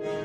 Maayong 0.00 0.16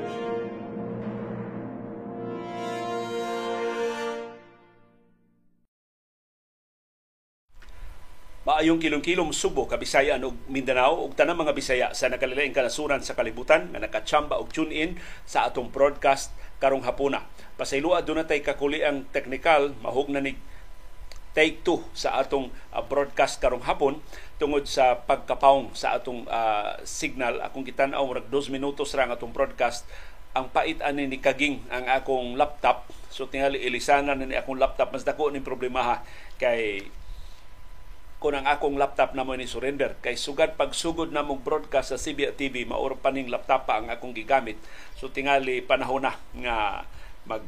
kilong-kilong 8.78 9.34
Subo, 9.36 9.68
Kabisayan 9.68 10.24
ug 10.24 10.32
Mindanao 10.48 11.04
ug 11.04 11.12
tanang 11.12 11.36
mga 11.36 11.52
Bisaya 11.52 11.92
sa 11.92 12.08
nakalilaing 12.08 12.56
kanasuran 12.56 13.04
sa 13.04 13.12
kalibutan 13.12 13.68
nga 13.74 13.82
nakachamba 13.82 14.40
og 14.40 14.48
tune 14.54 14.72
in 14.72 14.96
sa 15.28 15.44
atong 15.44 15.68
broadcast 15.68 16.32
karong 16.56 16.86
hapuna. 16.86 17.28
Pasaylua 17.60 18.00
do 18.00 18.16
tay 18.24 18.40
kakuli 18.40 18.80
ang 18.80 19.04
technical 19.12 19.76
mahog 19.84 20.08
na 20.08 20.24
take 21.36 21.60
two 21.60 21.84
sa 21.92 22.16
atong 22.16 22.48
uh, 22.72 22.80
broadcast 22.80 23.36
karong 23.44 23.60
hapon 23.60 24.00
tungod 24.40 24.64
sa 24.64 25.04
pagkapaong 25.04 25.76
sa 25.76 26.00
atong 26.00 26.24
uh, 26.24 26.80
signal. 26.88 27.44
Akong 27.44 27.68
gitan-aw 27.68 28.00
murag 28.08 28.32
2 28.32 28.48
minutos 28.48 28.96
ra 28.96 29.04
ang 29.04 29.12
atong 29.12 29.36
broadcast. 29.36 29.84
Ang 30.32 30.48
pait 30.48 30.80
ani 30.80 31.04
ni 31.04 31.20
kaging 31.20 31.60
ang 31.68 31.84
akong 31.92 32.40
laptop. 32.40 32.88
So 33.12 33.28
tingali 33.28 33.60
ilisanan 33.60 34.24
ni 34.24 34.32
akong 34.32 34.56
laptop. 34.56 34.96
Mas 34.96 35.04
dako 35.04 35.28
ni 35.28 35.44
problema 35.44 35.84
ha. 35.84 35.96
Kay 36.40 36.88
kung 38.16 38.32
ang 38.32 38.48
akong 38.48 38.80
laptop 38.80 39.12
na 39.12 39.20
mo 39.20 39.36
ni 39.36 39.44
surrender. 39.44 39.92
Kay 40.00 40.16
sugad 40.16 40.56
pagsugod 40.56 41.12
na 41.12 41.20
mong 41.20 41.44
broadcast 41.44 41.92
sa 41.92 42.00
CBA 42.00 42.32
TV 42.32 42.64
maor 42.64 42.96
pa 42.96 43.12
ning 43.12 43.28
laptop 43.28 43.68
pa 43.68 43.76
ang 43.76 43.92
akong 43.92 44.16
gigamit. 44.16 44.56
So 44.96 45.12
tingali 45.12 45.60
panahon 45.60 46.08
na 46.08 46.16
nga 46.40 46.88
mag 47.28 47.44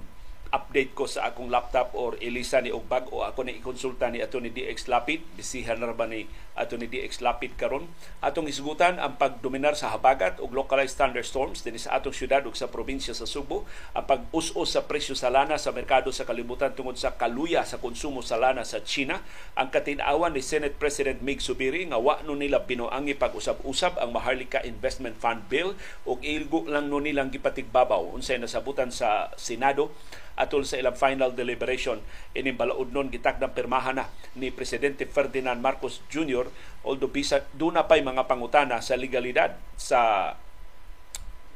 update 0.49 0.97
ko 0.97 1.05
sa 1.05 1.29
akong 1.29 1.53
laptop 1.53 1.93
or 1.93 2.17
ilisa 2.25 2.65
ni 2.65 2.73
og 2.73 2.89
bag-o. 2.89 3.21
Ako 3.21 3.45
ni 3.45 3.61
ikonsulta 3.61 4.09
ni 4.09 4.25
ato 4.25 4.41
ni 4.41 4.49
DX 4.49 4.89
Lapid. 4.89 5.21
Bisihan 5.37 5.77
na 5.77 5.93
ba 5.93 6.09
ni 6.09 6.25
ato 6.57 6.81
ni 6.81 6.89
DX 6.89 7.21
Lapid 7.21 7.55
karon? 7.61 7.87
Atong 8.25 8.49
isgutan 8.49 8.97
ang 8.97 9.21
pagdominar 9.21 9.77
sa 9.77 9.93
habagat 9.93 10.41
ug 10.41 10.51
localized 10.57 10.97
thunderstorms 10.97 11.63
dinhi 11.63 11.79
sa 11.79 12.01
atong 12.01 12.17
syudad 12.17 12.43
ug 12.49 12.57
sa 12.57 12.73
probinsya 12.73 13.13
sa 13.13 13.29
Subo. 13.29 13.69
Ang 13.93 14.09
pag-us-us 14.09 14.75
sa 14.75 14.83
presyo 14.89 15.13
sa 15.13 15.29
lana 15.29 15.61
sa 15.61 15.71
merkado 15.71 16.09
sa 16.11 16.25
kalibutan 16.25 16.73
tungod 16.73 16.97
sa 16.97 17.15
kaluya 17.15 17.63
sa 17.69 17.77
konsumo 17.77 18.25
sa 18.25 18.41
lana 18.41 18.65
sa 18.65 18.81
China. 18.81 19.21
Ang 19.53 19.69
katin-awan 19.69 20.33
ni 20.33 20.41
Senate 20.41 20.81
President 20.81 21.21
Mig 21.21 21.45
Subiri 21.45 21.85
nga 21.93 22.01
wa 22.01 22.25
no 22.25 22.33
nila 22.33 22.65
binuangi 22.65 23.13
pag-usab-usab 23.15 24.01
ang 24.01 24.17
Maharlika 24.17 24.65
Investment 24.65 25.21
Fund 25.21 25.45
Bill 25.53 25.77
ug 26.09 26.19
ilgo 26.25 26.65
lang 26.67 26.89
no 26.89 27.05
nilang 27.05 27.29
gipatigbabaw. 27.29 28.17
Unsay 28.17 28.41
nasabutan 28.41 28.89
sa 28.89 29.31
Senado 29.37 29.93
atol 30.39 30.63
sa 30.63 30.79
ilang 30.79 30.95
final 30.95 31.35
deliberation 31.35 31.99
ini 32.31 32.55
balaod 32.55 32.95
nun 32.95 33.11
gitakdang 33.11 33.51
pirmahan 33.51 33.99
na 33.99 34.07
ni 34.39 34.55
presidente 34.55 35.03
Ferdinand 35.11 35.59
Marcos 35.59 35.99
Jr. 36.07 36.47
although 36.87 37.11
bisa 37.11 37.43
duna 37.59 37.91
pay 37.91 38.01
mga 38.07 38.31
pangutana 38.31 38.79
sa 38.79 38.95
legalidad 38.95 39.59
sa 39.75 40.33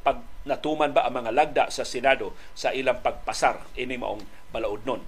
pag 0.02 0.18
natuman 0.42 0.90
ba 0.90 1.06
ang 1.06 1.22
mga 1.22 1.30
lagda 1.30 1.64
sa 1.70 1.86
Senado 1.86 2.34
sa 2.58 2.74
ilang 2.74 2.98
pagpasar 2.98 3.62
ini 3.78 3.94
maong 3.94 4.50
balaod 4.50 4.82
nun. 4.82 5.02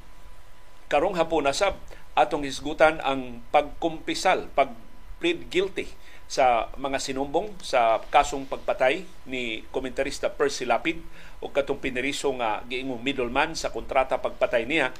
Karong 0.86 1.18
hapon 1.18 1.50
nasab 1.50 1.74
atong 2.14 2.46
hisgutan 2.46 3.02
ang 3.02 3.42
pagkumpisal, 3.50 4.46
pag 4.54 4.70
plead 5.18 5.50
guilty 5.50 5.90
sa 6.34 6.66
mga 6.74 6.98
sinumbong 6.98 7.54
sa 7.62 8.02
kasong 8.10 8.50
pagpatay 8.50 9.06
ni 9.30 9.62
komentarista 9.70 10.34
Percy 10.34 10.66
Lapid 10.66 10.98
o 11.38 11.54
katong 11.54 11.78
piniriso 11.78 12.34
nga 12.34 12.58
giingong 12.66 12.98
middleman 12.98 13.54
sa 13.54 13.70
kontrata 13.70 14.18
pagpatay 14.18 14.66
niya 14.66 14.90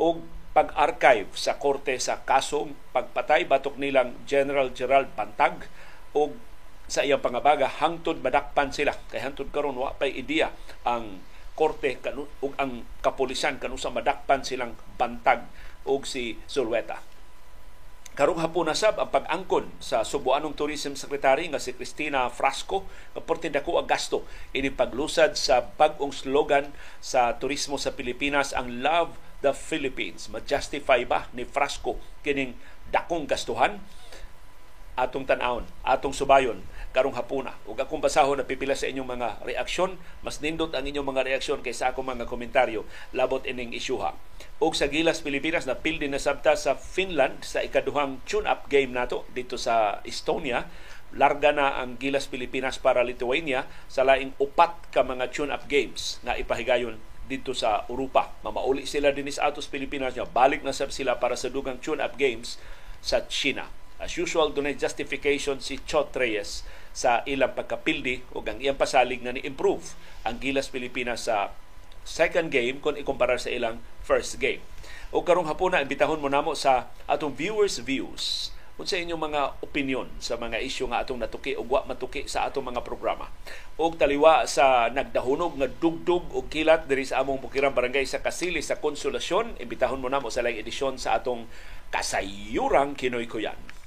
o 0.00 0.16
pag-archive 0.56 1.28
sa 1.36 1.60
korte 1.60 1.92
sa 2.00 2.24
kasong 2.24 2.72
pagpatay 2.96 3.44
batok 3.44 3.76
nilang 3.76 4.16
General 4.24 4.72
Gerald 4.72 5.12
Pantag 5.12 5.68
o 6.16 6.32
sa 6.88 7.04
iyang 7.04 7.20
pangabaga 7.20 7.68
hangtod 7.68 8.24
madakpan 8.24 8.72
sila. 8.72 8.96
Kay 9.12 9.20
hangtod 9.20 9.52
karon 9.52 9.76
wa 9.76 9.92
pay 9.92 10.16
ideya 10.16 10.48
ang 10.88 11.20
korte 11.52 12.00
ug 12.40 12.56
ang 12.56 12.80
kapulisan 13.04 13.60
kanusa 13.60 13.92
madakpan 13.92 14.40
silang 14.40 14.72
bantag 14.96 15.44
og 15.84 16.08
si 16.08 16.40
Zulweta 16.48 17.17
Karong 18.18 18.42
hapon 18.42 18.66
na 18.66 18.74
sab 18.74 18.98
ang 18.98 19.14
pag-angkon 19.14 19.70
sa 19.78 20.02
Subuanong 20.02 20.50
Tourism 20.58 20.98
Secretary 20.98 21.46
nga 21.46 21.62
si 21.62 21.70
Cristina 21.70 22.26
Frasco 22.26 22.82
nga 23.14 23.22
porte 23.22 23.46
dako 23.46 23.78
ang 23.78 23.86
gasto 23.86 24.26
ini 24.50 24.74
paglusad 24.74 25.38
sa 25.38 25.62
bag-ong 25.62 26.10
slogan 26.10 26.74
sa 26.98 27.38
turismo 27.38 27.78
sa 27.78 27.94
Pilipinas 27.94 28.50
ang 28.50 28.82
Love 28.82 29.14
the 29.38 29.54
Philippines. 29.54 30.26
Ma-justify 30.34 31.06
ba 31.06 31.30
ni 31.30 31.46
Frasco 31.46 31.94
kining 32.26 32.58
dakong 32.90 33.30
gastuhan? 33.30 33.78
atong 34.98 35.22
tan-awon, 35.22 35.62
atong 35.86 36.10
subayon 36.10 36.58
karong 36.92 37.14
hapuna. 37.14 37.54
Ug 37.68 37.76
akong 37.76 38.00
basahon 38.00 38.40
na 38.40 38.48
pipila 38.48 38.72
sa 38.72 38.88
inyong 38.88 39.08
mga 39.08 39.28
reaksyon, 39.44 40.00
mas 40.24 40.40
nindot 40.40 40.72
ang 40.72 40.84
inyong 40.84 41.04
mga 41.04 41.24
reaksyon 41.28 41.60
kaysa 41.60 41.92
akong 41.92 42.08
mga 42.08 42.24
komentaryo 42.24 42.88
labot 43.12 43.44
ining 43.44 43.76
isyuha. 43.76 44.16
Ug 44.58 44.72
sa 44.74 44.90
Gilas 44.90 45.20
Pilipinas 45.20 45.68
na 45.68 45.78
pildi 45.78 46.08
na 46.10 46.18
sabta 46.18 46.56
sa 46.56 46.74
Finland 46.74 47.44
sa 47.44 47.62
ikaduhang 47.62 48.24
tune-up 48.24 48.66
game 48.72 48.90
nato 48.90 49.28
dito 49.30 49.60
sa 49.60 50.02
Estonia 50.02 50.66
larga 51.16 51.56
na 51.56 51.80
ang 51.80 51.96
Gilas 51.96 52.28
Pilipinas 52.28 52.76
para 52.76 53.00
Lithuania 53.00 53.64
sa 53.88 54.04
laing 54.04 54.36
upat 54.36 54.92
ka 54.92 55.00
mga 55.00 55.32
tune-up 55.32 55.64
games 55.64 56.20
na 56.20 56.36
ipahigayon 56.36 57.00
dito 57.28 57.52
sa 57.52 57.84
Europa. 57.88 58.32
Mamauli 58.44 58.88
sila 58.88 59.12
din 59.12 59.28
sa 59.28 59.52
atos 59.52 59.68
Pilipinas 59.68 60.16
niya. 60.16 60.28
Balik 60.28 60.64
na 60.64 60.72
sab 60.72 60.92
sila 60.92 61.20
para 61.20 61.36
sa 61.36 61.52
dugang 61.52 61.80
tune-up 61.80 62.16
games 62.16 62.56
sa 63.04 63.24
China. 63.28 63.68
As 63.98 64.14
usual, 64.14 64.54
dunay 64.54 64.78
justification 64.78 65.58
si 65.58 65.82
Chot 65.82 66.14
Reyes 66.14 66.62
sa 66.94 67.26
ilang 67.26 67.50
pagkapildi 67.58 68.30
o 68.30 68.46
ang 68.46 68.62
iyang 68.62 68.78
pasalig 68.78 69.18
na 69.26 69.34
ni-improve 69.34 69.98
ang 70.22 70.38
Gilas 70.38 70.70
Pilipinas 70.70 71.26
sa 71.26 71.50
second 72.06 72.46
game 72.46 72.78
kung 72.78 72.94
ikumpara 72.94 73.34
sa 73.42 73.50
ilang 73.50 73.82
first 74.06 74.38
game. 74.38 74.62
O 75.10 75.26
karong 75.26 75.50
hapon 75.50 75.74
na, 75.74 75.82
imbitahon 75.82 76.22
mo 76.22 76.30
namo 76.30 76.54
sa 76.54 76.94
atong 77.10 77.34
viewers' 77.34 77.82
views 77.82 78.54
unsa 78.78 78.94
inyong 78.94 79.18
mga 79.18 79.42
opinion 79.58 80.06
sa 80.22 80.38
mga 80.38 80.62
isyu 80.62 80.86
nga 80.86 81.02
atong 81.02 81.18
natuki 81.18 81.58
o 81.58 81.66
wa 81.66 81.82
matuki 81.82 82.30
sa 82.30 82.46
atong 82.46 82.70
mga 82.70 82.86
programa. 82.86 83.26
Og 83.74 83.98
taliwa 83.98 84.46
sa 84.46 84.86
nagdahunog 84.86 85.58
nga 85.58 85.66
dugdug 85.66 86.30
og 86.30 86.46
kilat 86.46 86.86
diri 86.86 87.02
sa 87.02 87.18
among 87.18 87.42
Bukirang 87.42 87.74
Barangay 87.74 88.06
sa 88.06 88.22
Kasili 88.22 88.62
sa 88.62 88.78
Konsolasyon, 88.78 89.58
imbitahon 89.58 89.98
mo 89.98 90.06
namo 90.06 90.30
sa 90.30 90.46
lang 90.46 90.54
edisyon 90.54 90.94
sa 90.94 91.18
atong 91.18 91.50
Kasayurang 91.90 92.94
Kinoy 92.94 93.26
Kuyan. 93.26 93.77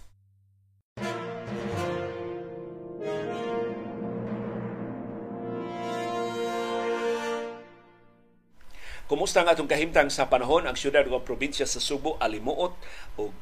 Kumusta 9.11 9.43
ang 9.43 9.51
atong 9.51 9.67
kahimtang 9.67 10.07
sa 10.07 10.31
panahon 10.31 10.63
ang 10.63 10.79
syudad 10.79 11.03
o 11.11 11.19
probinsya 11.19 11.67
sa 11.67 11.83
Subo 11.83 12.15
alimuot 12.23 12.71
o 13.19 13.35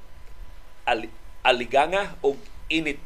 ali, 0.82 1.14
aliganga 1.46 2.18
o 2.26 2.34
init 2.74 2.98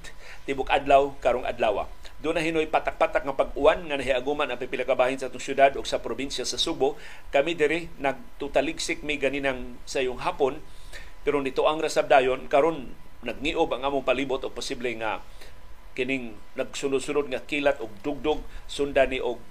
tibok 0.48 0.72
adlaw 0.72 1.12
karong 1.20 1.44
adlaw. 1.44 1.92
Doon 2.24 2.40
na 2.40 2.46
hinoy 2.48 2.72
patak-patak 2.72 3.28
nga 3.28 3.36
pag-uwan 3.36 3.84
nga 3.92 4.00
nahiaguman 4.00 4.48
ang 4.48 4.56
pipila 4.56 4.88
sa 4.88 5.28
atong 5.28 5.44
syudad 5.44 5.76
o 5.76 5.84
sa 5.84 6.00
probinsya 6.00 6.48
sa 6.48 6.56
Subo. 6.56 6.96
Kami 7.36 7.52
diri 7.52 7.92
nagtutaligsik 8.00 9.04
mi 9.04 9.20
ganinang 9.20 9.76
sa 9.84 10.00
yung 10.00 10.24
hapon 10.24 10.64
pero 11.28 11.44
nito 11.44 11.68
ang 11.68 11.84
rasabdayon 11.84 12.48
karon 12.48 12.96
nagniob 13.28 13.76
ang 13.76 13.84
among 13.84 14.08
palibot 14.08 14.40
o 14.40 14.56
posible 14.56 14.88
nga 15.04 15.20
kining 16.00 16.40
nagsunod-sunod 16.56 17.28
nga 17.28 17.44
kilat 17.44 17.84
og 17.84 17.92
dugdog 18.00 18.40
sundan 18.72 19.12
ni 19.12 19.20
og 19.20 19.44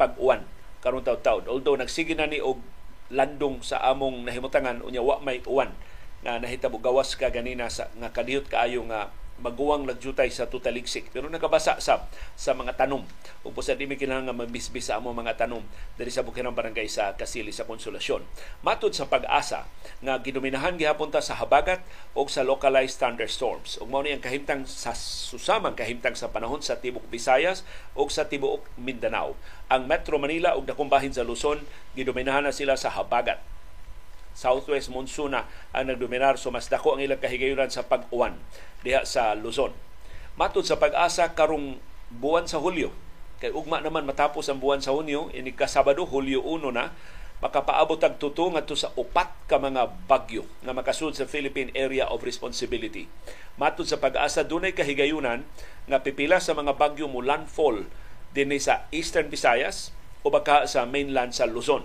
pag-uwan 0.00 0.55
karong 0.86 1.02
taud-taud. 1.02 1.50
Although 1.50 1.74
nagsige 1.74 2.14
na 2.14 2.30
ni 2.30 2.38
og 2.38 2.62
landong 3.10 3.58
sa 3.66 3.82
among 3.90 4.22
nahimutangan 4.22 4.86
unya 4.86 5.02
wa 5.02 5.18
may 5.18 5.42
uwan 5.42 5.74
na 6.22 6.38
nahitabo 6.38 6.78
gawas 6.78 7.18
ka 7.18 7.30
ganina 7.34 7.66
sa 7.66 7.90
nga 7.98 8.14
kadiyot 8.14 8.46
kaayo 8.46 8.86
nga 8.86 9.10
maguwang 9.40 9.84
nagjutay 9.84 10.32
sa 10.32 10.48
tutaliksik 10.48 11.12
pero 11.12 11.28
nakabasa 11.28 11.76
sa 11.76 12.08
sa 12.32 12.52
mga 12.56 12.76
tanom 12.80 13.04
ug 13.44 13.52
sa 13.60 13.76
dimi 13.76 14.00
kinahanglan 14.00 14.32
mabisbis 14.32 14.88
sa 14.88 14.96
among 14.96 15.22
mga 15.24 15.44
tanom 15.44 15.62
diri 16.00 16.08
sa 16.08 16.24
Bukirang 16.24 16.56
Barangay 16.56 16.88
sa 16.88 17.12
Kasili 17.14 17.52
sa 17.52 17.68
Konsolasyon. 17.68 18.24
Matud 18.64 18.96
sa 18.96 19.06
pag-asa 19.06 19.68
nga 20.00 20.18
gidominahan 20.20 20.80
gihapon 20.80 21.12
sa 21.16 21.36
habagat 21.36 21.80
o 22.12 22.24
sa 22.28 22.44
localized 22.44 23.00
thunderstorms. 23.00 23.80
Ug 23.80 23.88
mao 23.88 24.04
ni 24.04 24.12
ang 24.12 24.24
kahimtang 24.24 24.64
sa 24.68 24.92
susamang 24.96 25.76
kahimtang 25.76 26.16
sa 26.16 26.32
panahon 26.32 26.60
sa 26.60 26.80
tibok 26.80 27.04
Visayas 27.08 27.62
o 27.96 28.04
sa 28.08 28.28
tibuok 28.28 28.64
Mindanao. 28.80 29.36
Ang 29.72 29.88
Metro 29.88 30.16
Manila 30.20 30.56
ug 30.56 30.64
dakong 30.64 30.88
bahin 30.92 31.12
sa 31.12 31.24
Luzon 31.24 31.64
gidominahan 31.96 32.44
na 32.44 32.52
sila 32.52 32.76
sa 32.76 32.92
habagat 32.92 33.40
southwest 34.36 34.92
monsoon 34.92 35.32
na 35.32 35.48
ang 35.72 35.88
nagdominar 35.88 36.36
so 36.36 36.52
mas 36.52 36.68
dako 36.68 36.94
ang 36.94 37.00
ilang 37.00 37.18
kahigayunan 37.18 37.72
sa 37.72 37.88
pag-uwan 37.88 38.36
diha 38.84 39.08
sa 39.08 39.32
Luzon. 39.32 39.72
Matod 40.36 40.68
sa 40.68 40.76
pag-asa 40.76 41.32
karong 41.32 41.80
buwan 42.12 42.44
sa 42.44 42.60
Hulyo, 42.60 42.92
kay 43.40 43.48
ugma 43.48 43.80
naman 43.80 44.04
matapos 44.04 44.46
ang 44.52 44.60
buwan 44.60 44.84
sa 44.84 44.92
Hunyo, 44.92 45.32
ini 45.32 45.56
kasabado 45.56 46.04
Hulyo 46.04 46.44
1 46.44 46.76
na, 46.76 46.92
makapaabot 47.40 48.00
ang 48.00 48.16
tuto 48.16 48.48
ngadto 48.48 48.76
sa 48.76 48.92
upat 48.96 49.28
ka 49.48 49.60
mga 49.60 49.92
bagyo 50.08 50.48
nga 50.64 50.72
makasud 50.72 51.12
sa 51.12 51.28
Philippine 51.28 51.72
Area 51.76 52.08
of 52.08 52.24
Responsibility. 52.24 53.08
Matod 53.56 53.88
sa 53.88 54.00
pag-asa 54.00 54.44
dunay 54.44 54.72
kahigayunan 54.72 55.44
nga 55.88 55.98
pipila 56.00 56.40
sa 56.40 56.52
mga 56.52 56.76
bagyo 56.76 57.08
mo 57.08 57.20
landfall 57.20 57.88
dinhi 58.32 58.60
sa 58.60 58.88
Eastern 58.92 59.32
Visayas 59.32 59.92
o 60.24 60.32
baka 60.32 60.64
sa 60.68 60.84
mainland 60.88 61.32
sa 61.32 61.48
Luzon. 61.48 61.84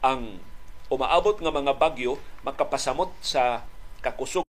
Ang 0.00 0.40
umaabot 0.90 1.38
nga 1.38 1.54
mga 1.54 1.78
bagyo 1.78 2.18
makapasamot 2.42 3.14
sa 3.22 3.62
kakusog. 4.02 4.42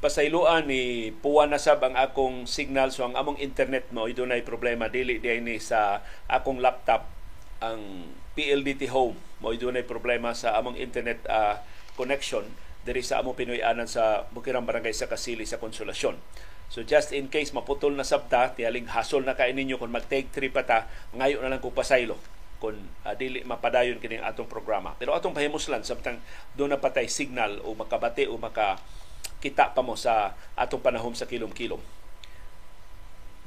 Pasayloan 0.00 0.64
ni 0.64 1.12
puwan 1.12 1.52
na 1.52 1.60
sab 1.60 1.84
ang 1.84 1.92
akong 1.92 2.48
signal. 2.48 2.88
So 2.88 3.04
ang 3.04 3.20
among 3.20 3.36
internet 3.36 3.92
mo 3.92 4.08
ito 4.08 4.24
na 4.24 4.40
problema. 4.40 4.88
Dili 4.88 5.20
di 5.20 5.28
ni 5.44 5.60
sa 5.60 6.00
akong 6.24 6.56
laptop 6.56 7.04
ang 7.60 8.08
PLDT 8.32 8.88
home. 8.88 9.20
Mo 9.44 9.52
ito 9.52 9.68
problema 9.84 10.32
sa 10.32 10.56
among 10.56 10.80
internet 10.80 11.20
uh, 11.28 11.60
connection 12.00 12.48
diri 12.84 13.04
sa 13.04 13.20
among 13.20 13.36
Pinoy-anan 13.36 13.84
sa 13.84 14.24
Bukirang 14.32 14.64
Barangay 14.64 14.96
sa 14.96 15.08
Kasili 15.10 15.44
sa 15.44 15.60
Konsolasyon. 15.60 16.16
So 16.70 16.86
just 16.86 17.10
in 17.10 17.26
case 17.26 17.50
maputol 17.50 17.92
na 17.98 18.06
sabta, 18.06 18.54
tiyaling 18.54 18.86
hasol 18.94 19.26
na 19.26 19.34
kain 19.34 19.58
ninyo 19.58 19.74
kung 19.76 19.90
mag-take 19.90 20.30
trip 20.30 20.54
pa 20.54 20.62
ta, 20.62 20.86
ngayon 21.18 21.42
na 21.42 21.50
lang 21.50 21.60
ko 21.60 21.74
pasaylo 21.74 22.14
kung 22.60 22.76
uh, 22.76 23.14
dili 23.16 23.42
mapadayon 23.42 23.98
kini 23.98 24.20
atong 24.20 24.46
programa. 24.46 24.94
Pero 25.00 25.16
atong 25.16 25.34
pahimuslan 25.34 25.82
samtang 25.82 26.20
doon 26.54 26.76
na 26.76 26.78
patay 26.78 27.08
signal 27.10 27.58
o 27.64 27.72
makabati 27.74 28.28
o 28.28 28.36
maka 28.36 28.78
kita 29.40 29.72
pa 29.72 29.80
mo 29.80 29.96
sa 29.96 30.36
atong 30.54 30.84
panahon 30.84 31.16
sa 31.16 31.24
kilom-kilom. 31.24 31.80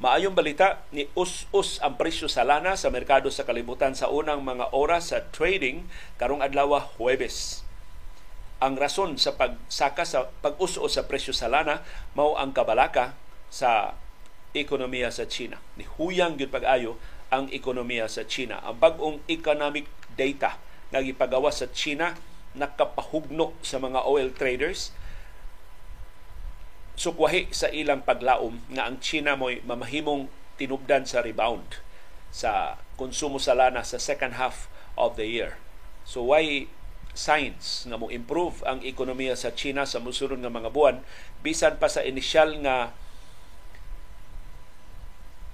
Maayong 0.02 0.34
balita 0.34 0.82
ni 0.90 1.06
us-us 1.14 1.78
ang 1.80 1.96
presyo 1.96 2.26
sa 2.26 2.42
lana 2.42 2.74
sa 2.74 2.90
merkado 2.90 3.30
sa 3.30 3.46
kalibutan 3.46 3.94
sa 3.94 4.10
unang 4.10 4.42
mga 4.42 4.74
oras 4.74 5.14
sa 5.14 5.22
trading 5.30 5.86
karong 6.18 6.42
adlaw 6.42 6.82
Huwebes. 6.98 7.62
Ang 8.62 8.78
rason 8.78 9.18
sa 9.18 9.34
pagsaka 9.34 10.04
sa 10.06 10.30
pag-us-us 10.44 11.00
sa 11.00 11.08
presyo 11.08 11.34
sa 11.34 11.50
lana 11.50 11.82
mao 12.14 12.38
ang 12.38 12.54
kabalaka 12.54 13.18
sa 13.50 13.98
ekonomiya 14.54 15.10
sa 15.10 15.26
China. 15.26 15.58
Ni 15.80 15.86
huyang 15.98 16.38
gyud 16.38 16.54
pag-ayo 16.54 16.98
ang 17.34 17.50
ekonomiya 17.50 18.06
sa 18.06 18.24
China. 18.30 18.62
Ang 18.62 18.78
bag-ong 18.78 19.18
economic 19.26 19.90
data 20.14 20.62
nga 20.94 21.02
gipagawa 21.02 21.50
sa 21.50 21.66
China 21.74 22.14
nakapahugno 22.54 23.58
sa 23.66 23.82
mga 23.82 24.06
oil 24.06 24.30
traders 24.30 24.94
sukwahi 26.94 27.50
sa 27.50 27.74
ilang 27.74 28.06
paglaom 28.06 28.62
nga 28.70 28.86
ang 28.86 29.02
China 29.02 29.34
mo'y 29.34 29.66
mamahimong 29.66 30.30
tinubdan 30.62 31.10
sa 31.10 31.26
rebound 31.26 31.82
sa 32.30 32.78
konsumo 32.94 33.42
sa 33.42 33.58
lana 33.58 33.82
sa 33.82 33.98
second 33.98 34.38
half 34.38 34.70
of 34.94 35.18
the 35.18 35.26
year. 35.26 35.58
So 36.06 36.30
why 36.30 36.70
signs 37.14 37.86
nga 37.86 37.98
mo 37.98 38.10
improve 38.10 38.66
ang 38.66 38.82
ekonomiya 38.82 39.38
sa 39.38 39.54
China 39.54 39.86
sa 39.86 40.02
musulod 40.02 40.42
nga 40.42 40.50
mga 40.50 40.74
buwan 40.74 41.06
bisan 41.46 41.78
pa 41.78 41.86
sa 41.86 42.02
inisyal 42.02 42.58
nga 42.66 42.92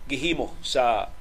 gihimo 0.07 0.55
sa 0.63 1.11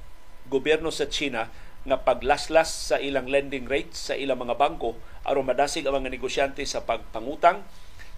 gobyerno 0.47 0.89
sa 0.89 1.11
China 1.11 1.51
nga 1.83 1.97
paglaslas 1.99 2.91
sa 2.91 2.97
ilang 2.97 3.27
lending 3.27 3.67
rates 3.67 4.09
sa 4.09 4.15
ilang 4.15 4.39
mga 4.39 4.55
bangko 4.55 4.95
aron 5.27 5.45
madasig 5.45 5.83
ang 5.83 5.99
mga 5.99 6.11
negosyante 6.11 6.63
sa 6.63 6.87
pagpangutang 6.87 7.61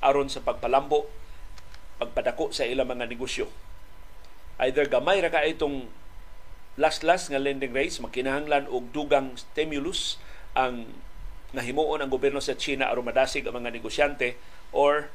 aron 0.01 0.29
sa 0.29 0.45
pagpalambo 0.45 1.09
pagpadako 2.01 2.49
sa 2.49 2.65
ilang 2.65 2.89
mga 2.89 3.05
negosyo. 3.05 3.45
Either 4.57 4.89
gamay 4.89 5.21
ra 5.21 5.29
ka 5.29 5.45
itong 5.45 5.85
last-last 6.81 7.29
nga 7.29 7.37
lending 7.37 7.77
rates, 7.77 8.01
makinahanglan 8.01 8.65
og 8.65 8.89
dugang 8.89 9.37
stimulus 9.37 10.17
ang 10.57 10.89
nahimuon 11.51 11.99
ang 12.03 12.11
gobyerno 12.11 12.39
sa 12.39 12.55
China 12.55 12.87
aron 12.87 13.07
madasig 13.07 13.43
ang 13.43 13.55
mga 13.55 13.71
negosyante 13.75 14.39
or 14.71 15.11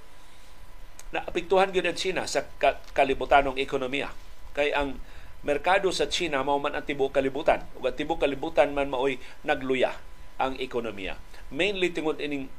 naapektuhan 1.15 1.73
gyud 1.73 1.89
ang 1.89 1.97
China 1.97 2.29
sa 2.29 2.45
kalibutanong 2.93 3.57
ekonomiya. 3.57 4.13
Kay 4.53 4.77
ang 4.77 5.01
merkado 5.47 5.89
sa 5.95 6.11
China 6.11 6.45
mao 6.45 6.61
man 6.61 6.77
ang 6.77 6.85
tibuok 6.85 7.17
kalibutan. 7.17 7.65
Ug 7.79 7.89
ang 7.89 7.97
tibuok 7.97 8.27
kalibutan 8.27 8.77
man 8.77 8.93
maoy 8.93 9.17
nagluya 9.47 9.97
ang 10.37 10.59
ekonomiya. 10.61 11.17
Mainly 11.49 11.95
tungod 11.95 12.21
ining 12.21 12.51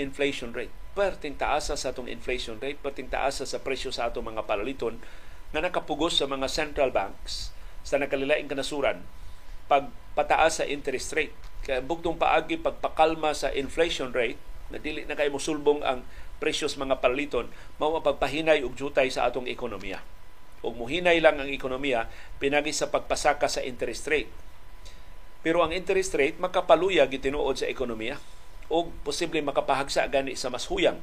inflation 0.00 0.54
rate 0.54 0.84
perting 0.94 1.34
taasa 1.34 1.74
sa 1.74 1.90
atong 1.90 2.06
inflation 2.06 2.56
rate, 2.62 2.78
perting 2.78 3.10
taasa 3.10 3.42
sa 3.42 3.58
presyo 3.58 3.90
sa 3.90 4.08
atong 4.08 4.30
mga 4.30 4.46
palaliton 4.46 5.02
na 5.50 5.66
nakapugos 5.66 6.22
sa 6.22 6.30
mga 6.30 6.46
central 6.46 6.94
banks 6.94 7.50
sa 7.82 7.98
nakalilaing 7.98 8.46
kanasuran 8.46 9.02
pagpataas 9.66 10.62
sa 10.62 10.64
interest 10.64 11.10
rate. 11.18 11.34
Kaya 11.64 11.80
bugtong 11.80 12.20
paagi 12.20 12.60
pagpakalma 12.60 13.32
sa 13.32 13.48
inflation 13.56 14.12
rate 14.12 14.36
na 14.68 14.76
dili 14.76 15.08
na 15.08 15.16
kay 15.16 15.32
mosulbong 15.32 15.80
ang 15.80 16.04
presyo 16.36 16.68
sa 16.68 16.84
mga 16.84 17.00
palaliton 17.00 17.48
mao 17.80 17.96
pagpahinay 18.04 18.60
og 18.60 18.76
jutay 18.76 19.08
sa 19.08 19.24
atong 19.24 19.48
ekonomiya. 19.48 20.04
Og 20.60 20.76
muhinay 20.76 21.24
lang 21.24 21.40
ang 21.40 21.48
ekonomiya 21.48 22.08
pinagi 22.36 22.72
sa 22.76 22.92
pagpasaka 22.92 23.48
sa 23.48 23.64
interest 23.64 24.04
rate. 24.12 24.28
Pero 25.40 25.64
ang 25.64 25.72
interest 25.72 26.12
rate 26.16 26.36
makapaluya 26.36 27.08
gitinuod 27.08 27.56
sa 27.56 27.68
ekonomiya 27.68 28.20
o 28.68 28.88
posible 29.04 29.40
makapahagsa 29.40 30.04
gani 30.08 30.36
sa 30.36 30.52
mas 30.52 30.68
huyang 30.68 31.00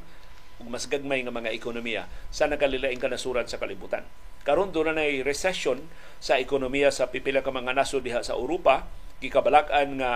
ug 0.61 0.69
mas 0.69 0.85
gagmay 0.85 1.25
nga 1.25 1.33
mga 1.33 1.53
ekonomiya 1.57 2.05
sa 2.29 2.45
nakalilaing 2.45 3.01
kanasuran 3.01 3.49
sa 3.49 3.57
kalibutan. 3.57 4.05
Karon 4.45 4.73
do 4.73 4.81
na 4.85 4.97
recession 5.25 5.85
sa 6.21 6.37
ekonomiya 6.37 6.89
sa 6.93 7.09
pipila 7.09 7.45
ka 7.45 7.53
mga 7.53 7.77
nasod 7.77 8.01
diha 8.05 8.25
sa 8.25 8.33
Europa, 8.37 8.89
gikabalak-an 9.21 10.01
nga 10.01 10.11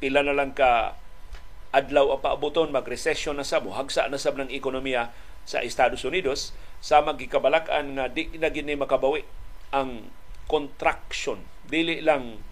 pila 0.00 0.24
na 0.24 0.34
lang 0.34 0.56
ka 0.56 0.96
adlaw 1.70 2.16
ang 2.16 2.24
paaboton 2.24 2.74
mag-recession 2.74 3.38
na 3.38 3.46
sa 3.46 3.62
hagsa 3.62 4.10
na 4.10 4.18
sab 4.18 4.34
ng 4.40 4.50
ekonomiya 4.50 5.14
sa 5.46 5.62
Estados 5.62 6.02
Unidos 6.02 6.50
sa 6.82 7.04
magikabalak-an 7.04 7.94
nga 7.94 8.10
di 8.10 8.32
na 8.40 8.50
gini 8.50 8.74
makabawi 8.74 9.22
ang 9.70 10.10
contraction 10.50 11.44
dili 11.70 12.02
lang 12.02 12.42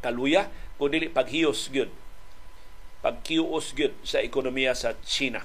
kaluya 0.00 0.48
kundi 0.80 1.12
paghiyos 1.12 1.68
gyud 1.68 1.92
pagkiuos 3.04 3.76
gyud 3.76 3.92
sa 4.00 4.24
ekonomiya 4.24 4.72
sa 4.72 4.96
China. 5.04 5.44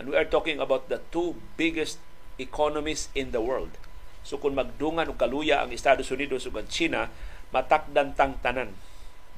And 0.00 0.08
we 0.08 0.16
are 0.16 0.24
talking 0.24 0.56
about 0.56 0.88
the 0.88 1.04
two 1.12 1.36
biggest 1.60 2.00
economies 2.40 3.12
in 3.12 3.36
the 3.36 3.44
world. 3.44 3.76
So 4.24 4.40
kung 4.40 4.56
magdungan 4.56 5.12
og 5.12 5.20
kaluya 5.20 5.60
ang 5.60 5.76
Estados 5.76 6.08
Unidos 6.08 6.48
ug 6.48 6.56
ang 6.56 6.64
China, 6.72 7.12
matakdan 7.52 8.16
tang 8.16 8.40
tanan. 8.40 8.72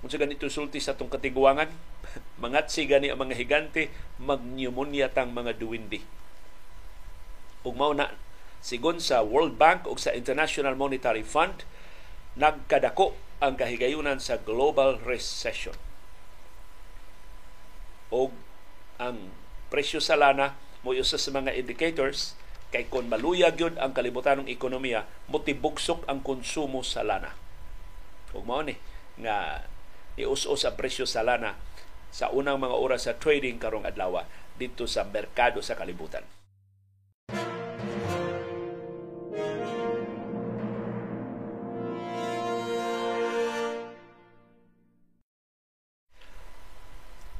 Kung 0.06 0.14
sa 0.14 0.22
ganito 0.22 0.46
sulti 0.46 0.78
sa 0.78 0.94
tong 0.94 1.10
katiguangan, 1.10 1.66
mangat 2.46 2.70
si 2.70 2.86
gani 2.86 3.10
ang 3.10 3.26
mga 3.26 3.42
higante, 3.42 3.90
magpneumonia 4.22 5.10
tang 5.10 5.34
mga 5.34 5.58
duwindi. 5.58 5.98
Ug 7.66 7.74
mao 7.74 7.90
na 7.90 8.14
sigon 8.62 9.02
sa 9.02 9.26
World 9.26 9.58
Bank 9.58 9.82
ug 9.90 9.98
sa 9.98 10.14
International 10.14 10.78
Monetary 10.78 11.26
Fund, 11.26 11.66
nagkadako 12.38 13.18
ang 13.42 13.58
kahigayunan 13.58 14.22
sa 14.22 14.38
global 14.38 15.02
recession 15.02 15.74
o 18.14 18.30
ang 19.02 19.34
presyo 19.74 19.98
sa 19.98 20.14
lana 20.14 20.54
mo 20.86 20.94
sa 21.02 21.18
mga 21.18 21.50
indicators 21.58 22.38
kay 22.70 22.86
kon 22.86 23.10
maluya 23.10 23.50
gyud 23.50 23.74
ang 23.82 23.90
kalibutanong 23.90 24.46
ekonomiya 24.46 25.02
motibugsok 25.26 26.06
ang 26.06 26.22
konsumo 26.22 26.86
sa 26.86 27.02
lana 27.02 27.34
ug 28.30 28.46
mao 28.46 28.62
ni 28.62 28.78
nga 29.18 29.66
ius-us 30.16 30.64
ang 30.64 30.74
presyo 30.76 31.04
sa 31.04 31.20
lana 31.20 31.56
sa 32.08 32.32
unang 32.32 32.56
mga 32.56 32.76
oras 32.76 33.04
sa 33.04 33.16
trading 33.16 33.60
karong 33.60 33.84
adlaw 33.84 34.24
dito 34.56 34.88
sa 34.88 35.04
merkado 35.04 35.60
sa 35.60 35.76
kalibutan. 35.76 36.24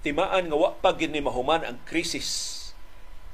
Timaan 0.07 0.47
nga 0.47 0.55
wa 0.55 0.71
pa 0.79 0.95
gini 0.95 1.19
mahuman 1.19 1.67
ang 1.67 1.83
krisis. 1.83 2.55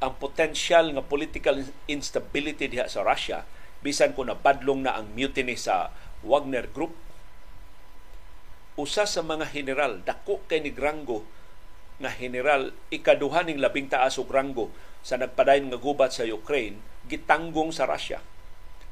Ang 0.00 0.16
potensyal 0.16 0.88
nga 0.96 1.04
political 1.04 1.68
instability 1.84 2.64
diha 2.64 2.88
sa 2.88 3.04
Russia 3.04 3.44
bisan 3.84 4.16
kung 4.16 4.32
napadlong 4.32 4.86
na 4.86 4.96
ang 4.96 5.12
mutiny 5.12 5.52
sa 5.52 5.92
Wagner 6.24 6.70
Group 6.72 6.96
usa 8.78 9.04
sa 9.04 9.20
mga 9.20 9.52
general 9.52 10.00
dako 10.02 10.44
kay 10.48 10.64
ni 10.64 10.72
Grango 10.72 11.24
nga 12.00 12.10
general 12.12 12.72
ikaduha 12.88 13.44
ning 13.44 13.60
labing 13.60 13.86
taas 13.92 14.16
og 14.16 14.32
rango 14.32 14.72
sa 15.04 15.20
nagpadayon 15.20 15.70
nga 15.70 15.78
gubat 15.78 16.10
sa 16.14 16.24
Ukraine 16.24 16.80
gitanggong 17.06 17.70
sa 17.70 17.84
Russia 17.84 18.24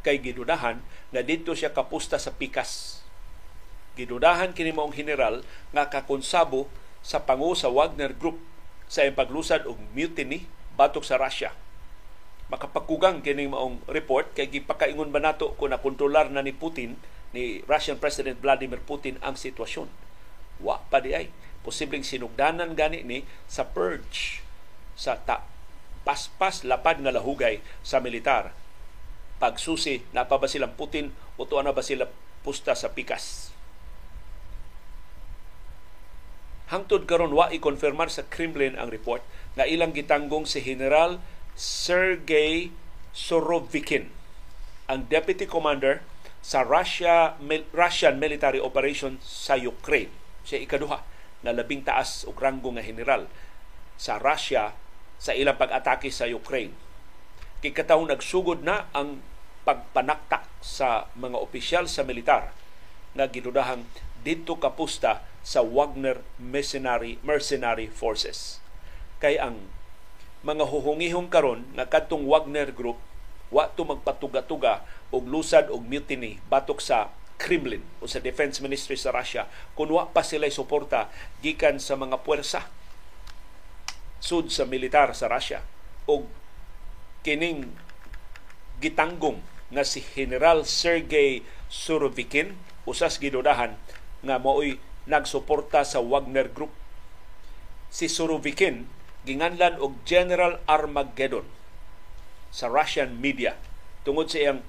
kay 0.04 0.20
gidudahan 0.20 0.80
nga 1.10 1.22
dito 1.24 1.56
siya 1.56 1.72
kapusta 1.72 2.20
sa 2.20 2.32
pikas 2.36 3.00
gidudahan 3.98 4.52
kini 4.52 4.72
maong 4.72 4.94
general 4.94 5.42
nga 5.72 5.88
kakonsabo 5.88 6.68
sa 7.00 7.24
pangu 7.24 7.56
sa 7.56 7.72
Wagner 7.72 8.12
Group 8.12 8.40
sa 8.90 9.06
paglusad 9.14 9.64
og 9.64 9.78
mutiny 9.94 10.50
batok 10.74 11.06
sa 11.06 11.16
Russia. 11.20 11.54
Makapagkugang 12.50 13.22
kini 13.22 13.46
maong 13.46 13.86
report 13.86 14.34
kay 14.34 14.50
gipakaingon 14.50 15.14
ba 15.14 15.22
nato 15.22 15.54
kung 15.54 15.70
nakontrolar 15.70 16.26
na 16.28 16.42
ni 16.42 16.50
Putin 16.50 16.98
ni 17.30 17.62
Russian 17.66 17.98
President 17.98 18.38
Vladimir 18.38 18.82
Putin 18.82 19.18
ang 19.22 19.38
sitwasyon. 19.38 19.88
Wa 20.60 20.82
pa 20.90 20.98
di 21.02 21.14
ay. 21.14 21.30
Posibleng 21.60 22.04
sinugdanan 22.04 22.72
gani 22.72 23.04
ni 23.04 23.28
sa 23.44 23.68
purge 23.68 24.40
sa 24.96 25.20
ta 25.20 25.44
paspas 26.02 26.64
lapad 26.64 27.00
nga 27.04 27.12
lahugay 27.12 27.60
sa 27.84 28.00
militar. 28.00 28.56
Pagsusi, 29.40 30.04
na 30.12 30.28
pa 30.28 30.36
ba 30.36 30.48
silang 30.48 30.76
Putin 30.76 31.12
o 31.40 31.48
tuwa 31.48 31.64
na 31.64 31.72
ba 31.72 31.80
sila 31.80 32.08
pusta 32.44 32.76
sa 32.76 32.92
pikas? 32.92 33.52
Hangtod 36.70 37.08
karon 37.08 37.34
wa 37.34 37.50
i-confirmar 37.50 38.12
sa 38.12 38.22
Kremlin 38.28 38.78
ang 38.78 38.92
report 38.92 39.24
na 39.58 39.66
ilang 39.66 39.90
gitanggong 39.90 40.46
si 40.46 40.62
General 40.62 41.18
Sergei 41.58 42.70
Sorovikin, 43.10 44.06
ang 44.86 45.10
deputy 45.10 45.50
commander 45.50 45.98
sa 46.50 46.66
Russia 46.66 47.38
Russian 47.70 48.18
military 48.18 48.58
operation 48.58 49.22
sa 49.22 49.54
Ukraine. 49.54 50.10
Siya 50.42 50.58
ikaduha 50.58 50.98
na 51.46 51.54
labing 51.54 51.86
taas 51.86 52.26
og 52.26 52.42
ranggo 52.42 52.74
nga 52.74 52.82
general 52.82 53.30
sa 53.94 54.18
Russia 54.18 54.74
sa 55.14 55.30
ilang 55.30 55.54
pag-atake 55.54 56.10
sa 56.10 56.26
Ukraine. 56.26 56.74
Kikataong 57.62 58.10
nagsugod 58.10 58.66
na 58.66 58.90
ang 58.90 59.22
pagpanaktak 59.62 60.42
sa 60.58 61.06
mga 61.14 61.38
opisyal 61.38 61.86
sa 61.86 62.02
militar 62.02 62.50
na 63.14 63.30
ginudahang 63.30 63.86
dito 64.26 64.58
kapusta 64.58 65.22
sa 65.46 65.62
Wagner 65.62 66.18
mercenary 66.34 67.22
mercenary 67.22 67.86
forces. 67.86 68.58
Kay 69.22 69.38
ang 69.38 69.70
mga 70.42 70.66
huhungihong 70.66 71.30
karon 71.30 71.62
nga 71.78 71.86
kadtong 71.86 72.26
Wagner 72.26 72.74
Group 72.74 72.98
wa 73.54 73.70
to 73.70 73.86
magpatuga-tuga 73.86 74.82
og 75.10 75.26
lusad 75.26 75.70
og 75.70 75.82
mutiny 75.86 76.38
batok 76.50 76.82
sa 76.82 77.10
Kremlin 77.40 77.82
o 77.98 78.06
sa 78.06 78.22
Defense 78.22 78.60
Ministry 78.62 78.94
sa 78.94 79.10
Russia 79.10 79.48
kung 79.74 79.90
wa 79.90 80.10
pa 80.10 80.22
sila 80.22 80.46
suporta 80.52 81.10
gikan 81.42 81.82
sa 81.82 81.96
mga 81.96 82.20
puwersa 82.22 82.68
sud 84.20 84.52
sa 84.52 84.68
militar 84.68 85.16
sa 85.16 85.26
Russia 85.32 85.64
o 86.04 86.28
kining 87.24 87.72
gitanggong 88.80 89.40
nga 89.70 89.84
si 89.86 90.02
General 90.02 90.66
Sergei 90.66 91.46
Surovikin 91.70 92.58
usas 92.88 93.22
gidudahan 93.22 93.78
nga 94.26 94.36
mao'y 94.42 94.82
nagsuporta 95.06 95.86
sa 95.86 96.02
Wagner 96.02 96.50
Group. 96.50 96.72
Si 97.90 98.10
Surovikin 98.10 98.90
ginganlan 99.24 99.78
og 99.78 100.00
General 100.08 100.58
Armageddon 100.66 101.46
sa 102.50 102.66
Russian 102.66 103.20
media 103.22 103.54
tungod 104.02 104.32
sa 104.32 104.42
iyang 104.42 104.60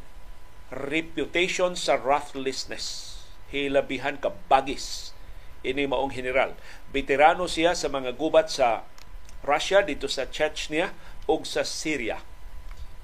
reputation 0.72 1.76
sa 1.76 2.00
ruthlessness. 2.00 3.20
Hilabihan 3.52 4.16
ka 4.16 4.32
bagis 4.48 5.12
ini 5.62 5.86
maong 5.86 6.16
general. 6.16 6.58
Veterano 6.90 7.46
siya 7.46 7.78
sa 7.78 7.92
mga 7.92 8.18
gubat 8.18 8.50
sa 8.50 8.88
Russia 9.46 9.84
dito 9.86 10.10
sa 10.10 10.26
Chechnya 10.26 10.96
ug 11.30 11.46
sa 11.46 11.62
Syria. 11.62 12.24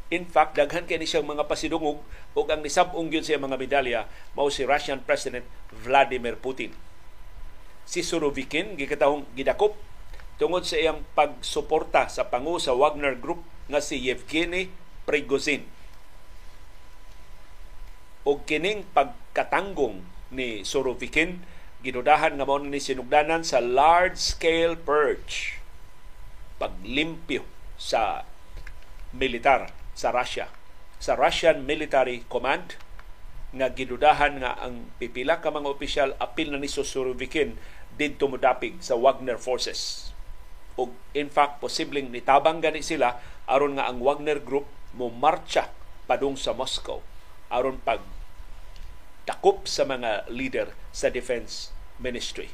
In 0.07 0.23
fact, 0.23 0.55
daghan 0.55 0.87
kay 0.87 0.95
ni 0.97 1.05
siyang 1.05 1.27
mga 1.27 1.45
pasidungog 1.45 1.99
ug 2.33 2.47
ang 2.47 2.63
nisab-ong 2.63 3.11
gyud 3.11 3.27
siya 3.27 3.41
mga 3.41 3.59
medalya 3.59 3.99
mao 4.33 4.47
si 4.47 4.63
Russian 4.63 5.03
President 5.03 5.43
Vladimir 5.69 6.39
Putin. 6.39 6.71
Si 7.83 7.99
Surovikin 7.99 8.79
gikatahong 8.79 9.27
gidakop 9.35 9.75
tungod 10.39 10.63
sa 10.63 10.79
iyang 10.79 11.03
pagsuporta 11.11 12.07
sa 12.07 12.31
pangu 12.31 12.55
sa 12.61 12.71
Wagner 12.71 13.19
Group 13.19 13.43
nga 13.67 13.83
si 13.83 13.99
Yevgeny 13.99 14.71
Prigozhin. 15.03 15.67
O 18.27 18.43
kining 18.43 18.83
pagkatanggong 18.91 20.03
ni 20.35 20.67
Surovikin 20.67 21.47
ginudahan 21.79 22.35
nga 22.35 22.43
mao 22.43 22.59
ni 22.59 22.75
sinugdanan 22.75 23.47
sa 23.47 23.63
large-scale 23.63 24.75
purge 24.75 25.63
paglimpyo 26.59 27.47
sa 27.79 28.27
militar 29.15 29.71
sa 29.95 30.11
Russia. 30.11 30.51
Sa 30.99 31.15
Russian 31.15 31.63
Military 31.63 32.27
Command 32.27 32.75
nga 33.55 33.71
gidudahan 33.71 34.43
nga 34.43 34.59
ang 34.59 34.91
pipila 34.99 35.39
ka 35.39 35.47
mga 35.47 35.71
opisyal 35.71 36.11
apil 36.19 36.51
na 36.51 36.59
ni 36.59 36.67
Surovikin 36.67 37.55
didto 37.95 38.27
modapig 38.27 38.75
sa 38.83 38.99
Wagner 38.99 39.39
forces. 39.39 40.11
O 40.75 40.91
in 41.15 41.31
fact, 41.31 41.63
posibleng 41.63 42.11
nitabang 42.11 42.59
gani 42.59 42.83
sila 42.83 43.23
aron 43.47 43.79
nga 43.79 43.87
ang 43.87 44.03
Wagner 44.03 44.43
Group 44.43 44.67
mo 44.99 45.07
marcha 45.07 45.71
padung 46.11 46.35
sa 46.35 46.51
Moscow 46.51 46.99
aron 47.47 47.79
pag 47.79 48.16
takop 49.27 49.67
sa 49.67 49.83
mga 49.83 50.31
leader 50.31 50.71
sa 50.95 51.11
Defense 51.11 51.75
Ministry 51.99 52.47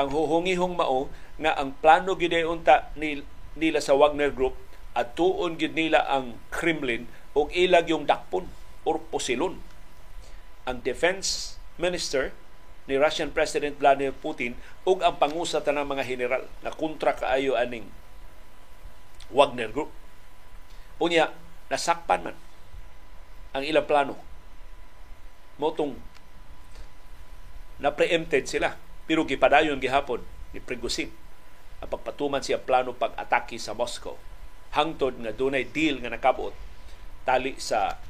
ang 0.00 0.08
huhungihong 0.10 0.78
mao 0.78 1.10
nga 1.40 1.56
ang 1.58 1.76
plano 1.76 2.14
gid 2.14 2.34
unta 2.46 2.88
nila 2.96 3.80
sa 3.84 3.96
Wagner 3.96 4.30
Group 4.30 4.54
at 4.96 5.12
tuon 5.12 5.60
gid 5.60 5.74
nila 5.74 6.06
ang 6.06 6.38
Kremlin 6.48 7.04
og 7.34 7.52
ilag 7.54 7.90
yung 7.90 8.06
dakpon 8.06 8.48
or 8.88 9.02
posilon. 9.12 9.58
Ang 10.64 10.80
defense 10.80 11.60
minister 11.80 12.32
ni 12.88 12.98
Russian 12.98 13.30
President 13.30 13.78
Vladimir 13.78 14.14
Putin 14.16 14.58
ug 14.88 15.04
ang 15.04 15.20
pangusa 15.20 15.62
tanang 15.62 15.88
mga 15.88 16.06
general 16.06 16.42
na 16.64 16.72
kontra 16.74 17.14
kaayo 17.14 17.54
aning 17.54 17.86
Wagner 19.30 19.70
Group. 19.70 19.92
Unya, 21.00 21.32
nasakpan 21.70 22.24
man 22.24 22.36
ang 23.52 23.62
ilang 23.62 23.86
plano. 23.86 24.29
Motong. 25.60 25.92
Na 27.76 27.92
preempted 27.92 28.48
sila. 28.48 28.80
Pero 29.04 29.28
gipadayon 29.28 29.76
gihapon 29.76 30.24
ni 30.56 30.64
Prigozhin. 30.64 31.12
Ang 31.84 31.92
pagpatuman 31.92 32.40
siya 32.40 32.60
plano 32.60 32.96
pag-atake 32.96 33.60
sa 33.60 33.76
Moscow. 33.76 34.16
Hangtod 34.72 35.20
nga 35.20 35.36
dunay 35.36 35.68
deal 35.68 36.00
nga 36.00 36.08
nakabot 36.08 36.56
tali 37.28 37.52
sa 37.60 38.00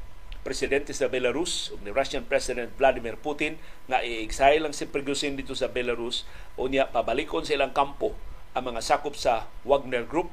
presidente 0.41 0.95
sa 0.97 1.11
Belarus 1.11 1.69
ug 1.75 1.85
ni 1.85 1.93
Russian 1.93 2.25
President 2.25 2.73
Vladimir 2.79 3.19
Putin 3.19 3.61
nga 3.91 4.01
i-exile 4.01 4.65
lang 4.65 4.73
si 4.73 4.89
Prigozhin 4.89 5.37
dito 5.37 5.53
sa 5.53 5.69
Belarus. 5.69 6.25
O 6.57 6.71
niya 6.71 6.89
pabalikon 6.89 7.45
sa 7.45 7.59
ilang 7.59 7.75
kampo 7.75 8.15
ang 8.55 8.71
mga 8.71 8.81
sakop 8.83 9.15
sa 9.15 9.51
Wagner 9.67 10.07
Group. 10.07 10.33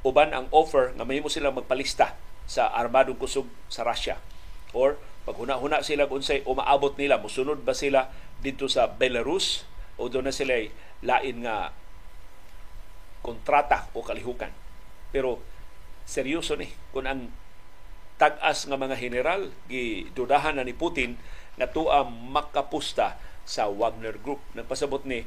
Uban 0.00 0.32
ang 0.32 0.48
offer 0.52 0.96
nga 0.96 1.04
mahimo 1.04 1.28
sila 1.28 1.52
magpalista 1.52 2.16
sa 2.48 2.72
armadong 2.72 3.20
kusog 3.20 3.48
sa 3.68 3.84
Russia. 3.84 4.16
Or 4.72 4.96
pag 5.24 5.36
huna-huna 5.36 5.84
sila 5.84 6.08
kung 6.08 6.24
say 6.24 6.40
umaabot 6.48 6.96
nila, 6.96 7.20
musunod 7.20 7.60
ba 7.60 7.76
sila 7.76 8.08
dito 8.40 8.66
sa 8.66 8.88
Belarus 8.88 9.68
o 10.00 10.08
doon 10.08 10.28
na 10.28 10.34
sila 10.34 10.56
lain 11.04 11.44
nga 11.44 11.76
kontrata 13.20 13.92
o 13.92 14.00
kalihukan. 14.00 14.52
Pero 15.12 15.44
seryoso 16.08 16.56
ni 16.56 16.72
kung 16.90 17.04
ang 17.04 17.28
tag-as 18.16 18.68
nga 18.68 18.76
mga 18.76 18.96
general 19.00 19.52
gidudahan 19.68 20.56
na 20.56 20.64
ni 20.64 20.76
Putin 20.76 21.20
na 21.60 21.68
tuwa 21.68 22.04
makapusta 22.08 23.20
sa 23.44 23.68
Wagner 23.68 24.16
Group. 24.20 24.40
Nagpasabot 24.56 25.04
ni 25.04 25.24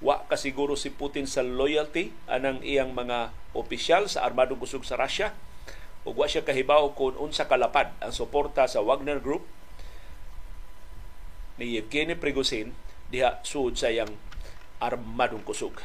wa 0.00 0.24
kasiguro 0.26 0.74
si 0.74 0.88
Putin 0.88 1.28
sa 1.28 1.44
loyalty 1.44 2.10
anang 2.24 2.64
iyang 2.64 2.96
mga 2.96 3.36
opisyal 3.52 4.08
sa 4.08 4.24
armadong 4.24 4.56
kusog 4.56 4.82
sa 4.82 4.96
Russia 4.96 5.36
ug 6.08 6.16
wa 6.16 6.24
siya 6.24 6.46
kahibaw 6.46 6.96
kung 6.96 7.16
unsa 7.20 7.44
kalapad 7.44 7.92
ang 8.00 8.12
suporta 8.12 8.64
sa 8.64 8.80
Wagner 8.80 9.20
Group 9.20 9.44
ni 11.60 11.76
Yevgeny 11.76 12.16
Prigozhin 12.16 12.72
diha 13.12 13.44
sud 13.44 13.76
sa 13.76 13.92
iyang 13.92 14.16
armadong 14.80 15.44
kusog. 15.44 15.76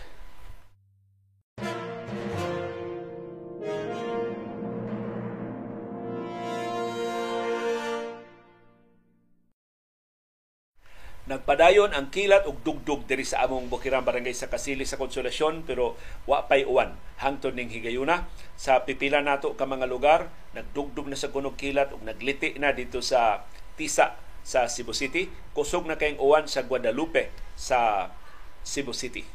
Nagpadayon 11.26 11.90
ang 11.98 12.14
kilat 12.14 12.46
ug 12.46 12.62
dugdug 12.62 13.10
diri 13.10 13.26
sa 13.26 13.50
among 13.50 13.66
Bukirang 13.66 14.06
Barangay 14.06 14.38
sa 14.38 14.46
Kasili 14.46 14.86
sa 14.86 15.02
Konsolasyon 15.02 15.66
pero 15.66 15.98
wa 16.30 16.46
pay 16.46 16.70
uwan 16.70 16.94
hangtod 17.18 17.58
ning 17.58 17.74
higayuna 17.74 18.30
sa 18.54 18.86
pipila 18.86 19.26
nato 19.26 19.58
ka 19.58 19.66
mga 19.66 19.90
lugar 19.90 20.30
nagdugdug 20.54 21.10
na 21.10 21.18
sa 21.18 21.34
kunog 21.34 21.58
kilat 21.58 21.90
ug 21.98 22.06
nagliti 22.06 22.54
na 22.62 22.78
dito 22.78 23.02
sa 23.02 23.42
Tisa 23.74 24.22
sa 24.46 24.70
Cebu 24.70 24.94
City 24.94 25.26
kusog 25.58 25.90
na 25.90 25.98
kayong 25.98 26.22
uwan 26.22 26.46
sa 26.46 26.62
Guadalupe 26.62 27.34
sa 27.58 28.14
Cebu 28.62 28.94
City. 28.94 29.26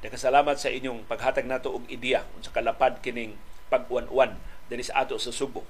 Nakasalamat 0.00 0.56
sa 0.56 0.72
inyong 0.72 1.04
paghatag 1.04 1.44
nato 1.44 1.76
og 1.76 1.84
ideya 1.92 2.24
sa 2.40 2.56
kalapad 2.56 3.04
kining 3.04 3.36
pag-uwan-uwan 3.68 4.32
dinhi 4.72 4.88
sa 4.88 5.04
ato 5.04 5.20
sa 5.20 5.28
Subo. 5.28 5.60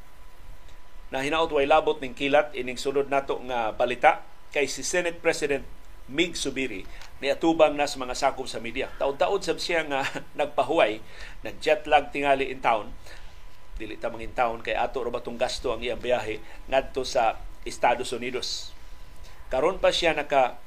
Na 1.10 1.18
hinaot 1.18 1.50
way 1.50 1.66
labot 1.66 1.98
ning 1.98 2.14
kilat 2.14 2.54
ining 2.54 2.78
sulod 2.78 3.10
nato 3.10 3.42
nga 3.50 3.74
balita 3.74 4.22
kay 4.50 4.66
si 4.66 4.82
Senate 4.82 5.18
President 5.22 5.62
Mig 6.10 6.34
Subiri 6.34 6.82
ni 7.22 7.28
atubang 7.30 7.76
na 7.76 7.86
sa 7.86 8.00
mga 8.02 8.18
sakop 8.18 8.50
sa 8.50 8.58
media. 8.58 8.90
Taon-taon 8.98 9.40
sab 9.44 9.62
siya 9.62 9.86
nga 9.86 10.02
nagpahuway, 10.38 10.98
nag-jet 11.46 11.86
lag 11.86 12.10
tingali 12.10 12.50
in 12.50 12.58
town, 12.58 12.90
dili 13.80 13.96
ta 13.96 14.12
mangin 14.12 14.36
town 14.36 14.60
kay 14.60 14.76
ato 14.76 15.00
ra 15.00 15.08
batong 15.08 15.40
gasto 15.40 15.72
ang 15.72 15.80
iyang 15.80 16.00
biyahe 16.00 16.42
ngadto 16.68 17.00
sa 17.06 17.40
Estados 17.64 18.12
Unidos. 18.12 18.76
Karon 19.48 19.80
pa 19.80 19.88
siya 19.88 20.12
naka 20.12 20.60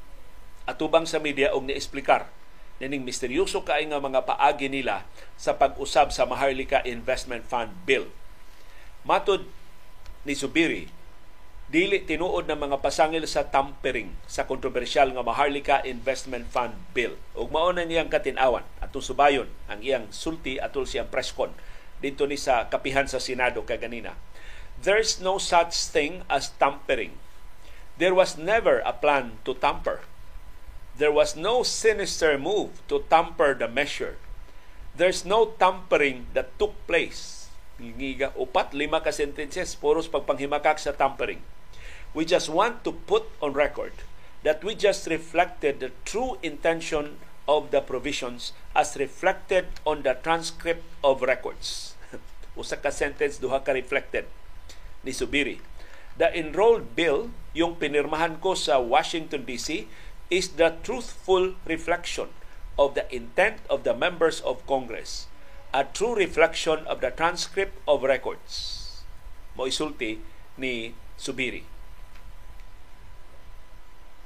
atubang 0.66 1.06
sa 1.06 1.22
media 1.22 1.54
og 1.54 1.70
ni-explicar 1.70 2.32
nining 2.82 3.06
misteryoso 3.06 3.62
kay 3.62 3.86
nga 3.86 4.02
mga 4.02 4.26
paagi 4.26 4.68
nila 4.68 5.06
sa 5.38 5.56
pag-usab 5.56 6.10
sa 6.10 6.26
Maharlika 6.26 6.82
Investment 6.84 7.46
Fund 7.46 7.72
Bill. 7.86 8.10
Matod 9.06 9.46
ni 10.26 10.34
Subiri, 10.34 10.90
dili 11.74 12.06
tinuod 12.06 12.46
ng 12.46 12.70
mga 12.70 12.78
pasangil 12.86 13.26
sa 13.26 13.50
tampering 13.50 14.14
sa 14.30 14.46
kontrobersyal 14.46 15.10
nga 15.10 15.26
Maharlika 15.26 15.82
Investment 15.82 16.46
Fund 16.54 16.78
Bill. 16.94 17.18
Ug 17.34 17.50
mao 17.50 17.74
na 17.74 17.82
niyang 17.82 18.14
katinawan 18.14 18.62
atong 18.78 19.02
subayon 19.02 19.50
ang 19.66 19.82
iyang 19.82 20.06
sulti 20.14 20.62
atol 20.62 20.86
siyang 20.86 21.10
preskon 21.10 21.50
dito 21.98 22.30
ni 22.30 22.38
sa 22.38 22.70
kapihan 22.70 23.10
sa 23.10 23.18
Senado 23.18 23.66
kay 23.66 23.82
ganina. 23.82 24.14
There's 24.78 25.18
no 25.18 25.42
such 25.42 25.74
thing 25.90 26.22
as 26.30 26.54
tampering. 26.62 27.18
There 27.98 28.14
was 28.14 28.38
never 28.38 28.86
a 28.86 28.94
plan 28.94 29.42
to 29.42 29.58
tamper 29.58 30.06
There 30.94 31.10
was 31.10 31.34
no 31.34 31.66
sinister 31.66 32.38
move 32.38 32.78
to 32.86 33.02
tamper 33.10 33.58
the 33.58 33.66
measure. 33.66 34.22
There's 34.94 35.26
no 35.26 35.58
tampering 35.58 36.30
that 36.38 36.54
took 36.62 36.78
place. 36.86 37.50
Ngiga, 37.82 38.30
upat, 38.38 38.78
lima 38.78 39.02
ka 39.02 39.10
sentences, 39.10 39.74
puros 39.74 40.06
pagpanghimakak 40.06 40.78
sa 40.78 40.94
tampering. 40.94 41.42
We 42.14 42.30
just 42.30 42.46
want 42.46 42.86
to 42.86 42.94
put 42.94 43.26
on 43.42 43.58
record 43.58 44.06
that 44.46 44.62
we 44.64 44.78
just 44.78 45.10
reflected 45.10 45.82
the 45.82 45.90
true 46.06 46.38
intention 46.46 47.18
of 47.50 47.72
the 47.74 47.82
provisions 47.82 48.54
as 48.76 48.96
reflected 48.96 49.66
on 49.82 50.06
the 50.06 50.14
transcript 50.22 50.86
of 51.04 51.26
records. 51.26 51.98
Usa 52.58 52.78
ka 52.78 52.94
sentence, 52.94 53.42
duha 53.42 53.66
ka 53.66 53.74
reflected 53.74 54.30
ni 55.02 55.10
Subiri. 55.10 55.58
The 56.22 56.30
enrolled 56.38 56.94
bill, 56.94 57.34
yung 57.58 57.82
pinirmahan 57.82 58.38
ko 58.38 58.54
sa 58.54 58.78
Washington 58.78 59.50
DC, 59.50 59.90
is 60.30 60.62
the 60.62 60.78
truthful 60.86 61.58
reflection 61.66 62.30
of 62.78 62.94
the 62.94 63.10
intent 63.10 63.58
of 63.74 63.82
the 63.82 63.98
members 63.98 64.38
of 64.46 64.62
Congress, 64.70 65.26
a 65.74 65.82
true 65.82 66.14
reflection 66.14 66.86
of 66.86 67.02
the 67.02 67.10
transcript 67.10 67.74
of 67.90 68.06
records. 68.06 69.02
Mo 69.58 69.66
isulti 69.66 70.22
ni 70.62 70.94
Subiri. 71.18 71.73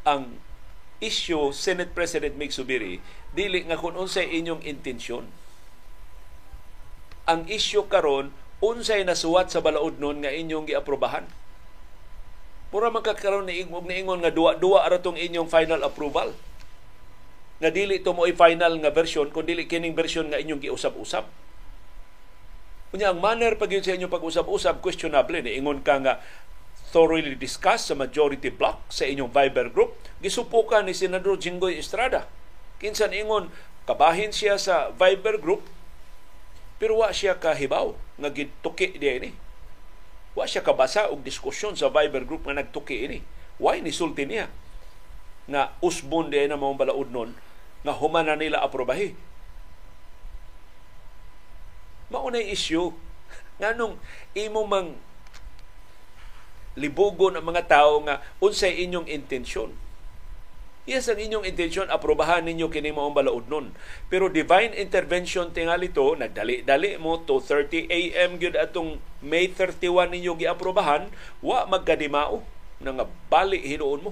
Ang 0.08 0.40
issue 1.04 1.52
Senate 1.52 1.92
President 1.92 2.40
Mig 2.40 2.56
Subiri 2.56 3.04
dili 3.36 3.68
nga 3.68 3.76
kun 3.76 4.00
unsay 4.00 4.32
inyong 4.40 4.64
intensyon. 4.64 5.28
Ang 7.28 7.44
issue 7.52 7.84
karon 7.92 8.32
unsay 8.64 9.04
nasuwat 9.04 9.52
sa 9.52 9.60
balaod 9.60 10.00
nun 10.00 10.24
nga 10.24 10.32
inyong 10.32 10.72
giaprobahan 10.72 11.28
Mura 12.68 12.92
magkakaroon 12.92 13.48
ni 13.48 13.64
ingog 13.64 13.88
ni 13.88 14.04
ingon 14.04 14.20
nga 14.20 14.34
duwa-duwa 14.34 14.84
ara 14.84 15.00
inyong 15.00 15.48
final 15.48 15.80
approval. 15.88 16.36
Nga 17.64 17.70
dili 17.72 18.04
to 18.04 18.12
mo 18.12 18.28
final 18.28 18.74
nga 18.84 18.92
version 18.92 19.32
kun 19.32 19.48
dili 19.48 19.64
kining 19.64 19.96
version 19.96 20.28
nga 20.28 20.40
inyong 20.40 20.60
giusab-usab. 20.60 21.24
Unya 22.92 23.12
ang 23.12 23.24
manner 23.24 23.56
pag 23.56 23.72
sa 23.72 23.96
inyong 23.96 24.12
pag-usab-usab 24.12 24.84
questionable 24.84 25.40
ni 25.40 25.56
ingon 25.56 25.80
ka 25.80 25.96
nga 26.04 26.20
thoroughly 26.88 27.36
discussed 27.36 27.92
sa 27.92 27.96
majority 27.96 28.48
block 28.48 28.82
sa 28.88 29.04
inyong 29.04 29.32
Viber 29.32 29.68
group. 29.70 29.96
Gisupukan 30.24 30.88
ni 30.88 30.96
Senador 30.96 31.36
Jinggoy 31.38 31.78
Estrada. 31.78 32.26
Kinsan 32.80 33.12
ingon 33.14 33.52
kabahin 33.84 34.32
siya 34.32 34.56
sa 34.56 34.94
Viber 34.96 35.40
group 35.40 35.66
pero 36.78 37.02
wa 37.02 37.10
siya 37.10 37.36
kahibaw 37.38 37.98
nga 38.22 38.30
gituki 38.30 38.94
diya 39.02 39.18
ni 39.18 39.32
Wa 40.38 40.46
siya 40.46 40.62
kabasa 40.62 41.10
og 41.10 41.26
diskusyon 41.26 41.74
sa 41.74 41.90
Viber 41.90 42.22
group 42.22 42.46
nga 42.46 42.54
nagtuki 42.54 43.10
ini. 43.10 43.26
Why 43.58 43.82
ni 43.82 43.90
sulti 43.90 44.30
niya? 44.30 44.46
nga 45.48 45.72
usbon 45.80 46.28
di 46.28 46.44
na 46.44 46.60
mong 46.60 46.76
balaod 46.76 47.10
nun 47.10 47.32
nga 47.82 47.96
humana 47.96 48.36
nila 48.36 48.60
aprobahi. 48.60 49.16
Maunay 52.12 52.52
issue 52.52 52.92
nga 53.60 53.72
nung 53.72 53.96
imo 54.36 54.68
mang 54.68 55.00
libugon 56.78 57.36
ang 57.36 57.46
mga 57.50 57.66
tao 57.66 58.06
nga 58.06 58.22
unsay 58.38 58.86
inyong 58.86 59.10
intensyon 59.10 59.74
Yes, 60.88 61.12
ang 61.12 61.20
inyong 61.20 61.44
intensyon, 61.44 61.92
aprobahan 61.92 62.48
ninyo 62.48 62.72
kini 62.72 62.96
maong 62.96 63.12
balaod 63.12 63.52
nun. 63.52 63.76
Pero 64.08 64.32
divine 64.32 64.72
intervention 64.72 65.52
tingali 65.52 65.92
to, 65.92 66.16
nagdali-dali 66.16 66.96
mo 66.96 67.20
to 67.28 67.44
30 67.44 67.92
a.m. 67.92 68.40
gyud 68.40 68.56
atong 68.56 68.96
May 69.20 69.52
31 69.52 70.16
ninyo 70.16 70.40
giaprobahan, 70.40 71.12
wa 71.44 71.68
magkadimao 71.68 72.40
nga 72.80 73.04
bali 73.28 73.60
hinuon 73.68 74.08
mo. 74.08 74.12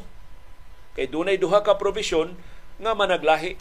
Kay 1.00 1.08
dunay 1.08 1.40
duha 1.40 1.64
ka 1.64 1.80
provision 1.80 2.36
nga 2.76 2.92
managlahi 2.92 3.56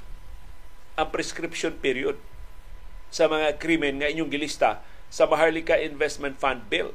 ang 0.98 1.14
prescription 1.14 1.70
period 1.78 2.18
sa 3.14 3.30
mga 3.30 3.62
krimen 3.62 4.02
nga 4.02 4.10
inyong 4.10 4.26
gilista 4.26 4.82
sa 5.06 5.30
Maharlika 5.30 5.78
Investment 5.78 6.34
Fund 6.42 6.66
Bill. 6.66 6.90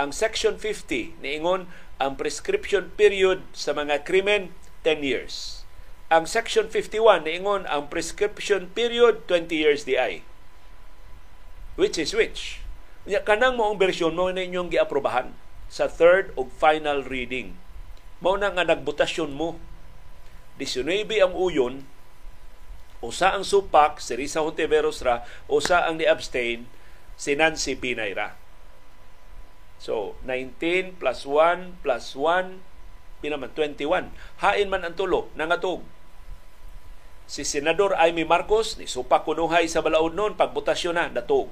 Ang 0.00 0.16
Section 0.16 0.56
50 0.56 1.20
niingon 1.20 1.68
ang 2.00 2.16
prescription 2.16 2.88
period 2.96 3.44
sa 3.52 3.76
mga 3.76 4.00
krimen 4.08 4.56
10 4.80 5.04
years. 5.04 5.60
Ang 6.08 6.24
Section 6.24 6.72
51 6.72 7.28
niingon 7.28 7.68
ang 7.68 7.92
prescription 7.92 8.72
period 8.72 9.28
20 9.28 9.52
years 9.52 9.84
di. 9.84 10.24
Which 11.76 12.00
is 12.00 12.16
which? 12.16 12.64
Nya 13.04 13.20
kanang 13.20 13.60
moong 13.60 13.76
bersyon 13.76 14.16
mo 14.16 14.32
na 14.32 14.40
inyong 14.40 14.72
giaprobahan 14.72 15.36
sa 15.68 15.84
third 15.84 16.32
o 16.32 16.48
final 16.48 17.04
reading. 17.04 17.60
Mao 18.24 18.40
na 18.40 18.56
nga 18.56 18.64
nagbutasyon 18.64 19.36
mo. 19.36 19.60
19 20.56 21.12
ang 21.20 21.36
uyon, 21.36 21.84
usa 23.04 23.36
ang 23.36 23.44
supak, 23.44 24.00
si 24.00 24.16
Risa 24.16 24.40
Hontiveros 24.40 25.04
ra, 25.04 25.28
usa 25.44 25.84
ang 25.84 26.00
ni-abstain, 26.00 26.64
si 27.20 27.36
Nancy 27.36 27.76
Pinayra. 27.76 28.39
So, 29.80 30.12
19 30.28 31.00
plus 31.00 31.24
1 31.24 31.80
plus 31.80 32.12
1 32.12 32.60
pinaman 33.24 33.52
21 33.52 34.12
hain 34.44 34.68
man 34.68 34.84
ang 34.84 34.96
tulo 34.96 35.32
nangatog. 35.36 35.80
Si 37.30 37.46
senador 37.46 37.96
Amy 37.96 38.26
Marcos 38.28 38.76
ni 38.76 38.84
supa 38.84 39.22
kunuhay 39.22 39.70
sa 39.70 39.80
balaod 39.80 40.12
noon 40.18 40.36
pagbutasyon 40.36 40.96
na 40.98 41.08
natog. 41.08 41.48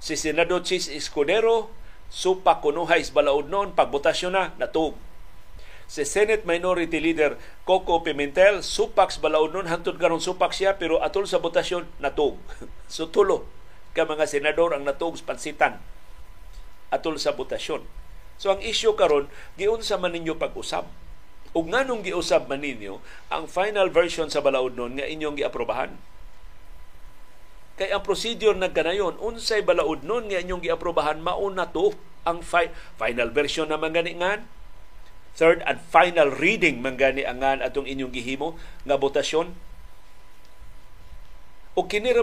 Si 0.00 0.16
senador 0.16 0.64
Chis 0.64 0.88
Escudero 0.88 1.68
supa 2.08 2.62
kunuhay 2.64 3.04
sa 3.04 3.20
balaod 3.20 3.52
noon 3.52 3.76
pagbutasyon 3.76 4.32
na 4.32 4.54
natog. 4.56 4.96
Si 5.90 6.06
Senate 6.06 6.46
Minority 6.46 7.02
Leader 7.02 7.34
Coco 7.66 8.00
Pimentel 8.06 8.62
supaks 8.62 9.18
balaod 9.18 9.52
noon 9.58 9.66
hantod 9.68 9.98
karon 9.98 10.22
supak 10.22 10.54
siya 10.54 10.78
pero 10.78 11.02
atol 11.02 11.26
sa 11.26 11.42
botasyon 11.42 11.84
natog. 12.00 12.40
So 12.90 13.10
tulo 13.10 13.44
ka 13.90 14.06
mga 14.06 14.24
senador 14.24 14.70
ang 14.72 14.86
natog 14.86 15.18
pansitan 15.26 15.82
atol 16.90 17.16
sa 17.16 17.32
botasyon 17.32 17.82
So 18.40 18.48
ang 18.48 18.64
issue 18.64 18.96
karon 18.96 19.28
giunsa 19.60 20.00
man 20.00 20.16
ninyo 20.16 20.40
pag-usab. 20.40 20.88
Ug 21.52 21.68
nganong 21.68 22.00
giusab 22.00 22.48
man 22.48 22.64
ninyo 22.64 22.96
ang 23.28 23.44
final 23.44 23.92
version 23.92 24.32
sa 24.32 24.40
balaod 24.40 24.80
nun 24.80 24.96
nga 24.96 25.04
inyong 25.04 25.36
giaprobahan. 25.36 25.92
Kay 27.76 27.92
ang 27.92 28.00
procedure 28.00 28.56
nagkanayon, 28.56 29.20
unsay 29.20 29.60
balaod 29.60 30.08
nun 30.08 30.32
nga 30.32 30.40
inyong 30.40 30.64
giaprobahan 30.64 31.20
mauna 31.20 31.68
to 31.68 31.92
ang 32.24 32.40
fi- 32.40 32.72
final 32.96 33.28
version 33.28 33.68
na 33.68 33.76
gani 33.76 34.16
ngan. 34.16 34.48
Third 35.36 35.60
and 35.68 35.76
final 35.92 36.32
reading 36.32 36.80
man 36.80 36.96
gani 36.96 37.28
angan 37.28 37.60
atong 37.60 37.84
inyong 37.84 38.12
gihimo 38.12 38.56
nga 38.88 38.96
botasyon. 38.96 39.52
O 41.76 41.84
kini 41.84 42.16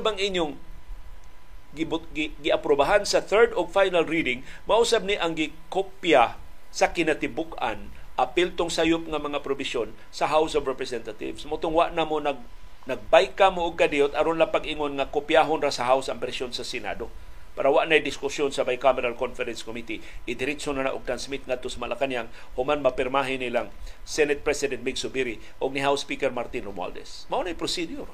bang 1.86 2.06
inyong 2.16 2.34
giaprobahan 2.42 3.04
sa 3.06 3.22
third 3.22 3.54
o 3.54 3.68
final 3.70 4.08
reading 4.08 4.42
mausab 4.66 5.06
ni 5.06 5.20
ang 5.20 5.38
gikopya 5.38 6.40
sa 6.74 6.90
kinatibuk-an 6.96 7.94
apil 8.18 8.50
tong 8.58 8.74
sayop 8.74 9.06
nga 9.06 9.22
mga 9.22 9.46
probisyon 9.46 9.94
sa 10.10 10.26
House 10.26 10.58
of 10.58 10.66
Representatives. 10.66 11.46
Motong 11.46 11.78
wa 11.78 11.94
na 11.94 12.02
mo 12.02 12.18
nag 12.18 12.42
nagbayka 12.90 13.54
mo 13.54 13.70
og 13.70 13.78
kadiyot 13.78 14.18
aron 14.18 14.42
lang 14.42 14.50
pag-ingon 14.50 14.98
nga 14.98 15.12
kopyahon 15.12 15.62
ra 15.62 15.70
sa 15.70 15.86
House 15.86 16.10
ang 16.10 16.18
bersyon 16.18 16.50
sa 16.50 16.66
Senado. 16.66 17.14
Para 17.54 17.70
wa 17.70 17.86
na 17.86 18.02
diskusyon 18.02 18.54
sa 18.54 18.66
Bicameral 18.66 19.18
Conference 19.18 19.62
Committee. 19.66 20.02
Idiretso 20.30 20.74
na 20.74 20.90
na 20.90 20.94
og 20.94 21.06
transmit 21.06 21.46
ngadto 21.46 21.70
sa 21.70 21.82
Malacañang 21.82 22.30
human 22.58 22.82
mapirmahin 22.82 23.42
nilang 23.42 23.70
Senate 24.02 24.42
President 24.42 24.82
Mig 24.82 24.98
Subiri 24.98 25.38
og 25.62 25.74
ni 25.74 25.82
House 25.82 26.02
Speaker 26.06 26.34
Martin 26.34 26.66
Romualdez. 26.66 27.30
Mao 27.30 27.46
na 27.46 27.54
procedure 27.54 28.10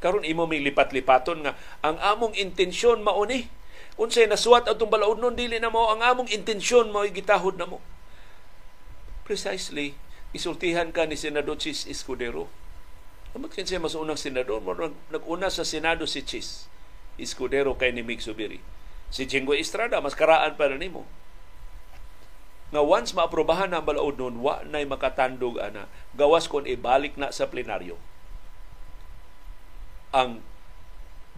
karon 0.00 0.24
imo 0.24 0.48
may 0.48 0.64
lipat-lipaton 0.64 1.44
nga 1.44 1.52
ang 1.84 1.96
among 2.00 2.34
intensyon 2.36 3.04
mao 3.04 3.22
ni 3.28 3.46
unsay 4.00 4.24
nasuwat 4.24 4.66
atong 4.66 4.88
balaod 4.88 5.20
nun 5.20 5.36
dili 5.36 5.60
na 5.60 5.68
mo 5.68 5.92
ang 5.92 6.00
among 6.00 6.28
intensyon 6.32 6.88
mao 6.88 7.04
gitahod 7.06 7.60
na 7.60 7.68
mo 7.68 7.78
precisely 9.24 9.94
isultihan 10.32 10.90
ka 10.90 11.04
ni 11.04 11.14
Senador 11.14 11.60
Chis 11.60 11.84
Escudero 11.86 12.48
Amat 13.30 13.54
kinsa 13.54 13.78
mas 13.78 13.94
unang 13.94 14.18
senador 14.18 14.58
mo 14.58 14.74
nag-una 15.12 15.54
sa 15.54 15.62
Senado 15.62 16.02
si 16.02 16.26
Chis 16.26 16.66
Escudero 17.20 17.76
kay 17.76 17.92
ni 17.92 18.00
Mig 18.00 18.24
Subiri. 18.24 18.64
Si 19.12 19.28
Jinggo 19.28 19.52
Estrada 19.52 20.00
mas 20.00 20.16
karaan 20.16 20.56
pa 20.56 20.72
nimo. 20.72 21.04
nga 22.70 22.80
once 22.80 23.10
maaprobahan 23.12 23.74
ang 23.74 23.82
balaod 23.82 24.14
nun, 24.14 24.46
wa 24.46 24.62
na'y 24.62 24.86
makatandog 24.86 25.58
ana. 25.58 25.90
Gawas 26.14 26.46
kon 26.46 26.70
ibalik 26.70 27.18
na 27.18 27.34
sa 27.34 27.50
plenaryo. 27.50 27.98
Ang 30.10 30.42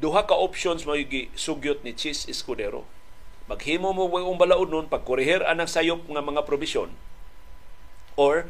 duha 0.00 0.24
ka 0.24 0.32
options 0.32 0.88
mo 0.88 0.96
sugyot 1.36 1.84
ni 1.84 1.92
Chis 1.92 2.24
Escudero. 2.24 2.88
Maghimo 3.46 3.92
mo 3.92 4.08
ang 4.08 4.40
balaod 4.40 4.72
nun, 4.72 4.88
pagkuriher 4.88 5.44
anang 5.44 5.68
sayop 5.68 6.08
nga 6.08 6.24
mga 6.24 6.46
probisyon, 6.48 6.94
or 8.16 8.48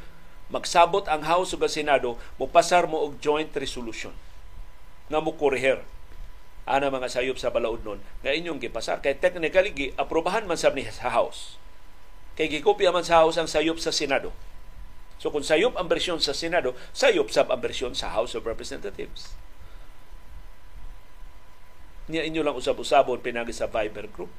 magsabot 0.52 1.08
ang 1.10 1.26
House 1.26 1.56
ug 1.56 1.64
Senado, 1.66 2.20
mo 2.38 2.46
pasar 2.46 2.86
mo 2.86 3.02
og 3.02 3.18
joint 3.18 3.50
resolution 3.56 4.14
nga 5.10 5.18
mo 5.18 5.34
kuriher 5.34 5.82
ana 6.62 6.88
mga 6.88 7.10
sayop 7.10 7.36
sa 7.36 7.50
balaod 7.50 7.82
nun. 7.82 7.98
Nga 8.22 8.38
inyong 8.38 8.62
gipasar. 8.62 9.02
Kay 9.02 9.18
technically 9.18 9.74
gi 9.74 9.86
aprobahan 9.98 10.46
man 10.46 10.56
sa 10.56 10.70
House. 11.10 11.58
Kay 12.38 12.48
gikopya 12.48 12.94
man 12.94 13.02
sa 13.02 13.26
House 13.26 13.36
ang 13.36 13.50
sayop 13.50 13.82
sa 13.82 13.90
Senado. 13.90 14.30
So 15.18 15.34
kung 15.34 15.42
sayop 15.42 15.74
ang 15.74 15.90
bersyon 15.90 16.22
sa 16.22 16.34
Senado 16.34 16.78
sayop 16.94 17.34
sab 17.34 17.50
ang 17.50 17.58
bersyon 17.58 17.98
sa 17.98 18.14
House 18.14 18.38
of 18.38 18.46
Representatives 18.46 19.34
niya 22.10 22.26
inyo 22.26 22.42
lang 22.42 22.58
usab-usabon 22.58 23.22
pinagi 23.22 23.54
sa 23.54 23.70
Viber 23.70 24.10
group. 24.10 24.32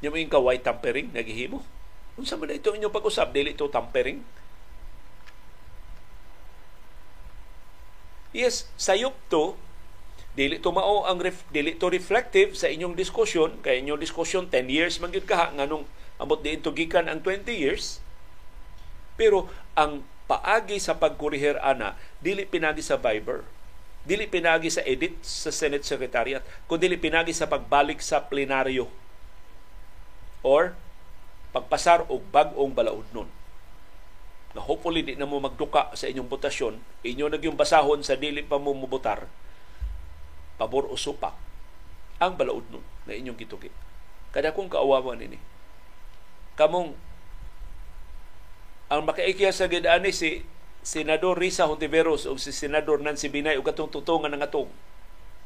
Niya 0.00 0.10
mo 0.10 0.18
ka 0.26 0.40
white 0.40 0.64
tampering? 0.64 1.12
Nagihimo 1.12 1.82
unsa 2.16 2.36
man 2.36 2.52
ito 2.52 2.72
inyo 2.72 2.92
pag-usab? 2.92 3.32
Dili 3.32 3.56
to 3.56 3.72
tampering. 3.72 4.20
Yes, 8.32 8.68
sayop 8.80 9.16
to. 9.28 9.56
Dili 10.32 10.56
to 10.56 10.72
mao 10.72 11.04
ang 11.04 11.20
ref, 11.20 11.44
dili 11.52 11.76
to 11.76 11.92
reflective 11.92 12.56
sa 12.56 12.68
inyong 12.68 12.96
diskusyon. 12.96 13.60
Kay 13.60 13.84
inyong 13.84 14.00
diskusyon 14.00 14.48
10 14.48 14.72
years 14.72 14.96
man 15.00 15.12
gyud 15.12 15.28
kaha 15.28 15.52
nganong 15.52 15.84
amot 16.16 16.40
diin 16.40 16.64
gikan 16.64 17.08
ang 17.08 17.20
20 17.20 17.52
years. 17.52 18.00
Pero 19.20 19.52
ang 19.76 20.04
paagi 20.28 20.80
sa 20.80 20.96
pagkuriher 20.96 21.60
ana 21.60 21.96
dili 22.24 22.48
pinagi 22.48 22.80
sa 22.80 22.96
Viber 22.96 23.44
dili 24.02 24.26
pinagi 24.26 24.68
sa 24.68 24.82
edit 24.82 25.18
sa 25.22 25.54
Senate 25.54 25.86
Secretariat 25.86 26.42
kundi 26.66 26.90
dili 26.90 26.98
pinagi 26.98 27.30
sa 27.30 27.46
pagbalik 27.46 28.02
sa 28.02 28.22
plenaryo 28.26 28.90
or 30.42 30.74
pagpasar 31.54 32.08
og 32.10 32.24
bag-ong 32.34 32.74
balaudnon 32.74 33.30
na 34.52 34.60
hopefully 34.60 35.00
di 35.06 35.16
na 35.16 35.24
mo 35.24 35.38
magduka 35.38 35.94
sa 35.94 36.10
inyong 36.10 36.28
botasyon 36.28 36.76
inyo 37.06 37.30
nagyong 37.30 37.56
basahon 37.56 38.02
sa 38.04 38.18
dili 38.18 38.42
pa 38.42 38.58
mo 38.58 38.74
mubutar 38.74 39.30
pabor 40.60 40.90
o 40.90 40.98
supak 40.98 41.34
ang 42.22 42.38
balaod 42.38 42.62
nun 42.70 42.86
na 43.02 43.18
inyong 43.18 43.34
gituki. 43.34 43.66
Kada 44.30 44.54
kong 44.54 44.70
kaawawan 44.70 45.18
ini. 45.18 45.42
Kamong 46.54 46.94
ang 48.86 49.02
makaikya 49.02 49.50
sa 49.50 49.66
gidani 49.66 50.14
si 50.14 50.46
Senador 50.82 51.38
Risa 51.38 51.70
Hontiveros 51.70 52.26
o 52.26 52.34
si 52.36 52.50
Senador 52.50 52.98
Nancy 52.98 53.30
Binay 53.30 53.56
o 53.56 53.62
katong 53.62 53.90
tutungan 53.90 54.30
ng 54.34 54.42
atong. 54.42 54.68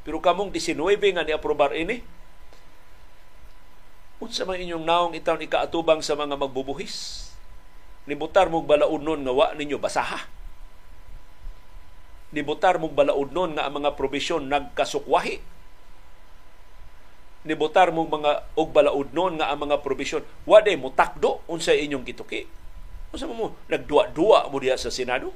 Pero 0.01 0.17
kamong 0.17 0.49
19 0.49 0.97
nga 1.13 1.23
ni-aprobar 1.23 1.77
ini, 1.77 2.01
unsa 4.17 4.43
man 4.43 4.57
inyong 4.57 4.81
naong 4.81 5.13
itaon 5.13 5.45
ikaatubang 5.45 6.01
sa 6.01 6.17
mga 6.17 6.33
magbubuhis? 6.35 7.29
Nibutar 8.09 8.49
mong 8.49 8.65
balaod 8.65 9.03
nun 9.03 9.21
nga 9.21 9.33
wa 9.35 9.47
ninyo 9.53 9.77
basaha 9.77 10.37
nibutar 12.31 12.75
mong 12.75 12.95
balaod 12.95 13.31
nun 13.31 13.55
nga 13.55 13.67
ang 13.67 13.79
mga 13.79 13.95
probisyon 13.95 14.51
nagkasukwahi. 14.51 15.39
Nibutar 17.47 17.95
mong 17.95 18.09
mga 18.11 18.31
og 18.59 18.69
balaod 18.75 19.15
nun 19.15 19.39
nga 19.39 19.47
ang 19.47 19.63
mga 19.63 19.79
probisyon 19.79 20.23
wade 20.43 20.75
mo 20.75 20.91
takdo 20.91 21.39
unsa 21.47 21.71
inyong 21.71 22.03
gituki. 22.03 22.43
Unsa 23.11 23.29
mo 23.29 23.55
nagduwa-duwa 23.71 24.51
mo 24.51 24.57
diha 24.59 24.75
sa 24.75 24.91
Senado? 24.91 25.31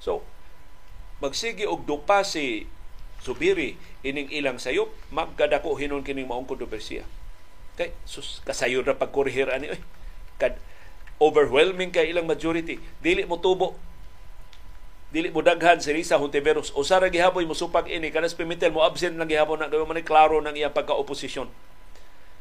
So, 0.00 0.24
magsigi 1.20 1.68
og 1.68 1.84
dupa 1.84 2.24
si 2.24 2.68
Subiri 3.20 3.76
ining 4.00 4.32
ilang 4.32 4.56
sayop, 4.56 4.88
magkadako 5.12 5.76
hinon 5.76 6.00
kining 6.00 6.24
maong 6.24 6.48
kontrobersiya. 6.48 7.04
Kay 7.76 7.92
sus 8.08 8.40
kasayon 8.48 8.88
ra 8.88 8.96
pagkurihir 8.96 9.52
ani 9.52 9.76
oy. 9.76 9.80
Kad 10.40 10.56
overwhelming 11.20 11.92
kay 11.92 12.08
ilang 12.08 12.24
majority 12.24 12.80
dili 13.04 13.28
mo 13.28 13.36
tubo 13.36 13.76
dili 15.12 15.28
mo 15.28 15.44
daghan 15.44 15.84
si 15.84 15.92
Risa 15.92 16.16
Hontiveros 16.16 16.72
usa 16.72 16.96
ra 16.96 17.12
gihapon 17.12 17.44
mo 17.44 17.52
supag 17.52 17.92
ini 17.92 18.08
kanas 18.08 18.32
Pimentel 18.32 18.72
mo 18.72 18.80
absent 18.80 19.20
lang 19.20 19.28
gihapon 19.28 19.60
na 19.60 19.68
gawa 19.68 19.84
man 19.84 20.00
klaro 20.00 20.40
nang 20.40 20.56
iyang 20.56 20.72
pagka-oposisyon 20.72 21.52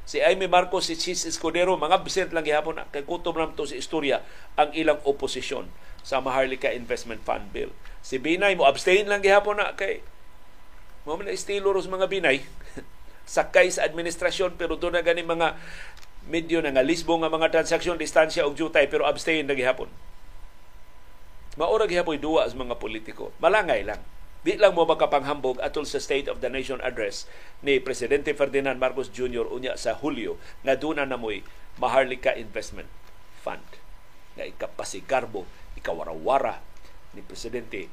si 0.08 0.20
Amy 0.24 0.48
Marcos 0.50 0.88
si 0.88 0.96
Chis 0.96 1.26
Escudero 1.26 1.76
mga 1.76 2.00
absent 2.02 2.32
lang 2.36 2.46
gihapon 2.46 2.80
na 2.80 2.88
kay 2.90 3.04
kutob 3.04 3.38
nam 3.38 3.56
to 3.56 3.68
sa 3.68 3.78
istorya 3.78 4.24
ang 4.56 4.74
ilang 4.74 5.00
oposisyon 5.06 5.70
sa 6.02 6.24
Maharlika 6.24 6.72
Investment 6.72 7.22
Fund 7.24 7.52
Bill. 7.52 7.72
Si 8.00 8.18
Binay 8.18 8.56
mo 8.56 8.66
abstain 8.66 9.06
lang 9.06 9.22
gihapon 9.22 9.60
na 9.60 9.76
kay 9.76 10.02
mo 11.04 11.16
man 11.16 11.30
estilo 11.30 11.72
ros 11.76 11.90
mga 11.90 12.08
Binay. 12.08 12.44
Sakay 13.30 13.70
sa 13.70 13.86
administrasyon 13.86 14.58
pero 14.58 14.80
doon 14.80 14.98
na 14.98 15.06
gani 15.06 15.22
mga 15.22 15.54
medyo 16.28 16.62
na 16.62 16.74
nga 16.74 16.86
lisbo 16.86 17.16
mga 17.18 17.54
transaksyon 17.54 17.98
distansya 17.98 18.46
og 18.46 18.58
jutay 18.58 18.90
pero 18.90 19.06
abstain 19.06 19.46
na 19.46 19.56
gihapon. 19.56 19.90
Maura 21.58 21.86
gihapon 21.86 22.22
duwa 22.22 22.48
sa 22.48 22.56
mga 22.56 22.80
politiko. 22.80 23.36
Malangay 23.38 23.84
lang 23.84 24.00
di 24.40 24.56
lang 24.56 24.72
mo 24.72 24.88
makapanghambog 24.88 25.60
atol 25.60 25.84
sa 25.84 26.00
State 26.00 26.32
of 26.32 26.40
the 26.40 26.48
Nation 26.48 26.80
address 26.80 27.28
ni 27.60 27.84
Presidente 27.84 28.32
Ferdinand 28.32 28.80
Marcos 28.80 29.12
Jr. 29.12 29.44
unya 29.52 29.76
sa 29.76 30.00
Hulyo 30.00 30.40
nga 30.64 30.80
duna 30.80 31.04
na 31.04 31.20
mo'y 31.20 31.44
Maharlika 31.76 32.32
Investment 32.40 32.88
Fund 33.44 33.64
nga 34.40 34.48
ikapasigarbo, 34.48 35.44
ikawarawara 35.76 36.64
ni 37.12 37.20
Presidente 37.20 37.92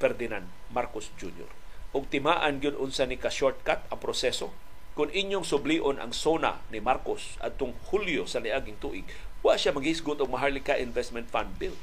Ferdinand 0.00 0.48
Marcos 0.72 1.12
Jr. 1.20 1.48
ug 1.92 2.08
timaan 2.08 2.64
gyud 2.64 2.80
unsa 2.80 3.04
ni 3.04 3.20
ka 3.20 3.28
shortcut 3.28 3.84
ang 3.92 4.00
proseso 4.00 4.48
kung 4.96 5.12
inyong 5.12 5.44
sublion 5.44 6.00
ang 6.00 6.16
sona 6.16 6.64
ni 6.72 6.80
Marcos 6.80 7.36
atong 7.40 7.76
Hulyo 7.92 8.28
sa 8.28 8.40
niaging 8.40 8.76
tuig, 8.76 9.08
wa 9.40 9.56
siya 9.56 9.72
maghisgot 9.72 10.20
og 10.20 10.28
Maharlika 10.28 10.76
Investment 10.76 11.28
Fund 11.32 11.56
Bill. 11.56 11.76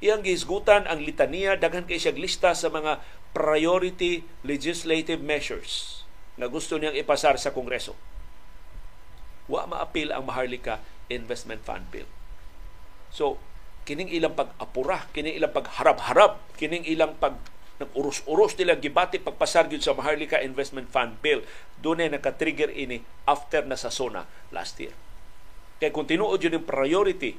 Iyang 0.00 0.24
gihisgutan 0.24 0.84
ang 0.84 1.00
litania 1.00 1.56
daghan 1.56 1.88
kay 1.88 1.96
siya 1.96 2.12
lista 2.12 2.52
sa 2.52 2.68
mga 2.68 3.00
priority 3.32 4.24
legislative 4.44 5.20
measures 5.24 6.04
na 6.36 6.48
gusto 6.52 6.76
niyang 6.76 6.96
ipasar 6.96 7.40
sa 7.40 7.52
Kongreso. 7.52 7.96
Wa 9.48 9.64
maapil 9.64 10.12
ang 10.12 10.28
Maharlika 10.28 10.84
Investment 11.08 11.64
Fund 11.64 11.88
Bill. 11.88 12.08
So, 13.08 13.40
kining 13.88 14.12
ilang 14.12 14.36
pag-apura, 14.36 15.08
kining 15.16 15.38
ilang 15.38 15.54
pagharap-harap, 15.54 16.42
kining 16.60 16.84
ilang 16.84 17.16
pag 17.16 17.38
nag-uros-uros 17.76 18.56
nila 18.56 18.80
gibati 18.80 19.20
pagpasar 19.20 19.68
gyud 19.68 19.84
sa 19.84 19.92
Maharlika 19.92 20.40
Investment 20.40 20.88
Fund 20.88 21.20
Bill 21.20 21.44
dunay 21.76 22.08
naka-trigger 22.08 22.72
ini 22.72 23.04
after 23.28 23.68
na 23.68 23.76
sa 23.76 23.92
SONA 23.92 24.24
last 24.48 24.80
year 24.80 24.96
kay 25.76 25.92
kung 25.92 26.08
tinuod 26.08 26.40
yun 26.40 26.56
yung 26.56 26.68
priority 26.68 27.36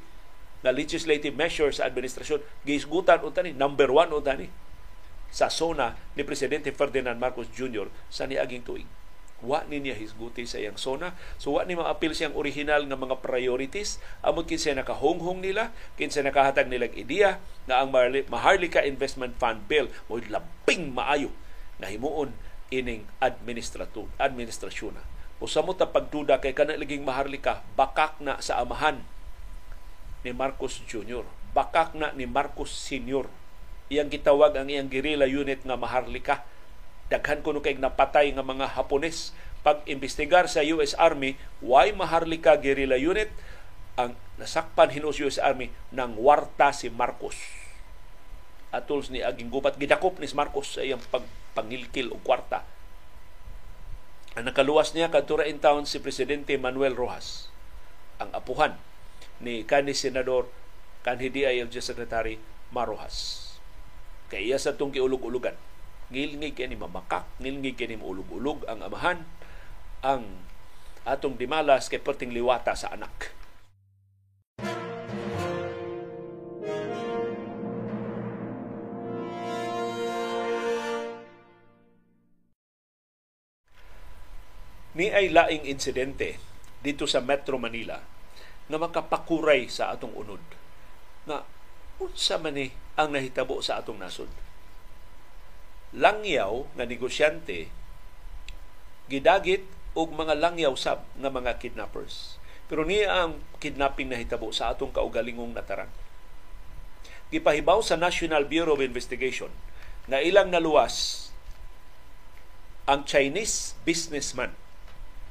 na 0.67 0.75
legislative 0.75 1.31
measure 1.31 1.71
sa 1.71 1.87
administrasyon 1.87 2.43
giisgutan 2.67 3.23
unta 3.23 3.39
ni 3.39 3.55
number 3.55 3.87
one 3.87 4.11
unta 4.11 4.35
ni 4.35 4.51
sa 5.31 5.47
SONA 5.47 5.95
ni 6.19 6.27
Presidente 6.27 6.75
Ferdinand 6.75 7.15
Marcos 7.15 7.47
Jr. 7.55 7.87
sa 8.11 8.27
niaging 8.27 8.67
tuig. 8.67 8.87
Wa 9.39 9.63
ni 9.69 9.79
niya 9.79 9.93
hisguti 9.93 10.49
sa 10.49 10.57
iyang 10.57 10.81
sona. 10.81 11.13
So 11.37 11.55
wa 11.55 11.63
ni 11.63 11.77
maapil 11.77 12.11
siyang 12.11 12.33
original 12.33 12.89
nga 12.89 12.97
mga 12.97 13.21
priorities. 13.21 14.01
Amot 14.25 14.49
kinsa 14.49 14.73
nakahonghong 14.73 15.39
nila 15.39 15.71
kinsa 15.93 16.25
nakahatag 16.25 16.67
nilang 16.67 16.91
ideya 16.97 17.37
nga 17.69 17.85
ang 17.85 17.93
Maharlika 18.27 18.81
Investment 18.83 19.37
Fund 19.37 19.63
Bill 19.69 19.93
mo 20.09 20.17
labing 20.17 20.89
maayo 20.91 21.29
nga 21.77 21.87
himuon 21.87 22.33
ining 22.73 23.07
administrator 23.23 24.09
administrasyon 24.19 24.97
usa 25.37 25.61
mo 25.61 25.77
ta 25.77 25.85
pagduda 25.85 26.41
kay 26.41 26.51
kana 26.51 26.73
liging 26.75 27.05
Maharlika 27.05 27.61
bakak 27.77 28.17
na 28.17 28.41
sa 28.41 28.57
amahan 28.57 29.05
ni 30.27 30.35
Marcos 30.35 30.83
Jr. 30.83 31.23
bakak 31.55 31.95
na 31.95 32.11
ni 32.11 32.27
Marcos 32.27 32.75
Sr. 32.75 33.31
iyang 33.87 34.11
gitawag 34.11 34.59
ang 34.59 34.67
iyang 34.67 34.91
guerrilla 34.91 35.23
unit 35.23 35.63
nga 35.63 35.79
Maharlika. 35.79 36.43
Daghan 37.07 37.39
kuno 37.39 37.63
kay 37.63 37.79
napatay 37.79 38.35
nga 38.35 38.43
mga 38.43 38.75
Hapones. 38.75 39.31
Pag-imbestigar 39.63 40.51
sa 40.51 40.59
US 40.75 40.91
Army 40.99 41.39
why 41.63 41.95
Maharlika 41.95 42.59
Guerrilla 42.59 42.99
Unit? 42.99 43.31
Ang 43.95 44.19
nasakpan 44.35 44.91
hinos 44.91 45.23
US 45.23 45.39
Army 45.39 45.71
ng 45.95 46.19
warta 46.19 46.75
si 46.75 46.91
Marcos. 46.91 47.39
Atuls 48.75 49.07
ni 49.07 49.23
aging 49.23 49.47
gubat 49.47 49.79
gidakop 49.79 50.19
ni 50.19 50.27
Marcos 50.35 50.75
sa 50.75 50.83
iyang 50.83 50.99
pag, 51.07 51.23
pangilkil 51.55 52.11
og 52.11 52.19
kwarta. 52.27 52.67
Ang 54.35 54.51
nakaluwas 54.51 54.91
niya 54.91 55.07
kadto 55.07 55.39
in 55.47 55.63
town 55.63 55.87
si 55.87 56.03
presidente 56.03 56.59
Manuel 56.59 56.93
Rojas. 56.93 57.47
Ang 58.19 58.35
apuhan 58.35 58.75
ni 59.43 59.65
kanhi 59.65 59.93
senador 59.93 60.49
kanhi 61.05 61.29
DILG 61.29 61.77
secretary 61.79 62.41
Marojas 62.73 63.47
kay 64.27 64.49
iya 64.49 64.59
sa 64.59 64.75
tong 64.75 64.91
giulog-ulugan 64.91 65.55
ngilngig 66.07 66.55
kini 66.55 66.79
mamakak, 66.79 67.27
ngilngig 67.43 67.75
kini 67.75 67.99
ulug-ulog 67.99 68.63
ang 68.63 68.79
amahan, 68.79 69.27
ang 69.99 70.23
atong 71.03 71.35
dimalas 71.35 71.91
kay 71.91 71.99
perting 71.99 72.31
liwata 72.31 72.75
sa 72.75 72.95
anak. 72.95 73.35
Ni 84.97 85.13
ay 85.13 85.29
laing 85.29 85.69
insidente 85.69 86.41
dito 86.81 87.05
sa 87.05 87.21
Metro 87.21 87.61
Manila 87.61 88.16
na 88.67 88.77
makapakuray 88.79 89.71
sa 89.71 89.95
atong 89.95 90.11
unod 90.11 90.43
nga 91.27 91.43
unsa 91.99 92.39
man 92.39 92.55
ni 92.55 92.71
ang 92.99 93.11
nahitabo 93.11 93.59
sa 93.59 93.79
atong 93.79 93.99
nasod. 93.99 94.29
Langyaw 95.95 96.67
nga 96.75 96.83
negosyante 96.83 97.71
gidagit 99.07 99.63
og 99.95 100.13
mga 100.13 100.35
langyaw 100.37 100.75
sab 100.75 101.07
nga 101.15 101.31
mga 101.31 101.57
kidnappers. 101.63 102.37
Pero 102.67 102.83
niya 102.83 103.23
ang 103.23 103.39
kidnapping 103.63 104.11
nahitabo 104.11 104.51
sa 104.51 104.75
atong 104.75 104.91
kaugalingong 104.91 105.55
nataran. 105.55 105.89
Gipahibaw 107.31 107.79
sa 107.79 107.95
National 107.95 108.43
Bureau 108.47 108.75
of 108.75 108.83
Investigation 108.83 109.51
na 110.07 110.19
ilang 110.19 110.51
naluwas 110.51 111.27
ang 112.87 113.03
Chinese 113.03 113.75
businessman 113.83 114.55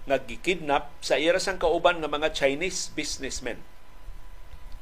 nga 0.07 0.23
gikidnap 0.23 0.95
sa 1.03 1.19
irasang 1.19 1.59
kauban 1.59 1.99
nga 1.99 2.11
mga 2.11 2.31
Chinese 2.31 2.95
businessmen 2.95 3.59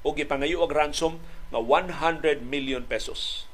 o 0.05 0.13
gipangayo 0.13 0.61
og 0.61 0.73
ransom 0.77 1.17
nga 1.49 1.61
100 1.61 2.45
million 2.45 2.85
pesos. 2.85 3.49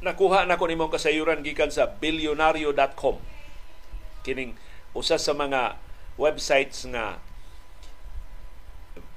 Nakuha 0.00 0.48
na 0.48 0.56
ko 0.56 0.68
nimong 0.68 0.92
kasayuran 0.92 1.44
gikan 1.44 1.68
sa 1.68 1.88
billionario.com. 2.00 3.20
Kining 4.24 4.56
usa 4.96 5.20
sa 5.20 5.36
mga 5.36 5.76
websites 6.16 6.88
nga 6.88 7.20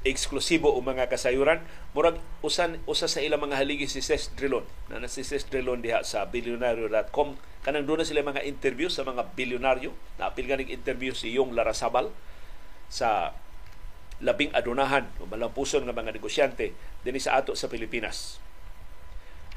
eksklusibo 0.08 0.72
o 0.72 0.80
mga 0.80 1.12
kasayuran 1.12 1.60
murag 1.92 2.16
usan 2.40 2.80
usa 2.88 3.12
sa 3.12 3.20
ilang 3.20 3.44
mga 3.44 3.60
haligi 3.60 3.92
si 3.92 4.00
Ses 4.00 4.32
Drilon. 4.32 4.64
Na 4.88 5.04
na 5.04 5.12
si 5.12 5.28
Ses 5.28 5.44
Drilon 5.44 5.84
diha 5.84 6.04
sa 6.08 6.24
billionario.com 6.28 7.36
kanang 7.60 7.84
doon 7.84 8.04
na 8.04 8.08
sila 8.08 8.24
mga 8.24 8.48
interview 8.48 8.88
sa 8.88 9.04
mga 9.04 9.36
bilyonaryo. 9.36 9.92
Naapil 10.16 10.48
ganing 10.48 10.72
interview 10.72 11.12
si 11.12 11.36
Yung 11.36 11.52
Larasabal 11.52 12.08
sa 12.88 13.36
labing 14.20 14.52
adunahan 14.56 15.08
o 15.20 15.28
malampuson 15.28 15.84
nga 15.84 15.96
mga 15.96 16.16
negosyante 16.16 16.76
dinhi 17.04 17.20
sa 17.20 17.40
ato 17.40 17.56
sa 17.56 17.72
Pilipinas. 17.72 18.40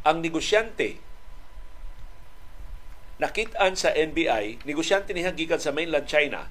Ang 0.02 0.22
negosyante 0.22 0.98
nakit-an 3.22 3.78
sa 3.78 3.94
NBI 3.94 4.66
negosyante 4.66 5.14
niya 5.14 5.31
gikan 5.31 5.62
sa 5.62 5.70
mainland 5.70 6.11
China 6.11 6.50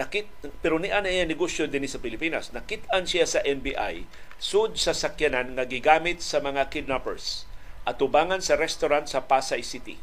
nakit 0.00 0.32
pero 0.64 0.80
ni 0.80 0.88
ana 0.88 1.12
iya 1.12 1.28
negosyo 1.28 1.68
din 1.68 1.84
sa 1.84 2.00
Pilipinas. 2.00 2.56
Nakit-an 2.56 3.04
siya 3.04 3.28
sa 3.28 3.44
NBI 3.44 4.08
sud 4.40 4.80
sa 4.80 4.96
sakyanan 4.96 5.52
nga 5.52 5.68
gigamit 5.68 6.24
sa 6.24 6.40
mga 6.40 6.72
kidnappers 6.72 7.44
at 7.84 8.00
tubangan 8.00 8.40
sa 8.40 8.56
restaurant 8.56 9.04
sa 9.04 9.28
Pasay 9.28 9.60
City. 9.60 10.00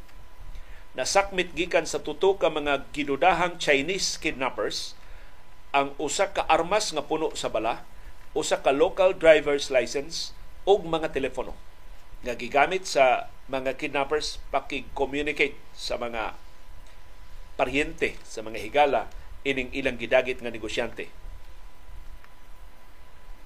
Nasakmit 0.94 1.58
gikan 1.58 1.90
sa 1.90 1.98
tuto 2.06 2.38
ka 2.38 2.54
mga 2.54 2.86
gidudahang 2.94 3.58
Chinese 3.58 4.22
kidnappers 4.22 4.94
ang 5.74 5.98
usa 5.98 6.30
ka 6.30 6.46
armas 6.46 6.94
nga 6.94 7.02
puno 7.06 7.34
sa 7.34 7.50
bala 7.50 7.82
usa 8.38 8.62
ka 8.62 8.70
local 8.70 9.18
driver's 9.18 9.74
license 9.74 10.32
ug 10.70 10.86
mga 10.86 11.10
telepono 11.10 11.58
nga 12.22 12.38
gigamit 12.38 12.86
sa 12.86 13.34
mga 13.50 13.78
kidnappers 13.78 14.38
paki-communicate 14.54 15.58
sa 15.74 15.98
mga 15.98 16.38
paryente 17.58 18.14
sa 18.22 18.46
mga 18.46 18.62
higala 18.62 19.10
ining 19.48 19.72
ilang 19.72 19.96
gidagit 19.96 20.44
nga 20.44 20.52
negosyante. 20.52 21.08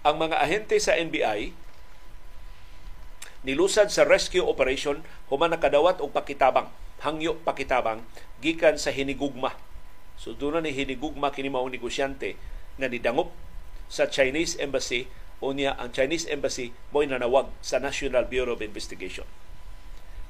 Ang 0.01 0.17
mga 0.17 0.41
ahente 0.41 0.81
sa 0.81 0.97
NBI 0.97 1.53
nilusad 3.45 3.93
sa 3.93 4.05
rescue 4.05 4.41
operation 4.41 5.05
human 5.29 5.53
nakadawat 5.53 6.01
og 6.01 6.09
pakitabang, 6.13 6.69
hangyo 7.05 7.37
pakitabang 7.45 8.01
gikan 8.41 8.81
sa 8.81 8.89
hinigugma. 8.89 9.53
So 10.17 10.33
doon 10.33 10.65
ni 10.65 10.73
hinigugma 10.73 11.29
kini 11.29 11.49
mao 11.49 11.65
negosyante 11.69 12.37
nga 12.77 12.89
nidangop 12.89 13.29
sa 13.89 14.09
Chinese 14.09 14.57
embassy 14.57 15.05
o 15.41 15.53
niya 15.53 15.73
ang 15.77 15.89
Chinese 15.89 16.29
embassy 16.29 16.69
mo'y 16.93 17.09
nanawag 17.09 17.49
sa 17.65 17.81
National 17.81 18.29
Bureau 18.29 18.53
of 18.53 18.61
Investigation. 18.61 19.25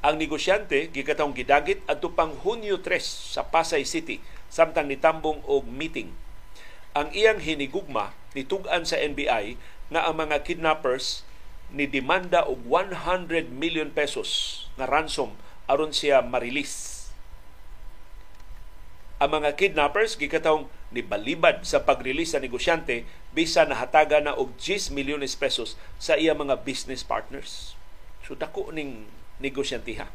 Ang 0.01 0.17
negosyante 0.17 0.89
gikatawng 0.89 1.37
gidagit 1.37 1.85
adto 1.85 2.09
pang 2.17 2.33
Hunyo 2.33 2.81
3 2.81 2.97
sa 3.05 3.45
Pasay 3.45 3.85
City 3.85 4.17
samtang 4.49 4.89
nitambong 4.89 5.45
og 5.45 5.69
meeting. 5.69 6.09
Ang 6.97 7.13
iyang 7.13 7.37
hinigugma 7.37 8.17
nitugan 8.33 8.81
sa 8.81 8.97
NBI 8.97 9.61
nga 9.93 10.09
ang 10.09 10.17
mga 10.17 10.41
kidnappers 10.41 11.21
ni 11.69 11.85
demanda 11.85 12.41
og 12.49 12.65
100 12.65 13.53
million 13.53 13.93
pesos 13.93 14.65
nga 14.73 14.89
ransom 14.89 15.37
aron 15.69 15.93
siya 15.93 16.25
marilis. 16.25 17.05
Ang 19.21 19.37
mga 19.37 19.53
kidnappers 19.53 20.17
gikatawng 20.17 20.65
ni 20.89 21.05
balibad 21.05 21.61
sa 21.61 21.85
pag-release 21.85 22.33
sa 22.33 22.41
negosyante 22.41 23.05
bisan 23.37 23.69
nahataga 23.69 24.17
na 24.17 24.33
og 24.33 24.57
10 24.57 24.97
milyones 24.97 25.37
pesos 25.37 25.77
sa 26.01 26.17
iya 26.17 26.33
mga 26.33 26.65
business 26.65 27.05
partners. 27.05 27.77
So 28.25 28.33
dako 28.33 28.73
ning 28.73 29.20
negosyantiha. 29.41 30.07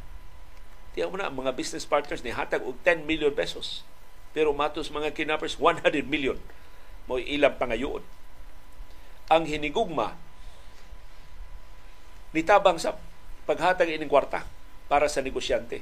Tiyan 0.97 1.11
mo 1.13 1.21
na, 1.21 1.29
mga 1.29 1.53
business 1.53 1.85
partners 1.85 2.25
ni 2.25 2.33
hatag 2.33 2.65
og 2.65 2.79
10 2.87 3.05
million 3.05 3.35
pesos 3.35 3.85
pero 4.37 4.53
matos 4.53 4.93
mga 4.93 5.17
kidnappers 5.17 5.57
100 5.57 6.05
million 6.05 6.37
mo 7.09 7.17
ilang 7.17 7.57
pangayoon. 7.57 8.05
Ang 9.33 9.49
hinigugma 9.49 10.13
nitabang 12.37 12.77
sa 12.77 13.01
paghatag 13.49 13.89
ining 13.89 14.13
kwarta 14.13 14.45
para 14.93 15.09
sa 15.09 15.25
negosyante. 15.25 15.81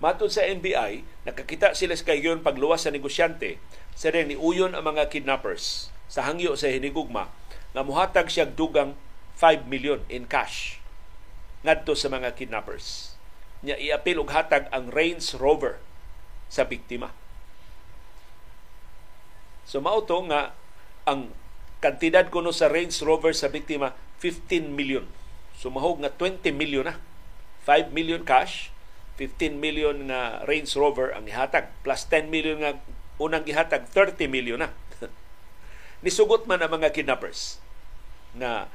Matod 0.00 0.32
sa 0.32 0.48
NBI, 0.48 1.04
nakakita 1.28 1.76
sila 1.76 1.92
sa 1.92 2.08
kayon 2.08 2.40
pagluwas 2.40 2.88
sa 2.88 2.90
negosyante, 2.90 3.60
sa 3.92 4.08
ni 4.10 4.34
uyon 4.34 4.72
ang 4.72 4.88
mga 4.88 5.12
kidnappers 5.12 5.92
sa 6.08 6.24
hangyo 6.24 6.56
sa 6.56 6.72
hinigugma 6.72 7.28
nga 7.76 7.82
muhatag 7.84 8.32
siya 8.32 8.48
dugang 8.48 8.96
5 9.36 9.68
million 9.68 10.00
in 10.08 10.24
cash 10.24 10.80
ngadto 11.64 11.96
sa 11.96 12.12
mga 12.12 12.36
kidnappers. 12.36 13.16
Nya 13.64 13.80
iapil 13.80 14.20
og 14.20 14.30
hatag 14.30 14.68
ang 14.68 14.92
Range 14.92 15.24
Rover 15.40 15.80
sa 16.52 16.68
biktima. 16.68 17.10
So 19.64 19.80
mauto 19.80 20.20
nga 20.28 20.52
ang 21.08 21.32
kantidad 21.80 22.28
kuno 22.28 22.52
sa 22.52 22.68
Range 22.68 22.92
Rover 23.00 23.32
sa 23.32 23.48
biktima 23.48 23.96
15 24.20 24.68
million. 24.70 25.08
So 25.56 25.72
mahog 25.72 26.04
nga 26.04 26.12
20 26.12 26.52
million 26.52 26.84
na. 26.84 27.00
5 27.64 27.96
million 27.96 28.20
cash, 28.20 28.68
15 29.16 29.56
million 29.56 29.96
nga 30.12 30.44
Range 30.44 30.68
Rover 30.76 31.16
ang 31.16 31.24
ihatag 31.24 31.72
plus 31.80 32.04
10 32.12 32.28
million 32.28 32.60
nga 32.60 32.76
unang 33.16 33.46
gihatag 33.46 33.88
30 33.88 34.28
million 34.28 34.60
na. 34.60 34.68
Nisugot 36.04 36.44
man 36.44 36.60
ang 36.60 36.76
mga 36.76 36.92
kidnappers 36.92 37.56
na 38.36 38.68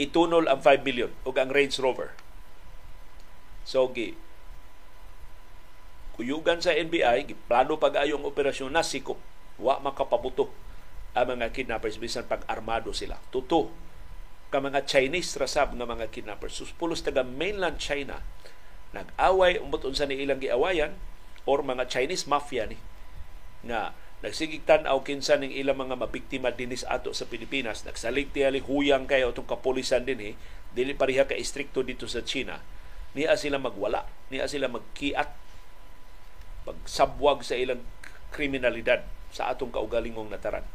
itunol 0.00 0.48
ang 0.48 0.64
5 0.64 0.80
million 0.80 1.12
ug 1.28 1.36
ang 1.36 1.52
Range 1.52 1.76
Rover. 1.84 2.16
So 3.68 3.84
gi 3.92 4.16
kuyugan 6.16 6.60
sa 6.60 6.76
NBI, 6.76 7.32
plano 7.48 7.80
pag-ayong 7.80 8.28
operasyon 8.28 8.76
na 8.76 8.84
sikop. 8.84 9.16
Wa 9.56 9.80
makapabuto 9.80 10.52
ang 11.16 11.36
mga 11.36 11.52
kidnappers 11.52 11.96
bisan 11.96 12.28
pag 12.28 12.44
armado 12.48 12.92
sila. 12.92 13.16
Tuto 13.32 13.72
ka 14.52 14.60
mga 14.60 14.84
Chinese 14.84 15.36
rasab 15.40 15.72
nga 15.76 15.88
mga 15.88 16.12
kidnappers. 16.12 16.60
Pulos 16.76 17.00
taga 17.00 17.24
mainland 17.24 17.80
China 17.80 18.20
nag-away 18.90 19.62
umbot 19.62 19.86
unsa 19.86 20.02
ni 20.06 20.18
ilang 20.18 20.42
giawayan 20.42 20.98
or 21.46 21.62
mga 21.62 21.86
Chinese 21.86 22.26
mafia 22.26 22.66
ni 22.66 22.78
nga 23.62 23.94
nagsigig 24.20 24.68
tan-aw 24.68 25.00
kinsa 25.00 25.40
ning 25.40 25.52
ilang 25.52 25.80
mga 25.80 25.96
mabiktima 25.96 26.52
dinis 26.52 26.84
ato 26.84 27.16
sa 27.16 27.24
Pilipinas 27.24 27.84
nagsalig 27.88 28.32
tiyali 28.36 28.60
huyang 28.60 29.08
kayo 29.08 29.32
itong 29.32 29.48
kapulisan 29.48 30.04
din 30.04 30.20
eh 30.20 30.34
dili 30.76 30.92
pareha 30.92 31.24
ka 31.24 31.34
istrikto 31.34 31.80
dito 31.80 32.04
sa 32.04 32.20
China 32.20 32.60
niya 33.16 33.34
sila 33.34 33.56
magwala 33.56 34.04
niya 34.28 34.46
sila 34.46 34.68
magkiat 34.68 35.40
pagsabwag 36.64 37.42
sa 37.42 37.56
ilang 37.56 37.80
kriminalidad 38.30 39.02
sa 39.30 39.50
atong 39.50 39.74
kaugalingong 39.74 40.30
nataran. 40.30 40.66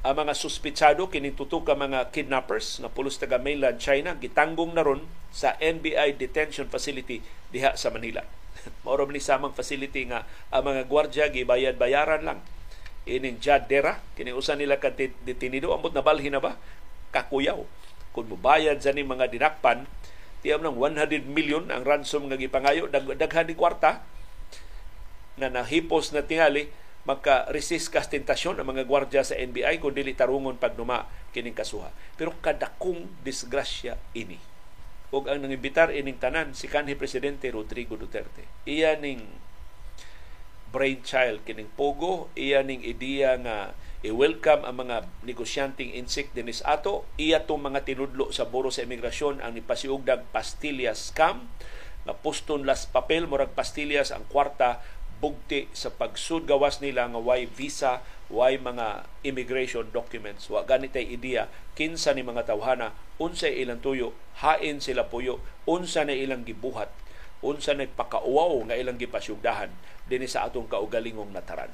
Ang 0.00 0.24
mga 0.24 0.32
suspitsado 0.32 1.12
kini 1.12 1.36
tutok 1.36 1.68
ka 1.68 1.74
mga 1.76 2.08
kidnappers 2.08 2.80
na 2.80 2.88
pulos 2.88 3.20
taga 3.20 3.36
mainland 3.36 3.76
China 3.76 4.16
gitanggong 4.16 4.72
na 4.72 4.80
ron 4.80 5.04
sa 5.28 5.60
NBI 5.60 6.16
detention 6.16 6.72
facility 6.72 7.20
diha 7.52 7.76
sa 7.76 7.92
Manila. 7.92 8.24
Mao 8.84 8.96
ni 9.12 9.20
samang 9.20 9.52
facility 9.52 10.08
nga 10.08 10.24
ang 10.48 10.64
mga 10.72 10.88
gwardiya 10.88 11.28
gibayad-bayaran 11.28 12.24
lang. 12.24 12.40
Ining 13.08 13.40
jadera 13.40 14.02
kini 14.12 14.36
usa 14.36 14.52
nila 14.52 14.76
ka 14.76 14.92
detenido 15.24 15.72
ambot 15.72 15.92
na 15.92 16.04
balhin 16.04 16.36
na 16.36 16.42
ba 16.42 16.60
kakuyaw. 17.14 17.64
Kung 18.10 18.26
mubayad 18.26 18.76
sa 18.82 18.90
ni 18.90 19.06
mga 19.06 19.30
dinakpan, 19.30 19.86
tiyam 20.42 20.60
ng 20.64 20.76
100 20.76 21.24
million 21.30 21.64
ang 21.70 21.84
ransom 21.84 22.26
nga 22.28 22.36
gipangayo 22.36 22.88
dag 22.88 23.06
daghan 23.16 23.48
ni 23.48 23.54
kwarta 23.54 24.02
na 25.36 25.48
nahipos 25.48 26.12
na 26.12 26.24
tingali 26.24 26.68
maka-resist 27.08 27.88
kas 27.88 28.12
tentasyon 28.12 28.60
ang 28.60 28.68
mga 28.68 28.84
gwardya 28.84 29.24
sa 29.24 29.36
NBI 29.36 29.80
kung 29.80 29.96
dili 29.96 30.12
tarungon 30.12 30.60
pagduma 30.60 31.08
kining 31.32 31.56
kasuha. 31.56 31.88
Pero 32.20 32.36
kadakong 32.44 33.08
disgrasya 33.24 33.96
ini. 34.12 34.36
Ug 35.10 35.26
ang 35.26 35.40
nangibitar 35.40 35.90
ining 35.90 36.20
tanan 36.20 36.52
si 36.52 36.68
kanhi 36.68 36.94
presidente 36.94 37.48
Rodrigo 37.48 37.96
Duterte. 37.96 38.44
Iya 38.68 39.00
ning 39.00 39.24
brainchild 40.70 41.42
kining 41.42 41.70
pogo, 41.74 42.30
iya 42.38 42.62
ning 42.62 42.82
ideya 42.86 43.34
nga 43.42 43.74
i-welcome 44.00 44.64
ang 44.64 44.86
mga 44.86 45.04
negosyanteng 45.26 45.92
insect 45.92 46.32
dinis 46.32 46.64
ato, 46.64 47.04
iya 47.20 47.44
tong 47.44 47.60
mga 47.60 47.84
tinudlo 47.84 48.32
sa 48.32 48.48
Buro 48.48 48.72
sa 48.72 48.86
Imigrasyon 48.86 49.44
ang 49.44 49.52
nipasiugdag 49.52 50.30
pastillas 50.32 51.12
scam. 51.12 51.50
Nga 52.08 52.16
puston 52.24 52.64
las 52.64 52.88
papel 52.88 53.28
murag 53.28 53.52
pastillas 53.52 54.08
ang 54.08 54.24
kwarta 54.32 54.80
bugti 55.20 55.68
sa 55.76 55.92
pagsud. 55.92 56.48
Gawas 56.48 56.80
nila 56.80 57.12
nga 57.12 57.20
why 57.20 57.44
visa, 57.44 58.00
why 58.32 58.56
mga 58.56 59.04
immigration 59.20 59.92
documents. 59.92 60.48
Wa 60.48 60.64
ganitay 60.64 61.04
ideya. 61.12 61.52
Kinsa 61.76 62.16
ni 62.16 62.24
mga 62.24 62.48
tawhana 62.48 62.96
unsa 63.20 63.52
ilang 63.52 63.84
tuyo, 63.84 64.16
hain 64.40 64.80
sila 64.80 65.12
puyo, 65.12 65.44
unsa 65.68 66.08
na 66.08 66.16
ilang 66.16 66.48
gibuhat, 66.48 66.88
unsa 67.44 67.76
na 67.76 67.84
pakauwaw 67.84 68.64
nga 68.64 68.80
ilang 68.80 68.96
gipasyugdahan 68.96 69.68
dinhi 70.10 70.26
sa 70.26 70.50
atong 70.50 70.66
kaugalingong 70.66 71.30
nataran. 71.30 71.70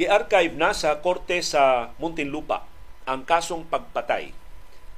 Gi-archive 0.00 0.56
na 0.56 0.72
sa 0.72 0.96
Korte 1.04 1.44
sa 1.44 1.92
Muntinlupa 2.00 2.64
ang 3.04 3.20
kasong 3.22 3.68
pagpatay 3.68 4.32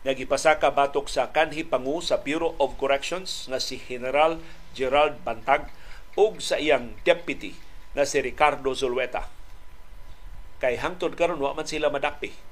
nga 0.03 0.13
gipasaka 0.15 0.71
batok 0.71 1.11
sa 1.11 1.35
kanhi 1.35 1.67
pangu 1.67 1.99
sa 1.99 2.23
Bureau 2.23 2.55
of 2.63 2.79
Corrections 2.79 3.51
nga 3.51 3.59
si 3.59 3.83
General 3.83 4.39
Gerald 4.79 5.19
Bantag 5.27 5.71
ug 6.15 6.39
sa 6.39 6.55
iyang 6.59 6.95
deputy 7.03 7.55
na 7.99 8.07
si 8.07 8.23
Ricardo 8.23 8.79
Zulueta. 8.79 9.27
Kay 10.63 10.79
hangtod 10.79 11.19
karon 11.19 11.43
wa 11.43 11.51
man 11.51 11.67
sila 11.67 11.91
madakpi. 11.91 12.52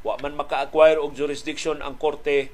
Wa 0.00 0.16
man 0.20 0.36
maka-acquire 0.36 0.96
og 0.96 1.12
jurisdiction 1.12 1.84
ang 1.84 2.00
korte 2.00 2.48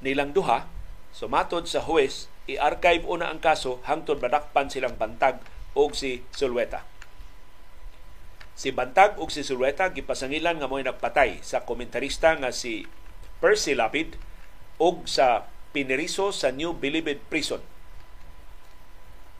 nilang 0.00 0.32
duha. 0.32 0.66
So 1.12 1.28
matod 1.28 1.68
sa 1.68 1.84
huwes, 1.84 2.32
i-archive 2.48 3.04
una 3.04 3.28
ang 3.28 3.38
kaso 3.38 3.84
hangtod 3.84 4.18
madakpan 4.18 4.72
silang 4.72 4.96
Bantag 4.96 5.38
og 5.76 5.92
si 5.92 6.24
Zulueta. 6.32 6.82
Si 8.56 8.72
Bantag 8.72 9.16
ug 9.16 9.32
si 9.32 9.44
Zulueta 9.44 9.92
gipasangilan 9.92 10.60
nga 10.60 10.68
mo'y 10.68 10.84
nagpatay 10.84 11.40
sa 11.40 11.64
komentarista 11.64 12.36
nga 12.36 12.52
si 12.52 12.84
Percy 13.40 13.72
Lapid 13.76 14.16
ug 14.76 15.08
sa 15.08 15.48
piniriso 15.72 16.30
sa 16.30 16.52
New 16.52 16.76
Bilibid 16.76 17.20
Prison 17.32 17.64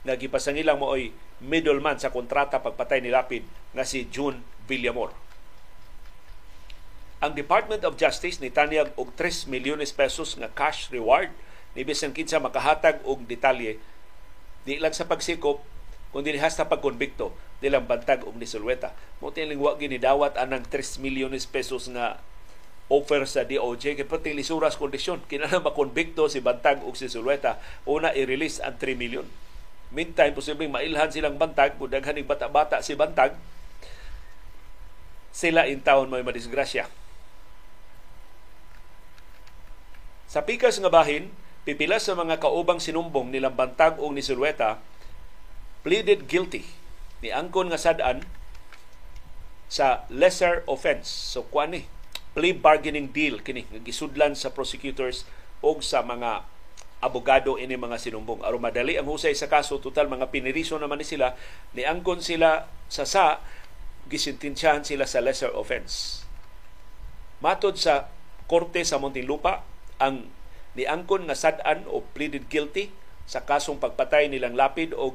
nga 0.03 0.19
gipasangilan 0.19 0.75
mo 0.75 0.91
ay 0.91 1.15
middleman 1.39 1.95
sa 1.95 2.11
kontrata 2.11 2.59
pagpatay 2.59 2.99
ni 2.99 3.11
Lapid 3.11 3.47
nga 3.71 3.87
si 3.87 4.07
June 4.11 4.43
Villamor. 4.67 5.15
Ang 7.23 7.39
Department 7.39 7.87
of 7.87 7.95
Justice 7.95 8.43
ni 8.43 8.51
tanyag 8.51 8.91
og 8.99 9.15
3 9.15 9.47
milyones 9.47 9.95
pesos 9.95 10.35
nga 10.35 10.51
cash 10.51 10.91
reward 10.91 11.31
ni 11.71 11.87
bisan 11.87 12.11
kinsa 12.11 12.35
makahatag 12.43 12.99
og 13.07 13.23
detalye 13.23 13.79
di 14.67 14.75
lang 14.75 14.91
sa 14.91 15.07
pagsikop 15.07 15.63
kundi 16.11 16.35
hasta 16.35 16.67
pagkonbikto 16.67 17.31
nilang 17.63 17.87
bantag 17.87 18.27
og 18.27 18.35
ni 18.35 18.43
Sulweta. 18.43 18.91
Mo 19.23 19.31
tining 19.31 19.63
wa 19.63 19.79
ginidawat 19.79 20.35
anang 20.35 20.67
3 20.67 20.99
milyones 20.99 21.47
pesos 21.47 21.87
nga 21.87 22.19
offer 22.91 23.23
sa 23.23 23.47
DOJ 23.47 23.95
kay 23.95 24.03
pati 24.03 24.35
lisuras 24.35 24.75
kondisyon 24.75 25.23
kinahanglan 25.31 25.63
makonbikto 25.63 26.27
si 26.27 26.43
bantag 26.43 26.83
og 26.83 26.99
si 26.99 27.07
Sulweta 27.07 27.55
una 27.87 28.11
i-release 28.11 28.59
ang 28.59 28.75
3 28.75 28.99
milyon. 28.99 29.31
Meantime, 29.95 30.35
posibleng 30.35 30.75
mailhan 30.75 31.07
silang 31.07 31.39
bantag 31.39 31.79
kung 31.79 31.87
daghan 31.87 32.19
bata-bata 32.27 32.83
si 32.83 32.99
bantag 32.99 33.39
sila 35.31 35.71
in 35.71 35.79
town 35.79 36.11
may 36.11 36.19
madisgrasya. 36.19 37.02
Sa 40.33 40.41
pikas 40.41 40.81
nga 40.81 40.89
bahin, 40.89 41.29
pipila 41.61 42.01
sa 42.01 42.17
mga 42.17 42.41
kaubang 42.41 42.81
sinumbong 42.81 43.29
nilang 43.29 43.53
bantag 43.53 44.01
o 44.01 44.09
ni 44.09 44.25
Sulweta 44.25 44.81
pleaded 45.85 46.25
guilty 46.25 46.65
ni 47.21 47.29
angkon 47.29 47.69
nga 47.69 47.77
sad-an 47.77 48.25
sa 49.69 50.09
lesser 50.09 50.65
offense. 50.65 51.05
So 51.05 51.45
kuan 51.45 51.77
ni 51.77 51.85
plea 52.33 52.57
bargaining 52.57 53.13
deal 53.13 53.45
kini 53.45 53.69
nga 53.69 53.77
gisudlan 53.77 54.33
sa 54.33 54.49
prosecutors 54.49 55.29
o 55.61 55.77
sa 55.85 56.01
mga 56.01 56.49
abogado 56.97 57.61
ini 57.61 57.77
mga 57.77 58.01
sinumbong. 58.01 58.41
Aron 58.41 58.57
madali 58.57 58.97
ang 58.97 59.05
husay 59.05 59.37
sa 59.37 59.45
kaso, 59.45 59.77
total 59.77 60.09
mga 60.09 60.33
piniriso 60.33 60.81
naman 60.81 60.97
ni 60.97 61.05
sila, 61.05 61.37
ni 61.77 61.85
angkon 61.85 62.25
sila 62.25 62.65
sa 62.89 63.05
sa 63.05 63.37
gisintensyahan 64.09 64.81
sila 64.81 65.05
sa 65.05 65.21
lesser 65.21 65.53
offense. 65.53 66.25
Matod 67.37 67.77
sa 67.77 68.09
korte 68.49 68.81
sa 68.81 68.97
Muntinlupa, 68.97 69.72
ang 70.01 70.29
niangkon 70.73 71.29
nga 71.29 71.37
sad-an 71.37 71.85
o 71.89 72.01
pleaded 72.15 72.49
guilty 72.49 72.89
sa 73.29 73.45
kasong 73.45 73.77
pagpatay 73.77 74.27
nilang 74.27 74.57
Lapid 74.57 74.91
o 74.93 75.13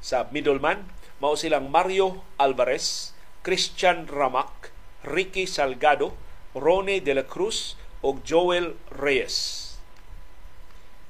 sa 0.00 0.28
middleman 0.32 0.88
mao 1.20 1.36
silang 1.36 1.68
Mario 1.68 2.24
Alvarez, 2.40 3.12
Christian 3.44 4.08
Ramak, 4.08 4.72
Ricky 5.04 5.44
Salgado, 5.44 6.16
Ronnie 6.56 7.04
De 7.04 7.12
La 7.12 7.28
Cruz 7.28 7.76
ug 8.00 8.24
Joel 8.24 8.80
Reyes. 8.88 9.68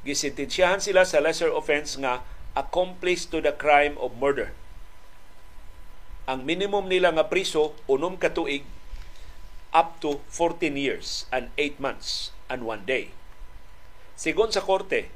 Gisintensyahan 0.03 0.83
sila 0.83 1.07
sa 1.07 1.23
lesser 1.23 1.55
offense 1.55 1.95
nga 2.03 2.27
accomplice 2.59 3.31
to 3.31 3.39
the 3.39 3.55
crime 3.55 3.95
of 4.03 4.19
murder. 4.19 4.51
Ang 6.27 6.43
minimum 6.43 6.91
nila 6.91 7.15
nga 7.15 7.31
priso 7.31 7.79
unom 7.87 8.19
ka 8.19 8.35
tuig 8.35 8.67
up 9.71 9.99
to 10.03 10.23
14 10.29 10.75
years 10.75 11.27
and 11.31 11.51
8 11.59 11.79
months 11.79 12.35
and 12.51 12.67
1 12.67 12.87
day. 12.87 13.15
Sigon 14.19 14.53
sa 14.53 14.61
korte, 14.61 15.09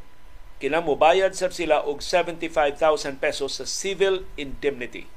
kinamubayad 0.62 1.36
sab 1.36 1.52
sila 1.52 1.82
og 1.82 2.00
75,000 2.00 3.20
pesos 3.20 3.60
sa 3.60 3.66
civil 3.66 4.24
indemnity. 4.38 5.10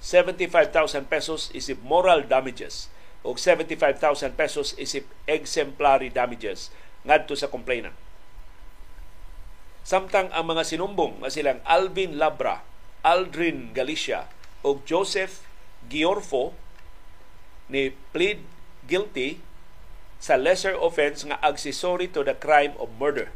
75,000 0.00 1.10
pesos 1.10 1.50
isip 1.52 1.82
moral 1.82 2.24
damages 2.24 2.88
og 3.26 3.42
75,000 3.42 4.38
pesos 4.38 4.72
isip 4.78 5.08
exemplary 5.26 6.08
damages 6.08 6.70
ngadto 7.02 7.34
sa 7.34 7.50
complainant. 7.50 7.94
Samtang 9.86 10.30
ang 10.34 10.46
mga 10.50 10.66
sinumbong 10.66 11.22
nga 11.22 11.30
silang 11.30 11.62
Alvin 11.62 12.18
Labra, 12.18 12.62
Aldrin 13.06 13.70
Galicia 13.70 14.26
o 14.66 14.82
Joseph 14.82 15.46
Giorfo 15.86 16.54
ni 17.70 17.94
plead 18.10 18.42
guilty 18.86 19.42
sa 20.16 20.40
lesser 20.40 20.72
offense 20.72 21.26
nga 21.26 21.36
accessory 21.44 22.08
to 22.08 22.24
the 22.24 22.32
crime 22.32 22.72
of 22.80 22.88
murder. 22.96 23.28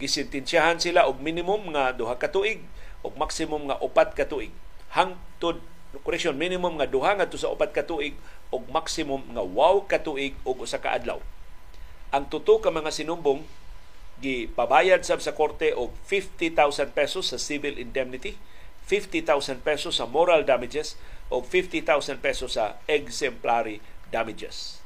Gisintensyahan 0.00 0.80
sila 0.80 1.04
og 1.04 1.20
minimum 1.20 1.76
nga 1.76 1.92
duha 1.92 2.16
ka 2.16 2.32
tuig 2.32 2.64
og 3.04 3.14
maximum 3.20 3.68
nga 3.68 3.76
upat 3.82 4.16
ka 4.16 4.24
tuig. 4.24 4.50
Hangtod 4.94 5.60
correction 6.04 6.36
minimum 6.36 6.80
nga 6.80 6.88
duha 6.88 7.16
nga 7.16 7.28
sa 7.28 7.52
upat 7.52 7.72
ka 7.72 7.84
tuig 7.84 8.16
og 8.54 8.68
maximum 8.72 9.24
nga 9.34 9.42
wow 9.44 9.84
ka 9.84 10.00
tuig 10.00 10.36
og 10.46 10.64
usa 10.64 10.80
ka 10.80 10.96
adlaw. 10.96 11.20
Ang 12.14 12.30
tuto 12.32 12.62
ka 12.62 12.70
mga 12.72 12.94
sinumbong 12.94 13.44
gipabayad 14.20 15.04
sab 15.04 15.20
sa 15.20 15.36
korte 15.36 15.76
og 15.76 15.92
50,000 16.08 16.96
pesos 16.96 17.28
sa 17.32 17.36
civil 17.36 17.76
indemnity 17.76 18.40
50,000 18.88 19.60
pesos 19.60 19.98
sa 19.98 20.08
moral 20.08 20.46
damages 20.46 20.96
o 21.28 21.42
50,000 21.42 22.22
pesos 22.22 22.54
sa 22.54 22.78
exemplary 22.86 23.82
damages 24.14 24.80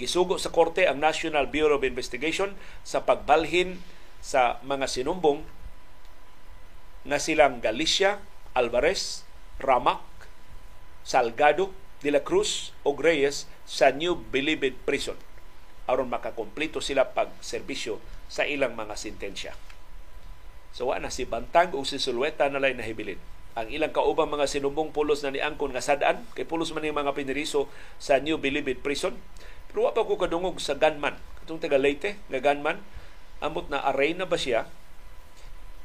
Gisugo 0.00 0.40
sa 0.40 0.48
korte 0.48 0.88
ang 0.88 0.98
National 0.98 1.46
Bureau 1.52 1.76
of 1.76 1.84
Investigation 1.84 2.56
sa 2.82 3.04
pagbalhin 3.04 3.78
sa 4.24 4.58
mga 4.64 4.88
sinumbong 4.88 5.44
na 7.02 7.18
silang 7.18 7.60
Galicia, 7.60 8.22
Alvarez, 8.56 9.26
Ramak, 9.60 10.00
Salgado, 11.02 11.74
De 12.00 12.10
La 12.10 12.24
Cruz 12.24 12.74
o 12.82 12.96
Reyes 12.98 13.46
sa 13.68 13.94
New 13.94 14.18
Bilibid 14.18 14.74
Prison 14.82 15.18
aron 15.86 16.10
makakompleto 16.10 16.78
sila 16.78 17.10
pag 17.10 17.30
serbisyo 17.42 17.98
sa 18.30 18.46
ilang 18.46 18.78
mga 18.78 18.94
sentensya. 18.94 19.52
So 20.72 20.88
wa 20.88 20.98
na 21.02 21.12
si 21.12 21.28
Bantag 21.28 21.76
o 21.76 21.84
si 21.84 22.00
Sulueta 22.00 22.48
na 22.48 22.62
lay 22.62 22.72
nahibilin. 22.72 23.20
Ang 23.52 23.68
ilang 23.68 23.92
kaubang 23.92 24.32
mga 24.32 24.48
sinumbong 24.48 24.96
pulos 24.96 25.20
na 25.20 25.28
ni 25.28 25.40
Angkon 25.44 25.76
nga 25.76 25.84
sadaan, 25.84 26.24
kay 26.32 26.48
pulos 26.48 26.72
man 26.72 26.88
yung 26.88 26.96
mga 26.96 27.12
piniriso 27.12 27.68
sa 28.00 28.16
New 28.16 28.40
Bilibid 28.40 28.80
Prison, 28.80 29.12
pero 29.68 29.92
pa 29.92 30.08
ko 30.08 30.16
kadungog 30.16 30.56
sa 30.56 30.72
gunman. 30.72 31.20
Katong 31.44 31.60
taga 31.60 31.76
Leyte, 31.76 32.16
nga 32.32 32.40
gunman, 32.40 32.80
amot 33.44 33.68
na 33.68 33.84
array 33.84 34.16
na 34.16 34.24
ba 34.24 34.40
siya? 34.40 34.68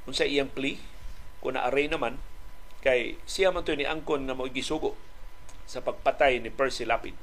Kung 0.07 0.15
sa 0.15 0.23
iyang 0.23 0.47
plea, 0.47 0.79
kung 1.43 1.59
na 1.59 1.67
array 1.67 1.91
naman, 1.91 2.15
kay 2.79 3.19
siya 3.27 3.51
man 3.51 3.67
to 3.67 3.75
ni 3.75 3.83
angkon 3.83 4.23
nga 4.23 4.37
mo 4.37 4.47
gisugo 4.47 4.95
sa 5.67 5.83
pagpatay 5.83 6.39
ni 6.39 6.47
Percy 6.47 6.87
Lapid. 6.87 7.19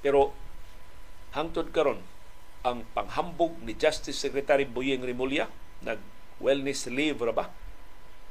Pero 0.00 0.32
hangtod 1.36 1.68
karon 1.68 2.00
ang 2.64 2.88
panghambog 2.96 3.60
ni 3.60 3.76
Justice 3.76 4.16
Secretary 4.16 4.64
Boyeng 4.64 5.04
Rimulya 5.04 5.52
nag 5.84 6.00
wellness 6.40 6.88
leave 6.88 7.20
ra 7.20 7.36
ba 7.36 7.52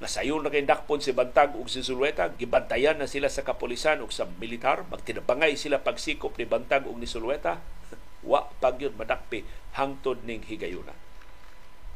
nasayon 0.03 0.43
na 0.43 0.51
kay 0.51 0.67
dakpon 0.67 0.99
si 0.99 1.15
Bantag 1.15 1.55
ug 1.55 1.71
si 1.71 1.79
Sulweta 1.79 2.27
gibantayan 2.35 2.99
na 2.99 3.07
sila 3.07 3.31
sa 3.31 3.47
kapulisan 3.47 4.03
ug 4.03 4.11
sa 4.11 4.27
militar. 4.27 4.83
Magtinabangay 4.91 5.55
sila 5.55 5.79
pagsikop 5.79 6.35
ni 6.35 6.43
Bantag 6.43 6.83
ug 6.83 6.99
ni 6.99 7.07
Sulweta 7.07 7.63
wa 8.29 8.51
pagyud 8.59 8.99
madakpi. 8.99 9.47
Hangtod 9.75 10.23
ning 10.27 10.43
higayuna 10.47 11.05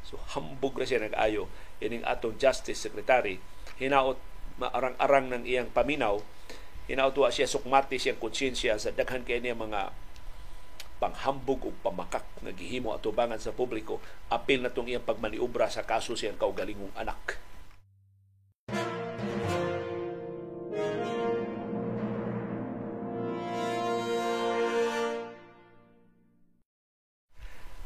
so 0.09 0.17
hambog 0.33 0.73
ra 0.81 0.89
siya 0.89 1.05
nag-ayo. 1.05 1.45
Ining 1.79 2.01
atong 2.01 2.35
Justice 2.41 2.81
Secretary 2.81 3.37
hinaot 3.77 4.17
maarang-arang 4.59 5.31
ng 5.31 5.43
iyang 5.47 5.71
paminaw 5.71 6.19
hinaot 6.89 7.15
wa 7.15 7.29
siya 7.29 7.45
sukmati 7.45 8.01
siyang 8.01 8.17
konsyensya 8.17 8.75
sa 8.81 8.89
daghan 8.89 9.21
kay 9.21 9.39
niya 9.39 9.53
mga 9.53 9.93
panghambog 10.99 11.63
o 11.63 11.71
pamakak 11.79 12.25
nga 12.43 12.51
gihimo 12.51 12.91
atubangan 12.91 13.39
sa 13.39 13.55
publiko. 13.55 14.03
Apil 14.33 14.65
na 14.65 14.73
tong 14.73 14.89
iyang 14.89 15.05
pagmaniubra 15.05 15.69
sa 15.69 15.85
kaso 15.85 16.17
siyang 16.17 16.35
kaugalingong 16.35 16.91
anak 16.97 17.39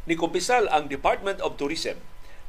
ni 0.04 0.20
kumpisal 0.20 0.68
ang 0.68 0.92
Department 0.92 1.40
of 1.40 1.56
Tourism 1.56 1.96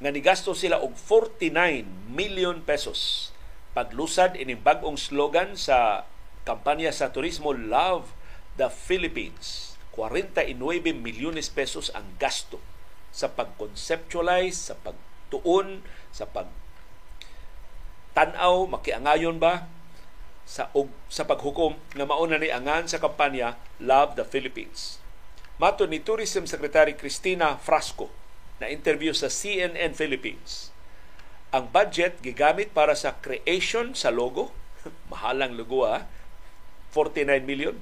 nga 0.03 0.11
nigasto 0.11 0.59
sila 0.59 0.83
og 0.83 0.99
49 0.99 1.87
million 2.11 2.59
pesos 2.61 3.31
paglusad 3.75 4.39
ining 4.39 4.63
bag-ong 4.63 4.95
slogan 4.95 5.59
sa 5.59 6.07
kampanya 6.47 6.95
sa 6.95 7.11
turismo 7.11 7.51
Love 7.51 8.15
the 8.55 8.71
Philippines. 8.71 9.75
49 9.99 10.55
milyones 10.95 11.51
pesos 11.51 11.91
ang 11.95 12.07
gasto 12.19 12.63
sa 13.15 13.31
pag-conceptualize, 13.31 14.71
sa 14.71 14.75
pagtuon, 14.79 15.83
sa 16.11 16.27
pag 16.27 16.51
tanaw, 18.15 18.71
makiangayon 18.71 19.43
ba 19.43 19.67
sa 20.47 20.71
og, 20.77 20.89
sa 21.11 21.27
paghukom 21.27 21.75
nga 21.99 22.07
mauna 22.07 22.39
ni 22.39 22.49
angan 22.49 22.87
sa 22.87 23.03
kampanya 23.03 23.59
Love 23.83 24.15
the 24.15 24.25
Philippines. 24.25 25.03
Mato 25.59 25.87
ni 25.87 25.99
Tourism 25.99 26.47
Secretary 26.47 26.95
Cristina 26.95 27.59
Frasco 27.59 28.11
na 28.63 28.71
interview 28.71 29.11
sa 29.11 29.27
CNN 29.27 29.99
Philippines. 29.99 30.71
Ang 31.51 31.71
budget 31.71 32.19
gigamit 32.23 32.71
para 32.75 32.95
sa 32.95 33.19
creation 33.19 33.95
sa 33.95 34.11
logo, 34.15 34.55
mahalang 35.11 35.59
logo 35.59 35.87
ha, 35.87 36.07
49 36.95 37.43
million. 37.43 37.79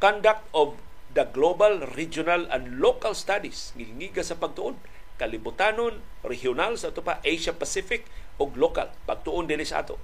Conduct 0.00 0.44
of 0.52 0.76
the 1.12 1.28
global, 1.32 1.84
regional, 1.92 2.48
and 2.48 2.80
local 2.80 3.12
studies. 3.12 3.72
Ngilingiga 3.76 4.24
sa 4.24 4.36
pagtuon. 4.36 4.76
Kalibutanon, 5.20 6.00
regional 6.24 6.80
sa 6.80 6.90
ito 6.90 7.04
pa, 7.04 7.20
Asia 7.20 7.52
Pacific 7.52 8.08
o 8.40 8.48
local. 8.56 8.88
Pagtuon 9.08 9.48
din 9.48 9.64
sa 9.64 9.84
ato. 9.84 9.96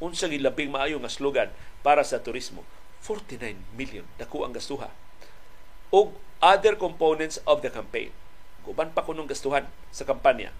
Unsa 0.00 0.30
labing 0.30 0.72
maayo 0.72 0.96
nga 1.00 1.12
slogan 1.12 1.52
para 1.84 2.00
sa 2.04 2.20
turismo. 2.20 2.64
49 3.04 3.56
million. 3.76 4.04
Dako 4.16 4.44
ang 4.44 4.52
gastuha. 4.56 4.88
O 5.92 6.12
other 6.40 6.76
components 6.76 7.40
of 7.44 7.60
the 7.60 7.68
campaign. 7.68 8.12
Guban 8.64 8.92
pa 8.92 9.04
kunong 9.04 9.28
gastuhan 9.28 9.68
sa 9.92 10.04
kampanya. 10.08 10.52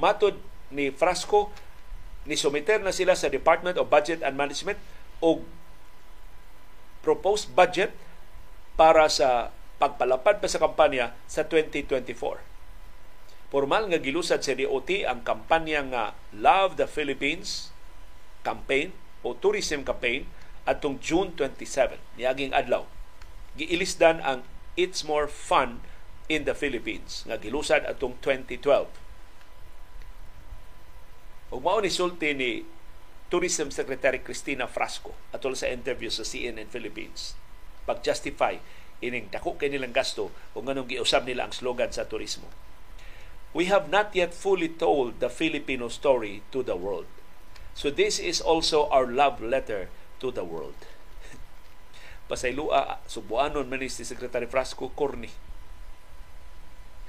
Matod 0.00 0.40
ni 0.72 0.88
Frasco, 0.88 1.52
ni 2.24 2.36
sumiter 2.36 2.80
na 2.80 2.92
sila 2.92 3.16
sa 3.16 3.32
Department 3.32 3.76
of 3.80 3.88
Budget 3.88 4.20
and 4.24 4.36
Management 4.36 4.80
o 5.20 5.44
proposed 7.00 7.52
budget 7.56 7.92
para 8.76 9.08
sa 9.08 9.52
pagpalapad 9.80 10.40
pa 10.40 10.48
sa 10.48 10.60
kampanya 10.60 11.16
sa 11.24 11.44
2024. 11.44 12.40
Formal 13.50 13.90
nga 13.90 13.98
gilusad 13.98 14.46
sa 14.46 14.54
DOT 14.54 15.02
ang 15.02 15.26
kampanya 15.26 15.82
nga 15.82 16.04
Love 16.30 16.78
the 16.78 16.86
Philippines 16.86 17.74
campaign 18.46 18.94
o 19.26 19.34
tourism 19.34 19.82
campaign 19.82 20.30
atong 20.64 21.02
June 21.02 21.34
27 21.34 21.98
niaging 22.14 22.54
adlaw. 22.54 22.86
Giilisdan 23.58 24.22
ang 24.22 24.46
It's 24.78 25.02
More 25.02 25.26
Fun 25.26 25.82
in 26.30 26.46
the 26.46 26.54
Philippines 26.54 27.26
nga 27.26 27.42
gilusad 27.42 27.82
atong 27.90 28.14
2012 28.22 28.86
ug 31.50 31.58
mao 31.58 31.82
ni 31.82 31.90
sulti 31.90 32.30
ni 32.30 32.62
Tourism 33.26 33.74
Secretary 33.74 34.22
Cristina 34.22 34.70
Frasco 34.70 35.10
atol 35.34 35.58
sa 35.58 35.66
interview 35.66 36.06
sa 36.06 36.22
CNN 36.22 36.70
Philippines. 36.70 37.34
Pag-justify 37.82 38.62
ining 39.02 39.26
dako 39.34 39.58
kay 39.58 39.66
nilang 39.66 39.90
gasto 39.90 40.30
kung 40.54 40.70
anong 40.70 40.86
giusab 40.86 41.26
nila 41.26 41.50
ang 41.50 41.54
slogan 41.54 41.90
sa 41.90 42.06
turismo. 42.06 42.46
We 43.50 43.66
have 43.66 43.90
not 43.90 44.14
yet 44.14 44.30
fully 44.30 44.70
told 44.70 45.18
the 45.18 45.26
Filipino 45.26 45.90
story 45.90 46.46
to 46.54 46.62
the 46.62 46.78
world. 46.78 47.10
So 47.74 47.90
this 47.90 48.22
is 48.22 48.38
also 48.38 48.86
our 48.94 49.10
love 49.10 49.42
letter 49.42 49.90
to 50.22 50.30
the 50.30 50.46
world. 50.46 50.78
Pasaylua, 52.30 53.02
subuanon 53.10 53.66
man 53.66 53.82
si 53.90 54.06
Secretary 54.06 54.46
Frasco 54.46 54.94
Corny. 54.94 55.34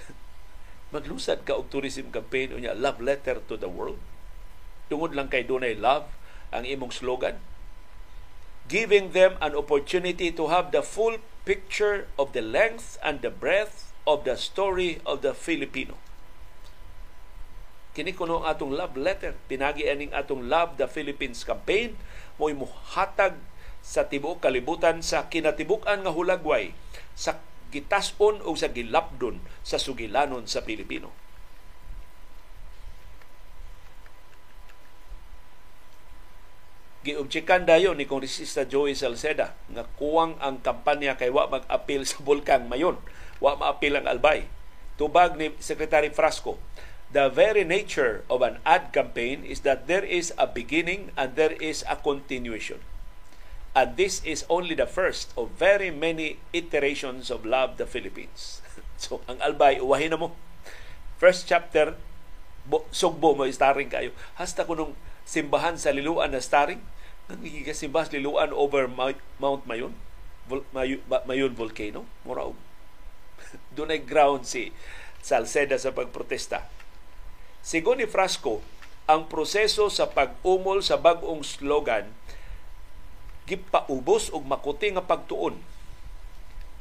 Maglusad 0.93 1.45
ka 1.45 1.61
og 1.61 1.69
tourism 1.69 2.09
campaign 2.09 2.57
unya 2.57 2.73
love 2.73 2.97
letter 2.97 3.37
to 3.45 3.53
the 3.53 3.69
world. 3.69 4.01
Tungod 4.89 5.13
lang 5.13 5.29
kay 5.29 5.45
dunay 5.45 5.77
love 5.77 6.09
ang 6.49 6.65
imong 6.65 6.89
slogan. 6.89 7.37
Giving 8.65 9.13
them 9.13 9.37
an 9.45 9.53
opportunity 9.53 10.33
to 10.33 10.49
have 10.49 10.73
the 10.73 10.81
full 10.81 11.21
picture 11.45 12.09
of 12.17 12.33
the 12.33 12.41
length 12.41 12.97
and 13.05 13.21
the 13.21 13.29
breadth 13.29 13.93
of 14.09 14.25
the 14.25 14.33
story 14.33 14.97
of 15.05 15.21
the 15.21 15.37
Filipino. 15.37 16.01
Kini 17.91 18.15
kuno 18.15 18.47
atong 18.47 18.71
love 18.71 18.95
letter, 18.95 19.35
pinagi 19.51 19.83
aning 19.83 20.15
atong 20.15 20.47
Love 20.47 20.79
the 20.79 20.87
Philippines 20.87 21.43
campaign 21.43 21.99
mo'y 22.39 22.55
muhatag 22.55 23.35
sa 23.83 24.07
tibuok 24.07 24.39
kalibutan 24.39 25.03
sa 25.03 25.27
kinatibuk-an 25.27 26.07
nga 26.07 26.15
hulagway 26.15 26.71
sa 27.17 27.43
gitaspon 27.73 28.39
o 28.47 28.55
sa 28.55 28.71
gilapdon 28.71 29.43
sa 29.65 29.75
sugilanon 29.75 30.47
sa 30.47 30.63
Pilipino. 30.63 31.11
giobjekan 37.01 37.65
dayon 37.65 37.97
ni 37.97 38.05
Kongresista 38.05 38.69
Joey 38.69 38.93
Salceda 38.93 39.57
nga 39.73 39.83
kuwang 39.97 40.37
ang 40.37 40.61
kampanya 40.61 41.17
kay 41.17 41.33
wa 41.33 41.49
mag-apil 41.49 42.05
sa 42.05 42.21
bulkang 42.21 42.69
mayon, 42.69 43.01
wa 43.41 43.57
maapil 43.57 43.97
ang 43.97 44.05
albay. 44.05 44.45
Tubag 45.01 45.33
ni 45.33 45.49
Secretary 45.57 46.13
Frasco, 46.13 46.61
the 47.11 47.27
very 47.27 47.67
nature 47.67 48.23
of 48.31 48.39
an 48.41 48.63
ad 48.63 48.95
campaign 48.95 49.43
is 49.43 49.67
that 49.67 49.87
there 49.87 50.03
is 50.03 50.31
a 50.39 50.47
beginning 50.47 51.11
and 51.19 51.35
there 51.35 51.51
is 51.59 51.83
a 51.91 51.99
continuation. 51.99 52.79
And 53.75 53.95
this 53.95 54.23
is 54.23 54.47
only 54.47 54.75
the 54.75 54.87
first 54.87 55.31
of 55.35 55.51
very 55.55 55.91
many 55.91 56.39
iterations 56.51 57.31
of 57.31 57.43
Love 57.43 57.75
the 57.75 57.87
Philippines. 57.87 58.63
so, 58.99 59.19
ang 59.27 59.39
albay, 59.43 59.79
uwahin 59.79 60.15
na 60.15 60.19
mo. 60.19 60.35
First 61.19 61.47
chapter, 61.47 61.95
bo, 62.67 62.87
sugbo 62.91 63.35
mo, 63.35 63.47
starring 63.47 63.91
kayo. 63.91 64.11
Hasta 64.35 64.67
kunong 64.67 64.95
simbahan 65.23 65.79
sa 65.79 65.95
Liluan 65.95 66.35
na 66.35 66.43
starring, 66.43 66.83
nangigiga 67.31 67.75
simbahan 67.75 68.11
sa 68.11 68.15
Liluan 68.19 68.51
over 68.51 68.87
Mount 68.91 69.63
Mayon, 69.67 69.95
Mayon 71.27 71.53
Volcano. 71.55 72.03
Mura 72.27 72.47
doon 73.75 73.95
ay 73.95 74.03
ground 74.03 74.43
si 74.47 74.71
Salceda 75.23 75.79
sa 75.79 75.95
pagprotesta 75.95 76.80
Sigon 77.61 78.01
ni 78.01 78.09
Frasco, 78.09 78.65
ang 79.05 79.29
proseso 79.29 79.85
sa 79.93 80.09
pag-umol 80.09 80.81
sa 80.81 80.97
bag-ong 80.97 81.45
slogan 81.45 82.09
gipaubos 83.45 84.31
og 84.31 84.47
makuti 84.47 84.89
nga 84.95 85.03
pagtuon. 85.03 85.59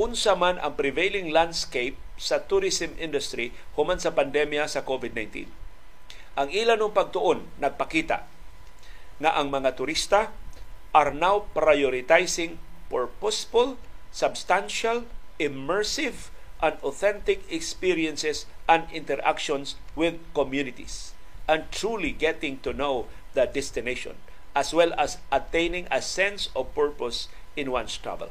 Unsa 0.00 0.38
man 0.38 0.56
ang 0.62 0.78
prevailing 0.78 1.34
landscape 1.34 1.98
sa 2.16 2.40
tourism 2.40 2.96
industry 2.96 3.52
human 3.76 4.00
sa 4.00 4.14
pandemya 4.14 4.64
sa 4.70 4.86
COVID-19. 4.86 5.50
Ang 6.38 6.48
ilan 6.54 6.78
ng 6.78 6.94
pagtuon 6.94 7.44
nagpakita 7.58 8.24
nga 9.20 9.30
ang 9.36 9.52
mga 9.52 9.76
turista 9.76 10.32
are 10.96 11.12
now 11.12 11.44
prioritizing 11.52 12.56
purposeful, 12.88 13.76
substantial, 14.10 15.04
immersive, 15.36 16.32
and 16.60 16.76
authentic 16.84 17.44
experiences 17.48 18.44
and 18.68 18.84
interactions 18.92 19.80
with 19.96 20.20
communities 20.36 21.16
and 21.48 21.66
truly 21.74 22.12
getting 22.14 22.60
to 22.62 22.70
know 22.70 23.10
the 23.34 23.48
destination 23.48 24.14
as 24.54 24.74
well 24.74 24.90
as 24.98 25.18
attaining 25.30 25.86
a 25.90 26.02
sense 26.02 26.50
of 26.58 26.74
purpose 26.74 27.30
in 27.54 27.70
one's 27.70 27.94
travel. 27.98 28.30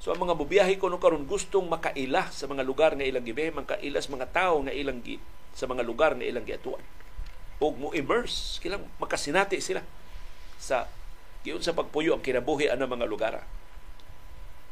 So 0.00 0.14
ang 0.14 0.22
mga 0.22 0.38
bubiyahe 0.38 0.74
ko 0.80 0.88
no 0.88 0.96
karon 0.96 1.28
gustong 1.28 1.68
makaila 1.68 2.32
sa 2.32 2.48
mga 2.48 2.64
lugar 2.64 2.96
nga 2.96 3.04
ilang 3.04 3.26
gibe, 3.26 3.52
makaila 3.52 4.00
sa 4.00 4.10
mga 4.14 4.26
tao 4.32 4.62
nga 4.64 4.72
ilang 4.72 5.04
gi, 5.04 5.20
sa 5.52 5.68
mga 5.68 5.84
lugar 5.84 6.16
nga 6.16 6.24
ilang 6.24 6.46
giatuan. 6.46 6.80
Og 7.60 7.76
mo 7.76 7.92
immerse, 7.92 8.56
kilang 8.64 8.88
makasinati 8.96 9.60
sila 9.60 9.84
sa 10.56 10.88
giun 11.44 11.60
sa 11.60 11.76
pagpuyo 11.76 12.16
ang 12.16 12.24
kinabuhi 12.24 12.72
ang 12.72 12.80
mga 12.80 13.06
lugar. 13.10 13.34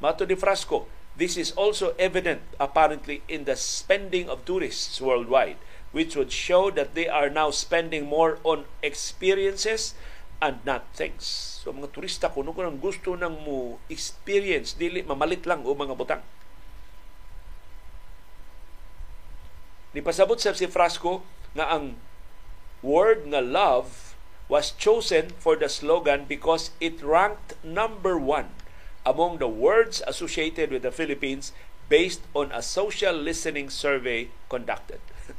Mato 0.01 0.25
di 0.25 0.39
Frasco, 0.39 0.89
this 1.19 1.35
is 1.35 1.51
also 1.59 1.99
evident 1.99 2.41
apparently 2.63 3.27
in 3.27 3.43
the 3.43 3.59
spending 3.59 4.31
of 4.31 4.47
tourists 4.47 5.03
worldwide, 5.03 5.59
which 5.91 6.15
would 6.15 6.31
show 6.31 6.71
that 6.71 6.95
they 6.95 7.11
are 7.11 7.29
now 7.29 7.51
spending 7.51 8.07
more 8.07 8.39
on 8.47 8.71
experiences 8.87 9.99
and 10.39 10.63
not 10.63 10.87
things. 10.95 11.27
So 11.67 11.75
mga 11.75 11.91
turista 11.91 12.31
kuno 12.31 12.55
ko 12.55 12.63
nang 12.63 12.79
gusto 12.79 13.19
nang 13.19 13.43
mo 13.43 13.83
experience 13.91 14.79
dili 14.79 15.03
mamalit 15.03 15.43
lang 15.43 15.67
o 15.67 15.75
mga 15.75 15.99
butang. 15.99 16.23
Ni 19.91 20.05
sa 20.07 20.55
si 20.55 20.71
Frasco 20.71 21.27
nga 21.59 21.75
ang 21.75 21.99
word 22.79 23.27
nga 23.27 23.43
love 23.43 24.15
was 24.47 24.71
chosen 24.71 25.35
for 25.43 25.59
the 25.59 25.67
slogan 25.67 26.31
because 26.31 26.71
it 26.79 27.03
ranked 27.03 27.59
number 27.67 28.15
one 28.15 28.55
among 29.07 29.39
the 29.39 29.51
words 29.51 30.03
associated 30.07 30.71
with 30.71 30.83
the 30.83 30.95
Philippines 30.95 31.53
based 31.89 32.21
on 32.35 32.53
a 32.53 32.61
social 32.61 33.15
listening 33.17 33.71
survey 33.71 34.29
conducted. 34.53 35.01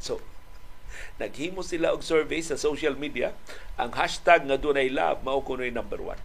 so, 0.00 0.20
naghimo 1.20 1.60
sila 1.60 1.92
og 1.92 2.02
survey 2.02 2.40
sa 2.40 2.56
social 2.58 2.96
media, 2.96 3.36
ang 3.76 3.94
hashtag 3.94 4.48
nga 4.48 4.56
dunay 4.56 4.88
love 4.88 5.22
mao 5.22 5.44
kunoy 5.44 5.70
number 5.70 6.00
one. 6.00 6.20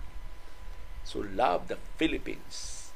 So, 1.04 1.26
love 1.26 1.68
the 1.68 1.78
Philippines 2.00 2.90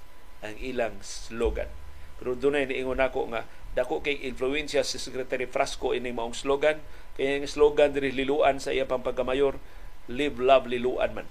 ang 0.44 0.60
ilang 0.60 1.00
slogan. 1.04 1.72
Pero 2.20 2.36
dunay 2.36 2.68
niingon 2.68 3.00
ako 3.00 3.32
nga 3.34 3.44
dako 3.74 4.06
kay 4.06 4.22
influensya 4.30 4.86
si 4.86 5.02
Secretary 5.02 5.50
Frasco 5.50 5.98
ini 5.98 6.14
maong 6.14 6.38
slogan 6.38 6.78
kay 7.18 7.42
ang 7.42 7.50
slogan 7.50 7.90
diri 7.90 8.14
liluan 8.14 8.62
sa 8.62 8.70
iya 8.70 8.86
pagkamayor 8.86 9.58
live 10.06 10.38
love 10.38 10.70
liluan 10.70 11.10
man 11.18 11.28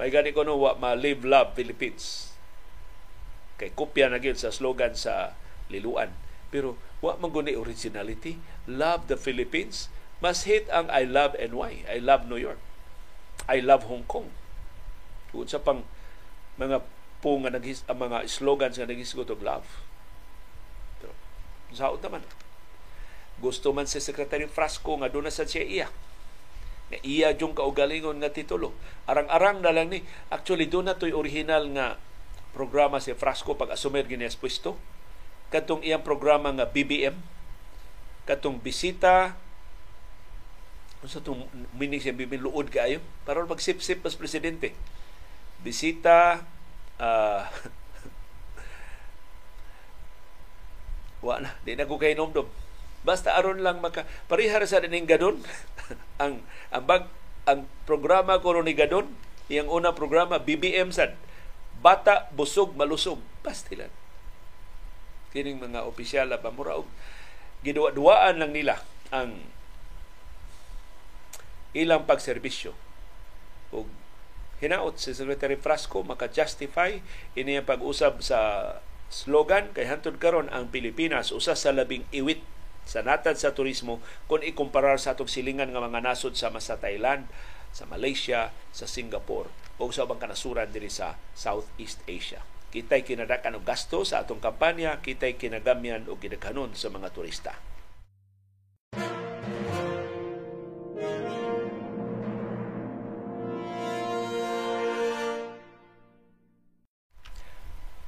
may 0.00 0.08
gani 0.08 0.32
ko 0.32 0.48
no 0.48 0.56
wa 0.56 0.72
ma 0.80 0.96
live 0.96 1.28
love 1.28 1.52
Philippines. 1.52 2.32
Kay 3.60 3.76
kopya 3.76 4.08
na 4.08 4.16
sa 4.32 4.48
slogan 4.48 4.96
sa 4.96 5.36
Liluan. 5.68 6.16
Pero 6.48 6.80
wa 7.04 7.20
man 7.20 7.28
guni 7.28 7.52
originality. 7.52 8.40
Love 8.64 9.12
the 9.12 9.20
Philippines. 9.20 9.92
Mas 10.24 10.48
hit 10.48 10.64
ang 10.72 10.88
I 10.88 11.04
love 11.04 11.36
NY. 11.36 11.84
I 11.84 12.00
love 12.00 12.24
New 12.24 12.40
York. 12.40 12.56
I 13.44 13.60
love 13.60 13.84
Hong 13.92 14.08
Kong. 14.08 14.32
Kung 15.36 15.44
sa 15.44 15.60
pang 15.60 15.84
mga 16.56 16.80
po 17.20 17.36
nga 17.44 17.52
naghis, 17.52 17.84
ang 17.84 18.00
mga 18.00 18.24
slogans 18.24 18.80
nga 18.80 18.88
naghisgot 18.88 19.28
og 19.28 19.44
love. 19.44 19.68
Pero 20.96 21.12
saot 21.76 22.00
naman. 22.00 22.24
Gusto 23.36 23.76
man 23.76 23.84
si 23.84 24.00
Secretary 24.00 24.48
Frasco 24.48 24.96
nga 24.96 25.12
doon 25.12 25.28
na 25.28 25.32
sa 25.32 25.44
siya 25.44 25.60
iya 25.60 25.88
nga 26.90 26.98
iya 27.06 27.30
yung 27.38 27.54
kaugalingon 27.54 28.18
nga 28.18 28.34
titulo. 28.34 28.74
Arang-arang 29.06 29.62
na 29.62 29.70
lang 29.70 29.94
ni. 29.94 30.02
Actually, 30.26 30.66
doon 30.66 30.90
na 30.90 30.98
to'y 30.98 31.14
original 31.14 31.70
nga 31.70 31.96
programa 32.50 32.98
si 32.98 33.14
Frasco 33.14 33.54
pag 33.54 33.70
asumer 33.70 34.02
ginias 34.10 34.34
pwesto. 34.34 34.74
Katong 35.54 35.86
iyang 35.86 36.02
programa 36.02 36.50
nga 36.50 36.66
BBM. 36.66 37.14
Katong 38.26 38.58
bisita 38.58 39.38
kung 41.00 41.08
sa 41.08 41.24
itong 41.24 41.48
meaning 41.80 41.96
siya 41.96 42.12
BBM 42.12 42.44
luod 42.44 42.68
kaayo 42.68 43.00
para 43.24 43.40
magsip-sip 43.46 44.04
mas 44.04 44.18
presidente. 44.18 44.76
Bisita 45.64 46.44
uh, 47.00 47.46
wa 51.26 51.40
na, 51.40 51.56
di 51.64 51.76
na 51.76 51.88
ko 51.88 51.96
kay 51.96 52.16
nomdom 52.16 52.48
Basta 53.00 53.32
aron 53.32 53.64
lang 53.64 53.80
maka 53.80 54.04
parihar 54.28 54.64
sa 54.68 54.84
dining 54.84 55.08
gadon. 55.08 55.40
Ang 56.22 56.44
ang 56.68 56.84
bag 56.84 57.08
ang 57.48 57.64
programa 57.88 58.38
ko 58.44 58.54
ni 58.60 58.76
gadon 58.76 59.08
iyang 59.48 59.72
una 59.72 59.96
programa 59.96 60.38
BBM 60.38 60.92
sad. 60.92 61.16
Bata 61.80 62.28
busog 62.36 62.76
malusog. 62.76 63.18
Pastilan 63.40 63.90
kining 65.30 65.62
mga 65.62 65.86
opisyal 65.86 66.30
pa 66.42 66.50
mura 66.50 66.74
giduwa-duwaan 67.62 68.42
lang 68.42 68.50
nila 68.50 68.82
ang 69.14 69.46
ilang 71.70 72.02
pagserbisyo. 72.02 72.74
Ug 73.70 73.86
hinaot 74.58 74.98
si 74.98 75.14
Secretary 75.16 75.56
Frasco 75.56 76.02
maka-justify 76.04 77.00
ini 77.38 77.62
pag-usab 77.62 78.20
sa 78.20 78.38
slogan 79.08 79.72
kay 79.72 79.88
hantud 79.88 80.20
karon 80.20 80.52
ang 80.52 80.68
Pilipinas 80.68 81.32
usa 81.32 81.56
sa 81.56 81.72
labing 81.72 82.04
iwit 82.12 82.44
sa 82.84 83.04
natad 83.04 83.36
sa 83.36 83.54
turismo 83.54 84.02
kung 84.26 84.42
ikumparar 84.44 84.96
sa 84.96 85.14
atong 85.14 85.30
silingan 85.30 85.70
nga 85.70 85.84
mga 85.84 86.02
nasod 86.02 86.34
sa 86.34 86.50
sa 86.58 86.80
Thailand, 86.80 87.28
sa 87.70 87.86
Malaysia, 87.86 88.50
sa 88.74 88.86
Singapore 88.86 89.50
o 89.80 89.88
sa 89.88 90.04
ubang 90.04 90.20
kanasuran 90.20 90.68
diri 90.68 90.90
sa 90.92 91.16
Southeast 91.32 92.02
Asia. 92.04 92.42
Kitay 92.70 93.02
kinadakan 93.02 93.58
og 93.58 93.66
gasto 93.66 94.06
sa 94.06 94.22
atong 94.22 94.38
kampanya, 94.38 95.02
kitay 95.02 95.34
kinagamyan 95.34 96.06
og 96.06 96.22
gidaghanon 96.22 96.70
sa 96.78 96.86
mga 96.86 97.10
turista. 97.10 97.54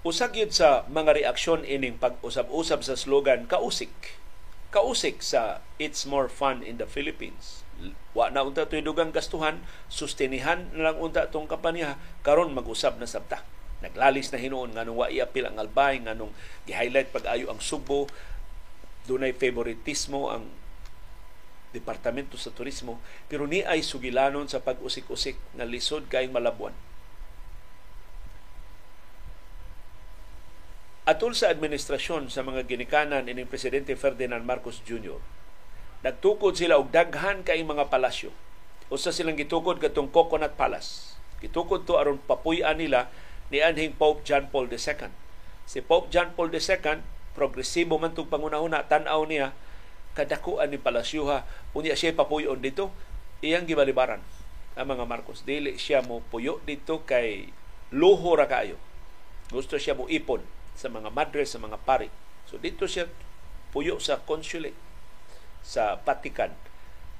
Usag 0.02 0.34
yun 0.34 0.50
sa 0.50 0.82
mga 0.90 1.14
reaksyon 1.22 1.62
ining 1.62 1.94
pag-usab-usab 1.94 2.82
sa 2.82 2.98
slogan 2.98 3.46
kausik 3.46 4.18
kausik 4.72 5.20
sa 5.20 5.60
It's 5.76 6.08
More 6.08 6.32
Fun 6.32 6.64
in 6.64 6.80
the 6.80 6.88
Philippines. 6.88 7.60
Wa 8.16 8.32
na 8.32 8.40
unta 8.40 8.64
to'y 8.64 8.80
dugang 8.80 9.12
gastuhan, 9.12 9.60
sustenihan 9.92 10.72
na 10.72 10.90
lang 10.90 10.98
unta 10.98 11.28
tong 11.28 11.44
kampanya, 11.44 12.00
karon 12.24 12.56
mag-usab 12.56 12.96
na 12.96 13.04
sabta. 13.04 13.44
Naglalis 13.84 14.32
na 14.32 14.40
hinuon 14.40 14.72
nga 14.72 14.88
nung 14.88 14.96
wa 14.96 15.12
iapil 15.12 15.44
ang 15.44 15.60
albay, 15.60 16.00
nga 16.00 16.16
nung 16.16 16.32
gi-highlight 16.64 17.12
pag-ayo 17.12 17.52
ang 17.52 17.60
Subo, 17.60 18.08
dunay 19.04 19.36
favoritismo 19.36 20.32
ang 20.32 20.48
Departamento 21.72 22.36
sa 22.40 22.52
Turismo, 22.52 23.00
pero 23.28 23.48
ni 23.48 23.64
ay 23.64 23.84
sugilanon 23.84 24.48
sa 24.48 24.60
pag-usik-usik 24.60 25.36
nga 25.56 25.68
lisod 25.68 26.08
kayong 26.08 26.32
malabuan 26.32 26.76
Atul 31.02 31.34
sa 31.34 31.50
administrasyon 31.50 32.30
sa 32.30 32.46
mga 32.46 32.62
ginikanan 32.70 33.26
ining 33.26 33.50
Presidente 33.50 33.98
Ferdinand 33.98 34.46
Marcos 34.46 34.78
Jr., 34.86 35.18
nagtukod 36.06 36.54
sila 36.54 36.78
og 36.78 36.94
daghan 36.94 37.42
kay 37.42 37.58
mga 37.66 37.90
palasyo. 37.90 38.30
Usa 38.86 39.10
silang 39.10 39.34
gitukod 39.34 39.82
katong 39.82 40.14
Coconut 40.14 40.54
Palace. 40.54 41.18
Gitukod 41.42 41.90
to 41.90 41.98
aron 41.98 42.22
papuy-an 42.22 42.78
nila 42.78 43.10
ni 43.50 43.58
anhing 43.58 43.98
Pope 43.98 44.22
John 44.22 44.46
Paul 44.46 44.70
II. 44.70 45.10
Si 45.66 45.82
Pope 45.82 46.06
John 46.14 46.38
Paul 46.38 46.54
II, 46.54 47.02
progresibo 47.34 47.98
man 47.98 48.14
tong 48.14 48.30
pangunahuna, 48.30 48.86
tan-aw 48.86 49.26
niya 49.26 49.50
kadakuan 50.14 50.70
ni 50.70 50.78
palasyoha 50.78 51.48
unya 51.72 51.96
siya 51.96 52.12
papuyon 52.12 52.60
dito 52.60 52.92
iyang 53.40 53.64
gibalibaran 53.64 54.20
ang 54.76 54.86
mga 54.86 55.08
Marcos 55.08 55.44
dili 55.48 55.80
siya 55.80 56.04
mo 56.04 56.20
puyo 56.28 56.60
dito 56.68 57.00
kay 57.08 57.48
luho 57.92 58.36
ra 58.36 58.44
kaayo 58.44 58.76
gusto 59.48 59.80
siya 59.80 59.96
mo 59.96 60.04
ipon 60.12 60.44
sa 60.76 60.88
mga 60.88 61.12
madre, 61.12 61.44
sa 61.44 61.60
mga 61.60 61.78
pari. 61.82 62.08
So 62.48 62.58
dito 62.58 62.84
siya 62.88 63.08
puyo 63.72 63.96
sa 64.02 64.20
consulate 64.20 64.76
sa 65.64 65.96
Vatican 66.02 66.52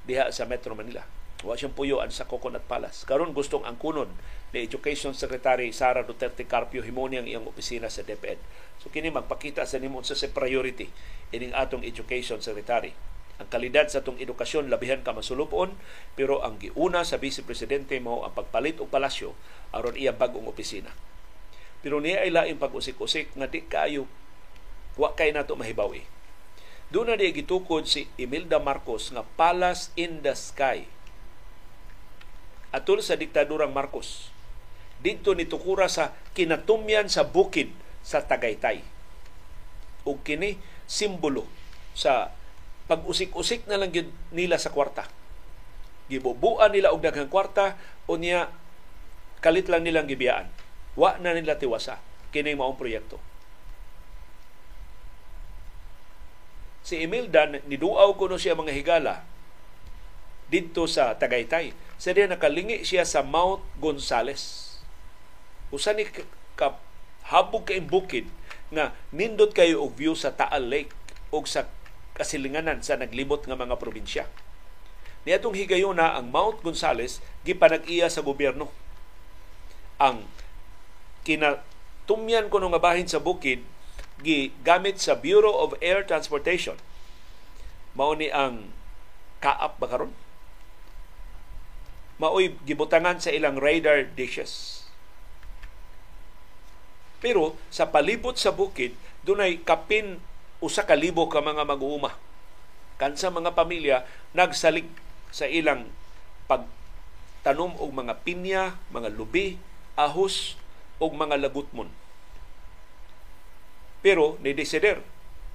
diha 0.05 0.29
sa 0.29 0.45
Metro 0.45 0.75
Manila. 0.75 1.07
Wa 1.43 1.59
siyang 1.59 1.75
puyoan 1.75 2.07
sa 2.07 2.23
Coconut 2.23 2.63
Palace. 2.63 3.03
Karon 3.03 3.35
gustong 3.35 3.67
angkunon 3.67 4.07
ni 4.55 4.63
Education 4.63 5.11
Secretary 5.11 5.75
Sara 5.75 6.07
Duterte 6.07 6.47
Carpio 6.47 6.79
himoni 6.79 7.19
ang 7.19 7.27
iyang 7.27 7.43
opisina 7.43 7.91
sa 7.91 7.99
DepEd. 7.99 8.39
So 8.79 8.87
kini 8.87 9.11
magpakita 9.11 9.67
sa 9.67 9.75
nimo 9.75 9.99
sa 10.07 10.15
priority 10.31 10.87
ining 11.35 11.51
atong 11.51 11.83
Education 11.83 12.39
Secretary. 12.39 12.95
Ang 13.43 13.49
kalidad 13.51 13.91
sa 13.91 13.99
atong 13.99 14.23
edukasyon 14.23 14.71
labihan 14.71 15.03
ka 15.03 15.11
masulupon 15.11 15.75
pero 16.15 16.39
ang 16.45 16.61
giuna 16.63 17.03
sa 17.03 17.19
Vice 17.19 17.43
Presidente 17.43 17.99
mo 17.99 18.23
ang 18.23 18.31
pagpalit 18.31 18.79
og 18.79 18.87
palasyo 18.87 19.35
aron 19.75 19.99
iya 19.99 20.15
bag-ong 20.15 20.47
opisina 20.47 20.93
pero 21.83 21.99
niya 21.99 22.23
ay 22.23 22.31
laing 22.31 22.57
pag-usik-usik 22.63 23.35
nga 23.35 23.51
di 23.51 23.59
kayo 23.67 24.07
wa 24.95 25.11
kay 25.11 25.35
nato 25.35 25.59
mahibawi. 25.59 26.07
Doon 26.87 27.11
na 27.11 27.19
di 27.19 27.27
gitukod 27.35 27.83
si 27.83 28.07
Imelda 28.15 28.63
Marcos 28.63 29.11
nga 29.11 29.27
Palace 29.35 29.91
in 29.99 30.23
the 30.23 30.31
Sky. 30.31 30.87
Atul 32.71 33.03
sa 33.03 33.19
diktadurang 33.19 33.75
Marcos. 33.75 34.31
Dito 35.03 35.35
ni 35.35 35.43
tukura 35.43 35.91
sa 35.91 36.15
kinatumyan 36.31 37.11
sa 37.11 37.27
bukid 37.27 37.75
sa 37.99 38.23
Tagaytay. 38.23 38.79
Ug 40.07 40.23
kini 40.23 40.55
simbolo 40.87 41.43
sa 41.91 42.31
pag-usik-usik 42.87 43.67
na 43.67 43.75
lang 43.75 43.91
nila 44.31 44.55
sa 44.55 44.71
kwarta. 44.71 45.11
Gibubuan 46.07 46.71
nila 46.71 46.95
og 46.95 47.03
daghang 47.03 47.27
kwarta 47.27 47.75
o 48.07 48.15
niya 48.15 48.47
kalit 49.43 49.67
lang 49.67 49.83
nilang 49.83 50.07
gibiyaan 50.07 50.62
Wa 50.93 51.17
na 51.17 51.33
nila 51.33 51.57
tiwasa 51.57 51.97
kini 52.33 52.57
maong 52.57 52.77
proyekto. 52.77 53.21
Si 56.83 56.99
Imelda, 56.99 57.47
niduaw 57.47 58.11
ko 58.19 58.27
no 58.27 58.35
siya 58.35 58.59
mga 58.59 58.75
higala 58.75 59.23
dito 60.51 60.83
sa 60.85 61.15
Tagaytay. 61.15 61.71
Sa 61.95 62.11
diya 62.11 62.27
nakalingi 62.27 62.83
siya 62.83 63.07
sa 63.07 63.23
Mount 63.23 63.63
Gonzales. 63.79 64.75
Usa 65.71 65.95
ni 65.95 66.05
ka 66.53 66.77
habog 67.31 67.71
bukid 67.87 68.27
nga 68.69 68.91
nindot 69.15 69.55
kayo 69.55 69.81
og 69.81 69.95
view 69.95 70.13
sa 70.13 70.35
Taal 70.35 70.67
Lake 70.67 70.91
o 71.31 71.41
sa 71.47 71.65
kasilinganan 72.13 72.85
sa 72.85 72.99
naglibot 72.99 73.47
nga 73.47 73.57
mga 73.57 73.79
probinsya. 73.79 74.27
Niadtong 75.23 75.55
higayuna 75.55 76.19
ang 76.19 76.29
Mount 76.29 76.59
Gonzales 76.61 77.23
gipanag-iya 77.47 78.11
sa 78.11 78.19
gobyerno. 78.19 78.67
Ang 79.97 80.27
kinatumyan 81.23 82.51
ko 82.51 82.59
nga 82.59 82.83
bahin 82.83 83.07
sa 83.07 83.23
bukid 83.23 83.63
gigamit 84.23 85.03
sa 85.03 85.19
Bureau 85.19 85.51
of 85.59 85.75
Air 85.83 86.07
Transportation. 86.07 86.79
Mao 87.93 88.15
ni 88.15 88.31
ang 88.31 88.71
kaap 89.43 89.77
ba 89.77 89.87
karon? 89.91 90.13
Maoy 92.17 92.55
gibutangan 92.63 93.19
sa 93.19 93.33
ilang 93.35 93.59
radar 93.59 94.07
dishes. 94.15 94.85
Pero 97.19 97.55
sa 97.67 97.91
palibot 97.91 98.35
sa 98.39 98.55
bukid, 98.55 98.95
dunay 99.27 99.59
kapin 99.63 100.19
usa 100.63 100.87
ka 100.87 100.95
libo 100.95 101.27
ka 101.27 101.43
mga 101.43 101.67
mag-uuma. 101.67 102.15
Kansa 102.95 103.27
mga 103.27 103.51
pamilya 103.51 104.07
nagsalig 104.31 104.87
sa 105.33 105.43
ilang 105.49 105.91
pagtanom 106.47 107.75
og 107.79 107.91
mga 107.91 108.23
pinya, 108.23 108.79
mga 108.93 109.11
lubi, 109.11 109.59
ahos 109.99 110.55
og 111.03 111.11
mga 111.11 111.43
lagutmon 111.43 111.91
pero 114.03 114.35
ni 114.43 114.51
desider 114.51 114.99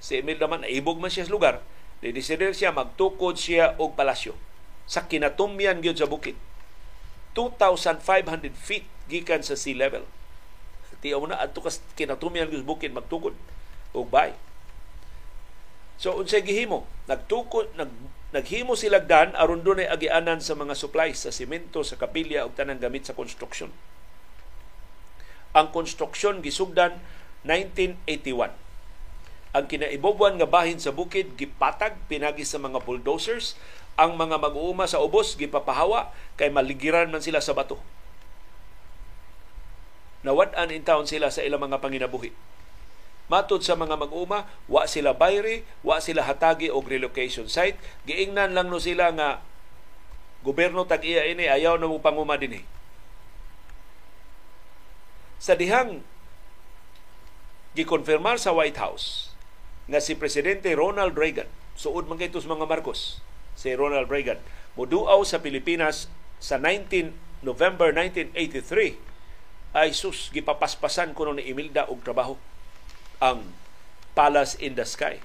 si 0.01 0.24
Emil 0.24 0.40
naman 0.40 0.64
naibog 0.64 0.96
man 0.96 1.12
siya 1.12 1.28
sa 1.28 1.34
lugar, 1.36 1.61
ni 2.01 2.16
desider 2.16 2.57
siya 2.57 2.72
magtukod 2.72 3.36
siya 3.36 3.76
og 3.76 3.92
palasyo 3.92 4.32
sa 4.88 5.05
kinatumyan 5.05 5.84
gyud 5.84 6.01
sa 6.01 6.09
bukid. 6.09 6.34
2,500 7.36 8.57
feet 8.57 8.88
gikan 9.12 9.44
sa 9.44 9.53
sea 9.53 9.76
level. 9.76 10.09
Tiyaw 10.99 11.22
na 11.30 11.38
adto 11.38 11.62
kas 11.62 11.84
kinatumyan 11.94 12.49
gyud 12.49 12.64
bukid 12.64 12.96
magtukod 12.96 13.36
og 13.92 14.09
bay. 14.09 14.32
So 16.01 16.16
unsay 16.16 16.40
gihimo? 16.40 16.88
Nagtukod 17.05 17.76
nag 17.76 17.92
naghimo 18.32 18.80
sila 18.80 19.05
dan 19.05 19.36
aron 19.36 19.61
dunay 19.61 19.86
agianan 19.92 20.40
sa 20.40 20.57
mga 20.57 20.72
supplies 20.72 21.20
sa 21.20 21.30
simento, 21.30 21.84
sa 21.84 22.01
kapilya 22.01 22.49
ug 22.49 22.57
tanang 22.57 22.80
gamit 22.80 23.05
sa 23.05 23.12
construction. 23.12 23.68
Ang 25.57 25.72
construction 25.72 26.44
gisugdan 26.44 27.01
1981. 27.46 28.53
Ang 29.57 29.64
kinaibobuan 29.64 30.36
nga 30.36 30.44
bahin 30.44 30.76
sa 30.76 30.92
bukid 30.92 31.34
gipatag 31.40 31.96
pinagi 32.07 32.44
sa 32.44 32.61
mga 32.61 32.84
bulldozers, 32.84 33.57
ang 33.99 34.14
mga 34.14 34.38
mag-uuma 34.38 34.86
sa 34.86 35.03
ubos 35.03 35.34
gipapahawa 35.34 36.14
kay 36.38 36.53
maligiran 36.53 37.11
man 37.11 37.24
sila 37.24 37.42
sa 37.42 37.57
bato. 37.57 37.80
Nawad-an 40.22 40.70
in 40.70 40.84
town 40.86 41.09
sila 41.09 41.32
sa 41.32 41.42
ilang 41.42 41.64
mga 41.64 41.82
panginabuhi. 41.82 42.30
Matod 43.28 43.61
sa 43.61 43.76
mga 43.76 44.01
mag-uma, 44.01 44.49
wa 44.70 44.88
sila 44.88 45.12
bayri, 45.12 45.64
wa 45.84 46.01
sila 46.01 46.24
hatagi 46.24 46.72
og 46.72 46.88
relocation 46.88 47.44
site. 47.44 47.76
Giingnan 48.09 48.57
lang 48.57 48.72
no 48.72 48.80
sila 48.80 49.12
nga 49.12 49.44
gobyerno 50.40 50.88
tag-iya 50.88 51.28
ini 51.28 51.44
ayaw 51.44 51.76
na 51.76 51.90
mo 51.90 52.01
panguma 52.01 52.40
dinhi. 52.40 52.64
Sa 55.39 55.55
dihang 55.55 56.03
gikonfirmar 57.78 58.43
sa 58.43 58.51
White 58.51 58.78
House 58.82 59.30
nga 59.86 60.03
si 60.03 60.18
Presidente 60.18 60.74
Ronald 60.74 61.14
Reagan, 61.14 61.47
suod 61.78 62.11
man 62.11 62.18
kaytos 62.18 62.51
mga 62.51 62.66
Marcos, 62.66 63.22
si 63.55 63.70
Ronald 63.78 64.11
Reagan, 64.11 64.43
muduaw 64.74 65.22
sa 65.22 65.39
Pilipinas 65.39 66.11
sa 66.43 66.59
19 66.59 67.14
November 67.47 67.95
1983 67.95 69.78
ay 69.78 69.95
sus 69.95 70.34
gipapaspasan 70.34 71.14
kuno 71.14 71.39
ni 71.39 71.47
Imelda 71.47 71.86
og 71.86 72.03
trabaho 72.03 72.34
ang 73.22 73.47
Palace 74.18 74.59
in 74.59 74.74
the 74.74 74.82
Sky. 74.82 75.22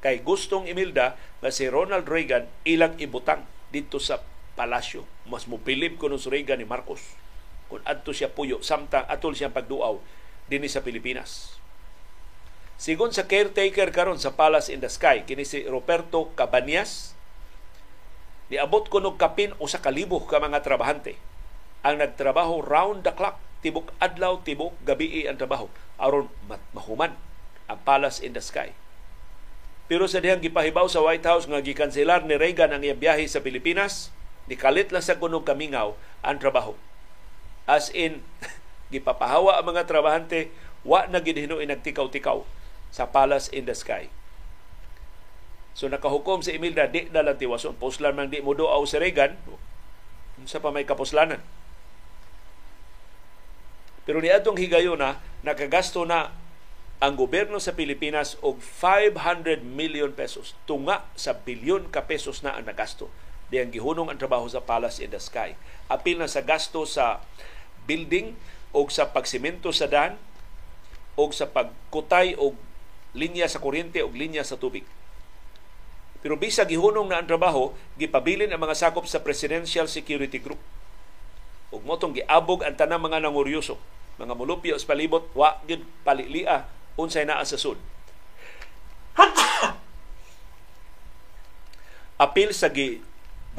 Kay 0.00 0.24
gustong 0.24 0.64
Imelda 0.64 1.20
nga 1.44 1.52
si 1.52 1.68
Ronald 1.68 2.08
Reagan 2.08 2.48
ilang 2.64 2.96
ibutang 2.96 3.44
dito 3.68 4.00
sa 4.00 4.24
palasyo. 4.56 5.04
Mas 5.28 5.44
mupilip 5.44 6.00
kuno 6.00 6.16
si 6.16 6.32
Reagan 6.32 6.56
ni 6.56 6.64
Marcos. 6.64 7.19
Kung 7.70 7.80
adto 7.86 8.10
siya 8.10 8.34
puyo, 8.34 8.58
samtang 8.60 9.06
atol 9.06 9.38
siya 9.38 9.54
pagduaw 9.54 10.02
dinhi 10.50 10.66
sa 10.66 10.82
Pilipinas. 10.82 11.56
Sigon 12.74 13.14
sa 13.14 13.30
caretaker 13.30 13.94
karon 13.94 14.18
sa 14.18 14.34
Palace 14.34 14.74
in 14.74 14.82
the 14.82 14.90
Sky, 14.90 15.22
kini 15.22 15.46
si 15.46 15.62
Roberto 15.70 16.34
Cabanias, 16.34 17.14
niabot 18.50 18.90
ko 18.90 18.98
og 18.98 19.14
kapin 19.14 19.54
usa 19.62 19.78
ka 19.78 19.94
libo 19.94 20.18
ka 20.26 20.42
mga 20.42 20.66
trabahante 20.66 21.14
ang 21.80 22.02
nagtrabaho 22.02 22.60
round 22.60 23.06
the 23.06 23.12
clock 23.14 23.40
tibok 23.64 23.94
adlaw 24.02 24.42
tibok 24.44 24.76
gabi 24.84 25.24
ang 25.24 25.38
trabaho 25.40 25.70
aron 25.96 26.28
mahuman 26.74 27.14
ang 27.70 27.78
Palace 27.86 28.18
in 28.20 28.34
the 28.34 28.42
Sky. 28.42 28.74
Pero 29.86 30.10
sa 30.10 30.18
dihang 30.18 30.42
gipahibaw 30.42 30.90
sa 30.90 31.02
White 31.02 31.26
House 31.26 31.46
nga 31.46 31.62
gikanselar 31.62 32.26
ni 32.26 32.34
Reagan 32.34 32.74
ang 32.74 32.82
iyang 32.82 32.98
biyahe 32.98 33.26
sa 33.30 33.42
Pilipinas, 33.42 34.10
nikalit 34.50 34.90
lang 34.90 35.02
sa 35.02 35.18
kunog 35.18 35.46
kamingaw 35.46 35.94
ang 36.22 36.38
trabaho. 36.38 36.74
As 37.68 37.92
in, 37.92 38.24
gipapahawa 38.92 39.60
ang 39.60 39.66
mga 39.70 39.86
trabahante 39.86 40.52
wa 40.84 41.04
na 41.08 41.20
gid 41.20 41.36
hinuoy 41.36 41.68
nagtikaw-tikaw 41.68 42.42
sa 42.90 43.08
Palace 43.08 43.52
in 43.52 43.68
the 43.68 43.76
Sky. 43.76 44.10
So 45.76 45.86
nakahukom 45.86 46.42
si 46.42 46.58
Imelda 46.58 46.90
di 46.90 47.06
na 47.08 47.22
lang 47.22 47.38
tiwason. 47.38 47.78
Poslan 47.78 48.18
man 48.18 48.28
di 48.28 48.42
mo 48.42 48.52
doaw 48.52 48.82
si 48.84 48.98
Reagan, 48.98 49.38
sa 50.44 50.58
pa 50.58 50.74
may 50.74 50.88
kaposlanan. 50.88 51.40
Pero 54.08 54.18
niadtong 54.18 54.58
higayon 54.58 54.98
na 54.98 55.20
nakagasto 55.46 56.02
na 56.02 56.34
ang 57.00 57.16
gobyerno 57.16 57.56
sa 57.56 57.72
Pilipinas 57.72 58.36
og 58.44 58.60
500 58.60 59.64
million 59.64 60.12
pesos 60.12 60.52
tunga 60.68 61.08
sa 61.16 61.32
bilyon 61.32 61.88
ka 61.88 62.04
pesos 62.04 62.44
na 62.44 62.52
ang 62.52 62.68
nagasto 62.68 63.08
diyang 63.50 63.74
gihunong 63.74 64.08
ang 64.08 64.18
trabaho 64.18 64.46
sa 64.46 64.62
Palace 64.62 65.02
in 65.02 65.10
the 65.10 65.18
Sky. 65.18 65.58
Apil 65.90 66.22
na 66.22 66.30
sa 66.30 66.40
gasto 66.40 66.86
sa 66.86 67.20
building 67.84 68.38
o 68.70 68.86
sa 68.86 69.10
pagsimento 69.10 69.74
sa 69.74 69.90
daan 69.90 70.14
o 71.18 71.26
sa 71.34 71.50
pagkutay 71.50 72.38
og 72.38 72.54
linya 73.12 73.50
sa 73.50 73.58
kuryente 73.58 73.98
o 74.06 74.08
linya 74.14 74.46
sa 74.46 74.54
tubig. 74.54 74.86
Pero 76.22 76.38
bisa 76.38 76.62
gihunong 76.68 77.10
na 77.10 77.18
ang 77.18 77.26
trabaho, 77.26 77.74
gipabilin 77.98 78.52
ang 78.52 78.62
mga 78.62 78.78
sakop 78.78 79.08
sa 79.08 79.24
Presidential 79.24 79.90
Security 79.90 80.38
Group. 80.38 80.60
Ug 81.74 81.82
motong 81.82 82.14
giabog 82.14 82.62
ang 82.62 82.76
tanang 82.76 83.02
mga 83.02 83.24
nanguryoso, 83.24 83.80
mga 84.20 84.36
mulupyo 84.36 84.76
sa 84.76 84.94
palibot, 84.94 85.26
wa 85.32 85.56
gid 85.64 85.80
palilia 86.04 86.68
unsay 87.00 87.24
naa 87.24 87.40
sa 87.42 87.56
sud. 87.56 87.80
Apil 92.24 92.52
sa 92.52 92.68
gi 92.68 93.00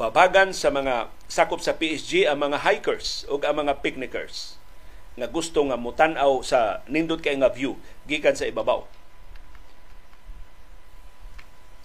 babagan 0.02 0.50
sa 0.50 0.74
mga 0.74 1.14
sakop 1.30 1.62
sa 1.62 1.78
PSG 1.78 2.26
ang 2.26 2.42
mga 2.42 2.66
hikers 2.66 3.22
o 3.30 3.38
ang 3.38 3.62
mga 3.62 3.86
picnickers 3.86 4.58
nga 5.14 5.30
gusto 5.30 5.62
nga 5.62 5.78
mutan-aw 5.78 6.42
sa 6.42 6.82
nindot 6.90 7.22
kay 7.22 7.38
nga 7.38 7.46
view 7.54 7.78
gikan 8.10 8.34
sa 8.34 8.50
ibabaw. 8.50 8.82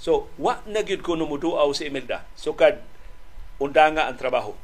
So, 0.01 0.34
wa 0.41 0.65
na 0.65 0.82
gyud 0.82 1.05
ko 1.05 1.13
numuduaw 1.13 1.70
si 1.78 1.86
Imelda. 1.86 2.26
Sukad 2.34 2.82
undanga 3.61 4.09
ang 4.09 4.18
trabaho. 4.18 4.57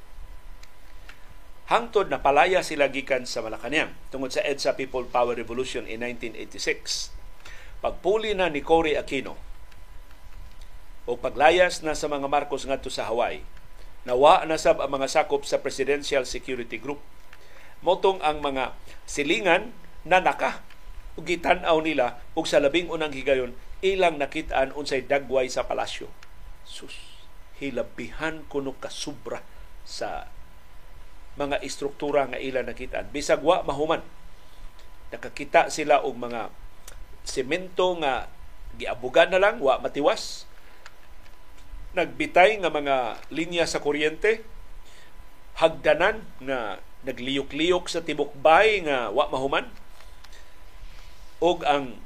Hangtod 1.70 2.10
na 2.10 2.26
palaya 2.26 2.66
sila 2.66 2.90
gikan 2.90 3.30
sa 3.30 3.46
Malacañang 3.46 3.94
tungod 4.10 4.34
sa 4.34 4.42
EDSA 4.42 4.74
People 4.74 5.06
Power 5.06 5.38
Revolution 5.38 5.86
in 5.86 6.02
1986. 6.02 7.14
Pagpuli 7.86 8.34
na 8.34 8.50
ni 8.50 8.66
Cory 8.66 8.98
Aquino 8.98 9.53
o 11.04 11.20
paglayas 11.20 11.84
na 11.84 11.96
sa 11.98 12.08
mga 12.08 12.28
Marcos 12.32 12.64
ngadto 12.64 12.88
sa 12.88 13.08
Hawaii, 13.08 13.44
nawa 14.08 14.44
na 14.48 14.60
sab 14.60 14.80
ang 14.80 14.92
mga 14.92 15.08
sakop 15.08 15.44
sa 15.48 15.60
Presidential 15.60 16.28
Security 16.28 16.80
Group 16.80 17.00
motong 17.84 18.24
ang 18.24 18.40
mga 18.40 18.72
silingan 19.04 19.76
na 20.08 20.24
naka 20.24 20.64
gitan-aw 21.20 21.78
nila 21.84 22.18
ug 22.34 22.48
sa 22.50 22.58
labing 22.58 22.90
unang 22.90 23.14
higayon 23.14 23.54
ilang 23.84 24.16
nakitaan 24.18 24.72
unsay 24.74 25.04
dagway 25.04 25.52
sa 25.52 25.68
palasyo. 25.68 26.08
Sus, 26.64 26.96
hilabihan 27.60 28.48
kuno 28.48 28.74
kasubra 28.80 29.44
sa 29.84 30.32
mga 31.36 31.60
istruktura 31.62 32.32
nga 32.32 32.40
ilang 32.40 32.72
nakitaan. 32.72 33.12
Bisag 33.12 33.44
wa 33.44 33.62
mahuman. 33.68 34.00
Nakakita 35.12 35.68
sila 35.68 36.02
og 36.02 36.16
mga 36.16 36.50
semento 37.28 37.94
nga 38.00 38.32
giabugan 38.80 39.30
na 39.30 39.44
lang, 39.44 39.60
wa 39.60 39.78
matiwas. 39.84 40.48
Nagbitay 41.94 42.58
nga 42.62 42.74
mga 42.74 43.22
linya 43.30 43.66
sa 43.70 43.82
kuryente, 43.82 44.42
hagdanan 45.62 46.26
nga 46.42 46.82
nagliyok-liyok 47.06 47.86
sa 47.86 48.02
tibok 48.02 48.34
bay 48.34 48.82
nga 48.82 49.12
wa 49.14 49.30
mahuman 49.30 49.68
og 51.44 51.62
ang 51.68 52.00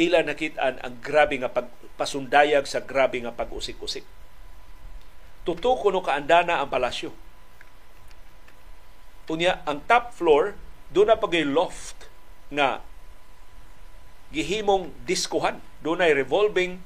ila 0.00 0.24
nakitaan 0.24 0.80
ang 0.80 0.94
grabe 1.04 1.36
nga 1.38 1.52
pagpasundayag 1.52 2.64
sa 2.64 2.82
grabe 2.82 3.20
nga 3.22 3.34
pag-usik-usik. 3.34 4.02
Tuto 5.46 5.76
kuno 5.78 6.00
kaandana 6.02 6.58
ang 6.58 6.72
palasyo. 6.72 7.12
Unya 9.28 9.60
ang 9.68 9.84
top 9.84 10.16
floor 10.16 10.56
Doon 10.88 11.12
na 11.12 11.20
pagay 11.20 11.44
loft 11.44 12.08
nga 12.48 12.80
gihimong 14.32 14.92
diskuhan. 15.04 15.60
Doon 15.84 16.00
ay 16.00 16.16
revolving 16.16 16.80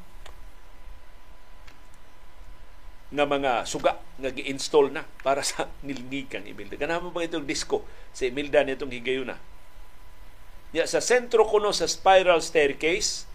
nga 3.12 3.28
mga 3.28 3.68
suga 3.68 4.00
nga 4.16 4.32
gi-install 4.32 4.88
na 4.88 5.04
para 5.20 5.44
sa 5.44 5.68
nilngig 5.86 6.32
kang 6.32 6.48
Imelda. 6.48 6.80
Ganamo 6.80 7.12
ba 7.12 7.20
itong 7.20 7.44
disco 7.44 7.84
sa 8.16 8.24
Imelda 8.24 8.64
nitong 8.64 8.92
higayuna? 8.92 9.36
Ya, 10.72 10.88
sa 10.88 11.04
sentro 11.04 11.44
kuno 11.44 11.68
sa 11.76 11.84
spiral 11.84 12.40
staircase, 12.40 13.28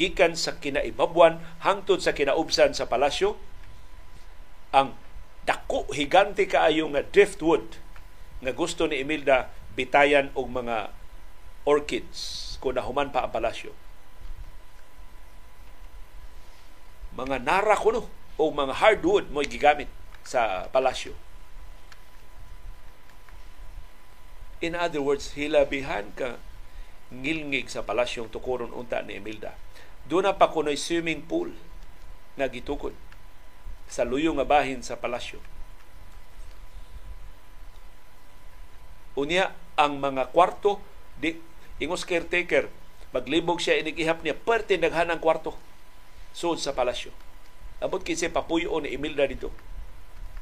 gikan 0.00 0.32
sa 0.32 0.56
kinaibabwan 0.56 1.36
hangtod 1.60 2.00
sa 2.00 2.16
kinaubsan 2.16 2.72
sa 2.72 2.88
palasyo, 2.88 3.36
ang 4.72 4.96
dako 5.44 5.92
higante 5.92 6.48
kaayo 6.48 6.88
nga 6.96 7.04
driftwood 7.04 7.76
nga 8.40 8.52
gusto 8.56 8.88
ni 8.88 9.04
Imelda 9.04 9.52
bitayan 9.76 10.32
og 10.32 10.48
mga 10.48 10.88
orchids 11.68 12.56
kung 12.64 12.80
nahuman 12.80 13.12
pa 13.12 13.28
ang 13.28 13.32
palasyo. 13.36 13.76
Mga 17.12 17.44
nara 17.44 17.76
kuno 17.76 18.25
o 18.36 18.52
mga 18.52 18.76
hardwood 18.76 19.32
mo 19.32 19.40
gigamit 19.40 19.88
sa 20.24 20.68
palasyo. 20.68 21.16
In 24.60 24.72
other 24.72 25.04
words, 25.04 25.36
hilabihan 25.36 26.12
ka 26.16 26.40
ngilngig 27.12 27.68
sa 27.68 27.84
palasyong 27.84 28.32
tukuron 28.32 28.72
unta 28.72 29.04
ni 29.04 29.20
Emilda. 29.20 29.52
Doon 30.08 30.28
na 30.28 30.36
pa 30.36 30.48
kuno'y 30.48 30.78
swimming 30.78 31.24
pool 31.24 31.52
nga 32.36 32.48
gitukod 32.48 32.92
sa 33.86 34.02
luyo 34.02 34.34
nga 34.34 34.48
bahin 34.48 34.80
sa 34.82 34.98
palasyo. 34.98 35.38
Unya 39.16 39.56
ang 39.80 39.96
mga 40.00 40.32
kwarto 40.32 40.80
di 41.16 41.36
ingos 41.80 42.04
caretaker 42.04 42.68
maglibog 43.12 43.60
siya 43.60 43.80
inigihap 43.80 44.20
niya 44.20 44.36
parte 44.36 44.76
naghanang 44.76 45.20
kwarto 45.20 45.56
sud 46.36 46.60
sa 46.60 46.76
palasyo 46.76 47.12
Abot 47.76 48.00
kinsa 48.00 48.32
papuyo 48.32 48.72
ni 48.80 48.96
Imelda 48.96 49.28
dito 49.28 49.52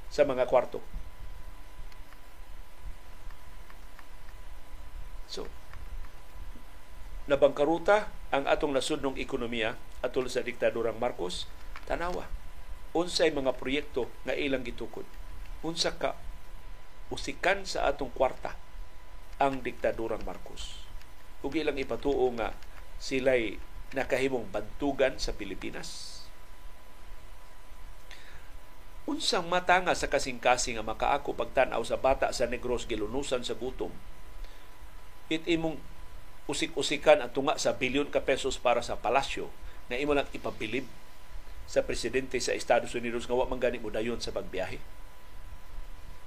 sa 0.06 0.22
mga 0.22 0.46
kwarto. 0.46 0.78
So, 5.26 5.50
nabangkaruta 7.26 8.06
ang 8.30 8.46
atong 8.46 8.70
nasudnong 8.70 9.18
ekonomiya 9.18 9.74
atol 9.98 10.30
sa 10.30 10.46
diktadurang 10.46 11.02
Marcos, 11.02 11.50
tanawa. 11.90 12.30
Unsay 12.94 13.34
mga 13.34 13.58
proyekto 13.58 14.06
nga 14.22 14.38
ilang 14.38 14.62
gitukod. 14.62 15.02
Unsa 15.66 15.98
ka 15.98 16.14
usikan 17.10 17.66
sa 17.66 17.90
atong 17.90 18.14
kwarta 18.14 18.54
ang 19.42 19.66
diktadurang 19.66 20.22
Marcos. 20.22 20.86
Ug 21.42 21.58
ilang 21.58 21.74
ipatuo 21.74 22.30
nga 22.38 22.54
sila'y 23.02 23.58
nakahimong 23.90 24.46
bantugan 24.54 25.18
sa 25.18 25.34
Pilipinas 25.34 26.13
unsang 29.04 29.44
matanga 29.44 29.92
sa 29.92 30.08
kasing-kasing 30.08 30.80
nga 30.80 30.84
makaako 30.84 31.36
pagtan-aw 31.36 31.80
sa 31.84 32.00
bata 32.00 32.32
sa 32.32 32.48
negros 32.48 32.88
gilunusan 32.88 33.44
sa 33.44 33.52
gutom? 33.52 33.92
It 35.28 35.44
imong 35.44 35.76
usik-usikan 36.48 37.24
ang 37.24 37.32
tunga 37.32 37.56
sa 37.56 37.76
bilyon 37.76 38.12
ka 38.12 38.24
pesos 38.24 38.60
para 38.60 38.84
sa 38.84 39.00
palasyo 39.00 39.48
na 39.88 39.96
imo 39.96 40.12
lang 40.12 40.28
ipabilib 40.32 40.84
sa 41.64 41.80
presidente 41.80 42.36
sa 42.40 42.52
Estados 42.52 42.92
Unidos 42.92 43.24
nga 43.24 43.36
wa 43.36 43.48
man 43.48 43.60
gani 43.60 43.80
dayon 43.80 44.20
sa 44.20 44.32
pagbiyahe. 44.32 44.76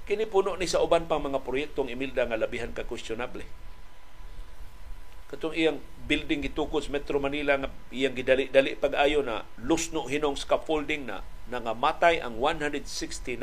Kini 0.06 0.26
puno 0.26 0.58
ni 0.58 0.66
sa 0.66 0.82
uban 0.82 1.06
pang 1.06 1.22
mga 1.22 1.46
proyektong 1.46 1.92
imilda 1.92 2.26
nga 2.26 2.40
labihan 2.40 2.74
ka 2.74 2.82
questionable 2.86 3.46
katong 5.28 5.52
iyang 5.52 5.78
building 6.08 6.40
gitukod 6.48 6.88
Metro 6.88 7.20
Manila 7.20 7.60
nga 7.60 7.68
iyang 7.92 8.16
gidali-dali 8.16 8.72
pag-ayo 8.80 9.20
na 9.20 9.44
lusno 9.60 10.08
hinong 10.08 10.40
scaffolding 10.40 11.04
na 11.04 11.20
nangamatay 11.52 12.24
ang 12.24 12.40
169 12.40 13.36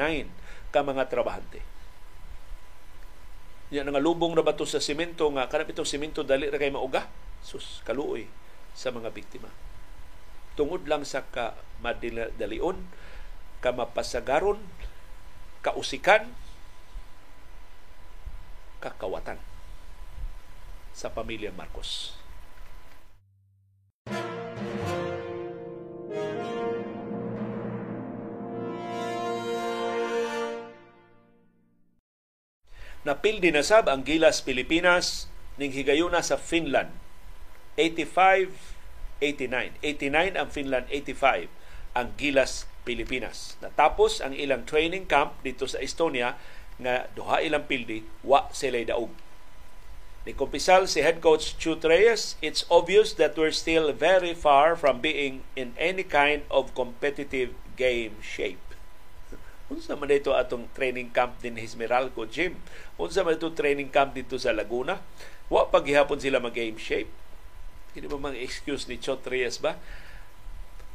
ka 0.74 0.82
mga 0.82 1.06
trabahante. 1.06 1.62
Yan 3.70 3.90
nga 3.90 4.02
lubong 4.02 4.34
na 4.34 4.42
bato 4.42 4.66
sa 4.66 4.82
simento 4.82 5.30
nga 5.30 5.46
kanap 5.46 5.70
itong 5.70 5.86
simento 5.86 6.26
dali 6.26 6.50
ra 6.50 6.58
kay 6.58 6.74
mauga. 6.74 7.06
Sus 7.46 7.86
kaluoy 7.86 8.26
sa 8.74 8.90
mga 8.90 9.14
biktima. 9.14 9.50
Tungod 10.58 10.90
lang 10.90 11.06
sa 11.06 11.22
ka 11.22 11.54
madalion, 11.86 12.82
kamapasagaron, 13.62 14.58
kausikan, 15.62 16.34
kakawatan 18.82 19.38
sa 20.96 21.12
pamilya 21.12 21.52
Marcos. 21.52 22.16
Napildi 33.06 33.54
na 33.54 33.62
sab 33.62 33.86
ang 33.86 34.02
Gilas 34.02 34.42
Pilipinas 34.42 35.30
ning 35.62 35.70
higayuna 35.76 36.26
sa 36.26 36.40
Finland. 36.42 36.90
85 37.78 38.74
89 39.22 39.78
89 39.84 40.40
ang 40.40 40.50
Finland 40.50 40.88
85 40.90 41.52
ang 41.94 42.08
Gilas 42.18 42.66
Pilipinas. 42.88 43.60
Natapos 43.62 44.24
ang 44.26 44.34
ilang 44.34 44.66
training 44.66 45.06
camp 45.06 45.38
dito 45.46 45.70
sa 45.70 45.84
Estonia 45.84 46.40
nga 46.82 47.06
duha 47.14 47.46
ilang 47.46 47.70
pildi 47.70 48.02
wa 48.26 48.50
sila 48.50 48.82
daog 48.82 49.25
ni 50.26 50.34
kumpisal 50.34 50.90
si 50.90 51.06
head 51.06 51.22
coach 51.22 51.54
Chut 51.62 51.86
Reyes, 51.86 52.34
it's 52.42 52.66
obvious 52.74 53.14
that 53.22 53.38
we're 53.38 53.54
still 53.54 53.94
very 53.94 54.34
far 54.34 54.74
from 54.74 54.98
being 54.98 55.46
in 55.54 55.78
any 55.78 56.02
kind 56.02 56.42
of 56.50 56.74
competitive 56.74 57.54
game 57.78 58.18
shape. 58.26 58.62
Unsa 59.70 59.94
man 59.94 60.10
dito 60.10 60.34
atong 60.34 60.70
training 60.74 61.14
camp 61.14 61.38
din 61.42 61.62
Esmeralco 61.62 62.26
Gym? 62.26 62.58
Unsa 62.98 63.22
man 63.22 63.38
dito 63.38 63.54
training 63.54 63.94
camp 63.94 64.18
dito 64.18 64.38
sa 64.42 64.50
Laguna? 64.50 64.98
Wa 65.46 65.70
paghihapon 65.70 66.18
sila 66.18 66.42
mag-game 66.42 66.82
shape. 66.82 67.10
Hindi 67.94 68.10
ba 68.10 68.18
mga 68.18 68.42
excuse 68.42 68.90
ni 68.90 68.98
Chot 68.98 69.22
Reyes 69.30 69.62
ba? 69.62 69.78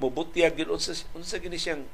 Mubutyag 0.02 0.58
yun. 0.58 0.74
Unsa, 0.74 1.06
unsa 1.14 1.38
gini 1.38 1.54
siyang 1.54 1.86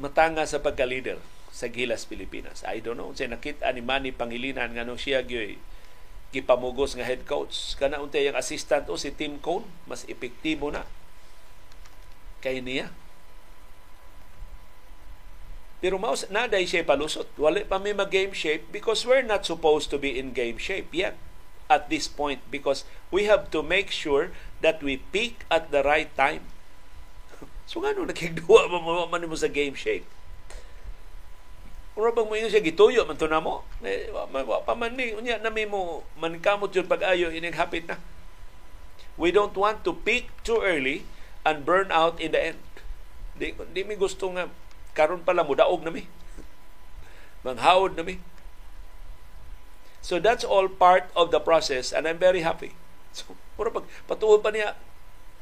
matanga 0.00 0.48
sa 0.48 0.64
pagka-leader 0.64 1.20
sa 1.52 1.68
Gilas, 1.68 2.08
Pilipinas. 2.08 2.64
I 2.64 2.80
don't 2.80 2.96
know. 2.96 3.12
Unsay 3.12 3.28
nakita 3.28 3.68
ni 3.76 3.84
Manny 3.84 4.12
Pangilinan 4.12 4.72
nga 4.72 4.88
nung 4.88 5.00
siya 5.00 5.20
gyoy 5.20 5.60
gipamugos 6.28 6.92
nga 6.92 7.06
head 7.06 7.24
coach. 7.24 7.76
Kana 7.80 8.00
untay 8.00 8.28
yung 8.28 8.36
assistant 8.36 8.88
o 8.92 9.00
si 9.00 9.08
Tim 9.12 9.40
Cone 9.40 9.64
mas 9.88 10.04
epektibo 10.04 10.68
na. 10.68 10.84
Kay 12.44 12.60
niya. 12.60 12.92
Pero 15.78 15.96
maus 15.96 16.26
naday 16.28 16.66
siya 16.66 16.84
palusot. 16.84 17.30
Wala 17.38 17.64
pa 17.64 17.78
may 17.80 17.94
mag 17.94 18.10
game 18.10 18.34
shape 18.34 18.68
because 18.74 19.06
we're 19.06 19.24
not 19.24 19.46
supposed 19.46 19.88
to 19.88 19.96
be 19.96 20.18
in 20.18 20.34
game 20.34 20.58
shape 20.58 20.90
yet 20.90 21.14
at 21.70 21.86
this 21.88 22.10
point 22.10 22.42
because 22.50 22.82
we 23.14 23.30
have 23.30 23.48
to 23.54 23.62
make 23.62 23.92
sure 23.92 24.34
that 24.60 24.82
we 24.82 24.98
peak 25.14 25.46
at 25.48 25.70
the 25.70 25.80
right 25.86 26.10
time. 26.18 26.44
So 27.68 27.84
nga 27.84 27.92
nung 27.92 28.08
nakigduwa 28.08 28.64
man 29.12 29.28
mo 29.28 29.36
sa 29.36 29.52
game 29.52 29.76
shape 29.76 30.08
Mura 31.98 32.14
bang 32.14 32.30
mo 32.30 32.38
siya 32.38 32.62
gituyo 32.62 33.02
man 33.02 33.18
to 33.18 33.26
na 33.26 33.42
mo. 33.42 33.66
Eh, 33.82 34.06
wa, 34.14 34.62
pa 34.62 34.78
man 34.78 34.94
ni 34.94 35.18
unya 35.18 35.42
na 35.42 35.50
mo 35.50 36.06
mankamot 36.14 36.70
yun 36.70 36.86
pag-ayo 36.86 37.26
hapit 37.58 37.90
na. 37.90 37.98
We 39.18 39.34
don't 39.34 39.58
want 39.58 39.82
to 39.82 39.98
peak 39.98 40.30
too 40.46 40.62
early 40.62 41.02
and 41.42 41.66
burn 41.66 41.90
out 41.90 42.22
in 42.22 42.30
the 42.30 42.54
end. 42.54 42.62
Di, 43.34 43.50
di 43.74 43.82
mi 43.82 43.98
gusto 43.98 44.30
nga 44.30 44.46
karon 44.94 45.26
pala 45.26 45.42
mo 45.42 45.58
daog 45.58 45.82
na 45.82 45.90
mi. 45.90 46.06
Manghawod 47.42 47.98
na 47.98 48.06
mi. 48.06 48.22
So 49.98 50.22
that's 50.22 50.46
all 50.46 50.70
part 50.70 51.10
of 51.18 51.34
the 51.34 51.42
process 51.42 51.90
and 51.90 52.06
I'm 52.06 52.22
very 52.22 52.46
happy. 52.46 52.78
So, 53.18 53.34
mura 53.58 53.74
pag 53.74 53.90
patuod 54.06 54.46
pa 54.46 54.54
niya, 54.54 54.78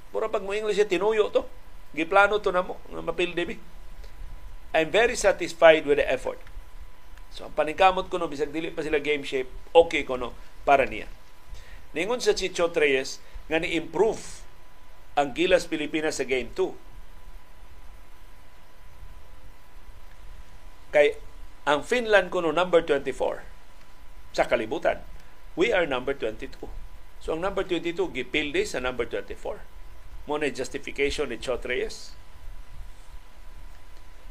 mura 0.09 0.33
pag 0.33 0.41
mo 0.41 0.57
English 0.57 0.81
tinuyo 0.89 1.29
to. 1.29 1.45
Giplano 1.93 2.41
to 2.41 2.49
na 2.49 2.65
mo, 2.65 2.81
na 2.89 3.05
mapilde 3.05 3.45
mi. 3.45 3.61
I'm 4.77 4.93
very 4.93 5.17
satisfied 5.17 5.89
with 5.89 5.97
the 5.97 6.05
effort. 6.05 6.37
So, 7.33 7.49
ang 7.49 7.57
paningkamot 7.57 8.13
ko 8.13 8.21
no, 8.21 8.29
bisag 8.29 8.53
dili 8.53 8.69
pa 8.69 8.85
sila 8.85 9.01
game 9.01 9.25
shape, 9.25 9.49
okay 9.73 10.05
ko 10.05 10.21
no, 10.21 10.37
para 10.69 10.85
niya. 10.85 11.09
Ningon 11.97 12.21
sa 12.21 12.37
Chicho 12.37 12.69
Reyes, 12.69 13.25
nga 13.49 13.57
ni-improve 13.57 14.45
ang 15.17 15.33
Gilas 15.33 15.65
Pilipinas 15.65 16.21
sa 16.21 16.29
Game 16.29 16.53
2. 16.53 16.77
Kay 20.93 21.17
ang 21.65 21.81
Finland 21.81 22.29
kuno 22.29 22.53
number 22.53 22.85
24 22.85 23.41
sa 24.37 24.45
kalibutan. 24.45 25.01
We 25.57 25.73
are 25.73 25.89
number 25.89 26.13
22. 26.13 26.53
So 27.25 27.33
ang 27.33 27.41
number 27.41 27.65
22 27.65 28.13
gipilde 28.13 28.61
sa 28.69 28.77
number 28.85 29.09
24. 29.09 29.65
Mo 30.29 30.37
na 30.37 30.53
justification 30.53 31.33
ni 31.33 31.41
Chot 31.41 31.65
Reyes 31.65 32.13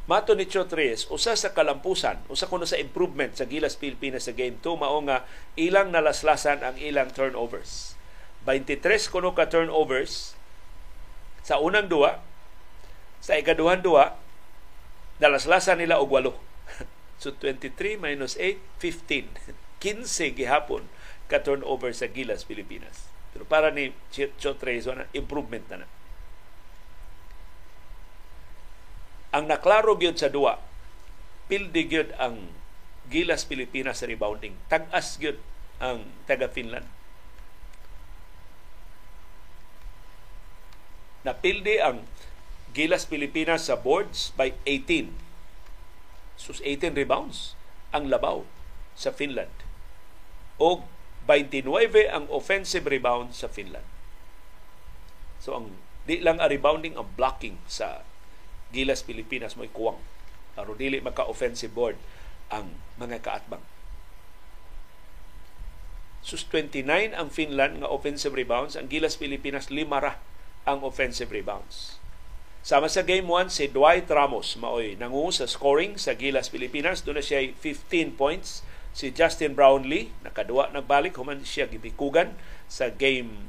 Mato 0.05 0.37
ni 0.37 0.45
Chotres, 0.45 1.09
usa 1.09 1.33
sa 1.33 1.57
kalampusan, 1.57 2.21
usa 2.29 2.45
kuno 2.45 2.69
sa 2.69 2.77
improvement 2.77 3.33
sa 3.33 3.49
Gilas 3.49 3.73
Pilipinas 3.73 4.29
sa 4.29 4.37
Game 4.37 4.61
2 4.61 4.77
mao 4.77 5.01
nga 5.01 5.25
ilang 5.57 5.89
nalaslasan 5.89 6.61
ang 6.61 6.77
ilang 6.77 7.09
turnovers. 7.09 7.97
23 8.45 8.85
kuno 9.09 9.33
ka 9.33 9.49
turnovers 9.49 10.37
sa 11.41 11.57
unang 11.57 11.89
duwa, 11.89 12.21
sa 13.17 13.33
ikaduhang 13.33 13.81
duwa, 13.81 14.13
nalaslasan 15.17 15.81
nila 15.81 15.97
og 15.97 16.13
walo. 16.13 16.37
so 17.21 17.33
23 17.33 17.97
minus 17.97 18.37
8, 18.37 18.61
15. 18.77 19.57
15 19.81 20.37
gihapon 20.37 20.85
ka 21.25 21.41
turnover 21.41 21.89
sa 21.97 22.05
Gilas 22.05 22.45
Pilipinas. 22.45 23.09
Pero 23.33 23.49
para 23.49 23.73
ni 23.73 23.89
Chotres, 24.13 24.85
improvement 25.17 25.65
na 25.73 25.81
na. 25.81 25.94
Ang 29.35 29.51
naklaro 29.51 29.99
gyud 29.99 30.15
sa 30.15 30.31
duwa, 30.31 30.63
pildi 31.51 31.91
gyud 31.91 32.15
ang 32.15 32.55
Gilas 33.11 33.43
Pilipinas 33.43 33.99
sa 33.99 34.07
rebounding. 34.07 34.55
Tag-as 34.71 35.19
gyud 35.19 35.35
ang 35.83 36.07
taga 36.23 36.47
Finland. 36.47 36.87
Napildi 41.27 41.83
ang 41.83 42.07
Gilas 42.71 43.03
Pilipinas 43.03 43.67
sa 43.67 43.75
boards 43.75 44.31
by 44.39 44.55
18. 44.63 45.11
Sus 46.39 46.63
18 46.63 46.95
rebounds 46.95 47.59
ang 47.91 48.07
labaw 48.07 48.47
sa 48.95 49.11
Finland. 49.11 49.51
O 50.55 50.87
29 51.27 51.67
ang 52.07 52.31
offensive 52.31 52.87
rebound 52.87 53.35
sa 53.35 53.51
Finland. 53.51 53.85
So 55.43 55.59
ang 55.59 55.75
di 56.05 56.21
lang 56.23 56.37
a 56.39 56.47
rebounding 56.47 56.95
ang 56.95 57.09
blocking 57.17 57.59
sa 57.65 58.05
Gilas 58.75 59.07
Pilipinas 59.07 59.55
mo'y 59.55 59.71
kuwang. 59.71 59.97
Aro 60.59 60.75
dili 60.75 60.99
maka-offensive 60.99 61.71
board 61.71 61.95
ang 62.51 62.75
mga 62.99 63.23
kaatbang. 63.23 63.63
Sus 66.25 66.43
29 66.49 67.15
ang 67.15 67.29
Finland 67.29 67.79
nga 67.79 67.87
offensive 67.87 68.33
rebounds, 68.33 68.73
ang 68.73 68.91
Gilas 68.91 69.15
Pilipinas 69.15 69.71
lima 69.71 70.01
ra 70.01 70.13
ang 70.65 70.81
offensive 70.81 71.29
rebounds. 71.29 72.01
Sama 72.65 72.89
sa 72.89 73.05
game 73.05 73.29
1 73.29 73.53
si 73.53 73.69
Dwight 73.69 74.09
Ramos 74.09 74.57
maoy 74.57 74.97
nangu 74.97 75.29
sa 75.29 75.45
scoring 75.45 76.01
sa 76.01 76.17
Gilas 76.17 76.49
Pilipinas 76.49 77.05
doon 77.05 77.21
na 77.21 77.25
siya 77.25 77.45
15 77.45 78.17
points. 78.17 78.65
Si 78.89 79.13
Justin 79.13 79.53
Brownlee 79.53 80.09
nakaduwa 80.25 80.73
nagbalik 80.73 81.13
human 81.13 81.45
siya 81.45 81.69
gibikugan 81.69 82.33
sa 82.65 82.89
game 82.89 83.45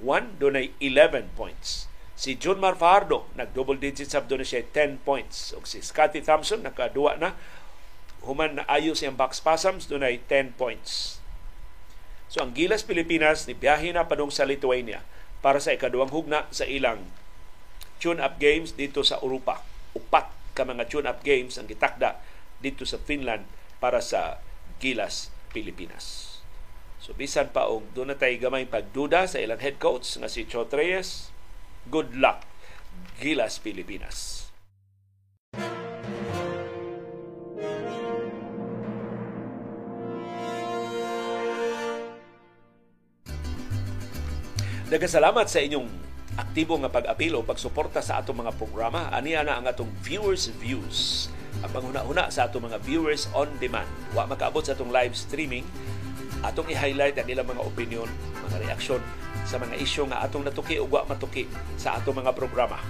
1 0.00 0.40
doon 0.40 0.56
ay 0.56 0.72
11 0.80 1.28
points. 1.36 1.92
Si 2.14 2.38
Jun 2.38 2.62
Marfardo, 2.62 3.26
nag-double 3.34 3.82
digits 3.82 4.14
up 4.14 4.30
doon 4.30 4.46
siya 4.46 4.62
10 4.62 5.02
points. 5.02 5.50
O 5.58 5.66
si 5.66 5.82
Scotty 5.82 6.22
Thompson, 6.22 6.62
nakaduwa 6.62 7.18
na. 7.18 7.34
Human 8.22 8.62
na 8.62 8.64
ayos 8.70 9.02
siyang 9.02 9.18
box 9.18 9.42
pasams, 9.42 9.90
doon 9.90 10.06
ay 10.06 10.22
10 10.30 10.54
points. 10.54 11.18
So 12.30 12.40
ang 12.40 12.54
Gilas 12.54 12.86
Pilipinas, 12.86 13.44
ni 13.50 13.58
biyahe 13.58 13.90
na 13.90 14.06
padung 14.06 14.30
sa 14.30 14.46
Lithuania 14.46 15.02
para 15.44 15.60
sa 15.60 15.76
ikaduwang 15.76 16.08
hugna 16.08 16.48
sa 16.48 16.64
ilang 16.64 17.04
tune-up 18.00 18.40
games 18.40 18.78
dito 18.78 19.04
sa 19.04 19.20
Europa. 19.20 19.60
Upat 19.92 20.30
ka 20.56 20.62
mga 20.62 20.88
tune-up 20.88 21.20
games 21.20 21.58
ang 21.58 21.66
gitakda 21.68 22.22
dito 22.62 22.86
sa 22.88 22.96
Finland 22.96 23.44
para 23.82 24.00
sa 24.00 24.40
Gilas 24.80 25.34
Pilipinas. 25.52 26.38
So 27.04 27.12
bisan 27.12 27.52
pa 27.52 27.68
og 27.68 27.92
na 27.92 28.16
tayo 28.16 28.32
gamay 28.40 28.64
pagduda 28.64 29.28
sa 29.28 29.36
ilang 29.36 29.60
head 29.60 29.76
coach 29.76 30.16
nga 30.16 30.30
si 30.30 30.48
Chot 30.48 30.72
Reyes, 30.72 31.33
Good 31.84 32.16
luck, 32.16 32.40
Gilas 33.20 33.60
Pilipinas. 33.60 34.48
Nagkasalamat 44.88 45.44
sa 45.44 45.60
inyong 45.60 45.84
aktibo 46.40 46.80
nga 46.80 46.88
pag-apil 46.88 47.36
o 47.36 47.44
pagsuporta 47.44 48.00
sa 48.00 48.24
atong 48.24 48.40
mga 48.40 48.56
programa. 48.56 49.12
Ani 49.12 49.36
na 49.36 49.60
ang 49.60 49.68
atong 49.68 49.92
viewers 50.00 50.48
views. 50.56 51.28
Ang 51.60 51.68
panghuna-huna 51.68 52.32
sa 52.32 52.48
atong 52.48 52.64
mga 52.64 52.80
viewers 52.80 53.28
on 53.36 53.52
demand. 53.60 53.92
Wa 54.16 54.24
makaabot 54.24 54.64
sa 54.64 54.72
atong 54.72 54.88
live 54.88 55.12
streaming. 55.12 55.68
Atong 56.40 56.72
i-highlight 56.72 57.20
ang 57.20 57.28
ilang 57.28 57.44
mga 57.44 57.60
opinion, 57.60 58.08
mga 58.48 58.72
reaksyon 58.72 59.04
sa 59.44 59.60
mga 59.60 59.76
isyu 59.76 60.08
nga 60.08 60.24
atong 60.24 60.44
natuki 60.44 60.80
wa 60.80 61.04
matuki 61.04 61.46
sa 61.76 62.00
atong 62.00 62.24
mga 62.24 62.32
programa. 62.32 62.80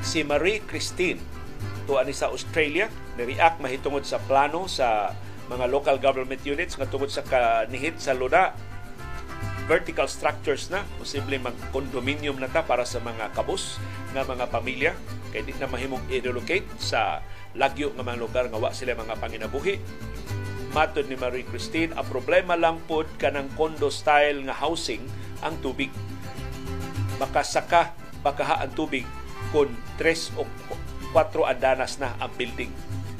Si 0.00 0.24
Marie 0.24 0.64
Christine 0.64 1.20
tuwa 1.84 2.04
ni 2.04 2.16
sa 2.16 2.32
Australia 2.32 2.88
ni-react 3.20 3.60
mahitungod 3.60 4.08
sa 4.08 4.16
plano 4.24 4.64
sa 4.64 5.12
mga 5.50 5.66
local 5.66 5.96
government 5.98 6.40
units 6.46 6.78
nga 6.78 6.86
tungod 6.86 7.10
sa 7.10 7.26
kanihit 7.26 7.98
sa 7.98 8.14
luna. 8.14 8.54
Vertical 9.66 10.10
structures 10.10 10.66
na 10.66 10.82
posible 10.98 11.38
mag 11.38 11.54
condominium 11.70 12.38
na 12.42 12.50
ta 12.50 12.66
para 12.66 12.82
sa 12.82 12.98
mga 12.98 13.30
kabus 13.34 13.78
nga 14.14 14.26
mga 14.26 14.50
pamilya. 14.50 14.92
Kay 15.30 15.46
di 15.46 15.54
na 15.58 15.70
mahimong 15.70 16.02
i-relocate 16.10 16.66
sa 16.78 17.22
lagyo 17.54 17.94
nga 17.94 18.02
mga 18.02 18.18
lugar 18.18 18.44
nga 18.50 18.58
wa 18.58 18.74
sila 18.74 18.98
mga 18.98 19.18
panginabuhi. 19.18 19.78
Matod 20.70 21.06
ni 21.10 21.18
Marie 21.18 21.46
Christine 21.46 21.94
a 21.98 22.02
problema 22.06 22.54
lang 22.54 22.78
pod 22.86 23.06
kanang 23.18 23.50
condo 23.58 23.90
style 23.90 24.42
nga 24.46 24.54
housing 24.54 25.02
ang 25.40 25.58
tubig. 25.60 25.90
Makasaka 27.20 27.92
bakaha 28.20 28.64
ang 28.64 28.72
tubig 28.72 29.04
kung 29.52 29.72
3 29.98 30.40
o 30.40 30.44
4 31.12 31.52
andanas 31.52 31.98
na 31.98 32.14
ang 32.20 32.30
building. 32.36 32.70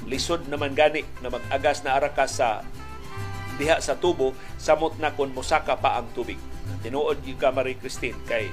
Lisod 0.06 0.46
naman 0.46 0.76
gani 0.76 1.04
na 1.24 1.32
mag-agas 1.32 1.82
na 1.82 1.96
araka 1.98 2.26
sa 2.28 2.62
diha 3.60 3.76
sa 3.82 3.98
tubo 4.00 4.32
samot 4.56 4.96
na 4.96 5.12
kung 5.12 5.36
musaka 5.36 5.76
pa 5.76 6.00
ang 6.00 6.08
tubig. 6.16 6.40
Tinuod 6.80 7.20
yung 7.28 7.36
ka 7.36 7.52
Marie 7.52 7.76
Christine 7.76 8.16
kay 8.24 8.48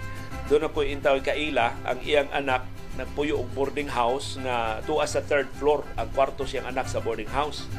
doon 0.47 0.67
ako 0.67 0.83
intaw 0.83 1.15
kaila 1.19 1.75
ang 1.83 1.99
iyang 2.03 2.31
anak 2.31 2.63
nagpuyo 2.97 3.37
og 3.37 3.51
boarding 3.53 3.87
house 3.87 4.41
na 4.41 4.81
tuwa 4.83 5.05
sa 5.05 5.21
third 5.21 5.45
floor 5.61 5.85
ang 5.95 6.09
kwarto 6.17 6.43
siyang 6.49 6.65
anak 6.65 6.89
sa 6.89 6.97
boarding 6.99 7.29
house. 7.29 7.69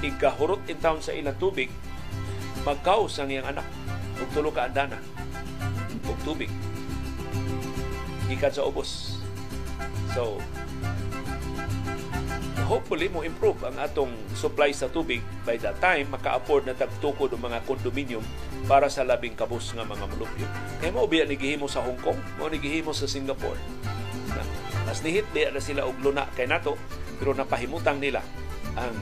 Igkahurot 0.00 0.62
in 0.70 0.78
town 0.78 1.02
sa 1.02 1.10
ilang 1.10 1.34
tubig, 1.42 1.66
magkaos 2.62 3.18
ang 3.18 3.28
iyang 3.34 3.50
anak 3.50 3.66
ug 4.18 4.28
tulo 4.34 4.50
ka 4.50 4.66
andana 4.66 4.98
og 6.08 6.18
tubig 6.24 6.50
gikan 8.28 8.52
sa 8.52 8.68
ubos. 8.68 9.16
So, 10.12 10.36
hopefully 12.68 13.08
mo 13.08 13.24
improve 13.24 13.56
ang 13.64 13.80
atong 13.80 14.12
supply 14.36 14.68
sa 14.76 14.92
tubig 14.92 15.24
by 15.48 15.56
that 15.64 15.80
time 15.80 16.12
maka-afford 16.12 16.68
na 16.68 16.76
tagtukod 16.76 17.32
ang 17.32 17.40
mga 17.40 17.64
condominium 17.64 18.20
para 18.68 18.92
sa 18.92 19.08
labing 19.08 19.32
kabus 19.32 19.72
nga 19.72 19.88
mga 19.88 20.04
mulupyo. 20.12 20.44
Kaya 20.76 20.92
mo 20.92 21.08
biya 21.08 21.24
ni 21.24 21.40
gihimo 21.40 21.64
sa 21.64 21.80
Hong 21.80 21.96
Kong, 22.04 22.20
mo 22.36 22.52
ni 22.52 22.60
gihimo 22.60 22.92
sa 22.92 23.08
Singapore. 23.08 23.56
Mas 24.84 25.00
nihit 25.00 25.24
biya 25.32 25.48
na 25.48 25.64
sila 25.64 25.88
og 25.88 25.96
luna 26.04 26.28
kay 26.36 26.44
nato 26.44 26.76
pero 27.16 27.32
napahimutang 27.32 28.00
nila 28.00 28.20
ang 28.76 28.94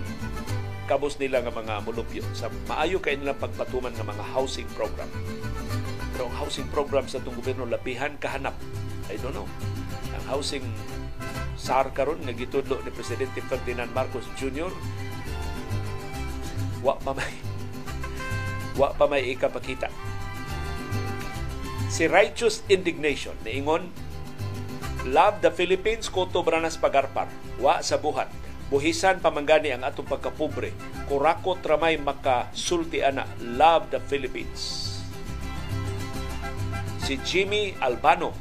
kabus 0.87 1.19
nila 1.19 1.43
nga 1.43 1.53
mga 1.53 1.83
mulupyo 1.83 2.23
sa 2.33 2.47
maayo 2.71 3.03
kay 3.03 3.19
nilang 3.19 3.37
pagpatuman 3.37 3.93
ng 3.95 4.07
mga 4.07 4.25
housing 4.33 4.69
program. 4.79 5.11
Pero 6.15 6.31
ang 6.31 6.37
housing 6.41 6.67
program 6.73 7.11
sa 7.11 7.19
itong 7.21 7.37
gobyerno 7.37 7.69
labihan 7.69 8.15
kahanap. 8.17 8.55
I 9.11 9.19
don't 9.21 9.35
know. 9.35 9.51
Ang 10.15 10.25
housing 10.31 10.65
SAR 11.59 11.91
karon 11.91 12.23
nga 12.23 12.33
gitudlo 12.33 12.79
ni 12.81 12.91
Presidente 12.95 13.43
Ferdinand 13.45 13.91
Marcos 13.91 14.25
Jr. 14.39 14.71
Wa 16.81 16.97
pa 17.03 17.13
may 17.13 17.35
wa 18.81 18.95
pa 18.95 19.05
may 19.11 19.27
ikapakita. 19.35 19.91
Si 21.91 22.07
Righteous 22.07 22.63
Indignation 22.71 23.35
niingon 23.43 24.07
Love 25.07 25.39
the 25.39 25.55
Philippines 25.55 26.11
Koto 26.11 26.43
Branas 26.43 26.75
Pagarpar. 26.75 27.31
Wa 27.63 27.79
sa 27.79 27.95
buhat. 27.95 28.27
Buhisan 28.67 29.23
pamanggani 29.23 29.71
ang 29.75 29.87
atong 29.87 30.11
pagkapobre. 30.11 30.75
Kurakot 31.07 31.63
ramay 31.63 31.99
makasulti 31.99 33.03
ana. 33.03 33.27
Love 33.39 33.95
the 33.95 34.01
Philippines 34.11 34.87
si 37.07 37.23
Jimmy 37.23 37.79
Albano. 37.79 38.35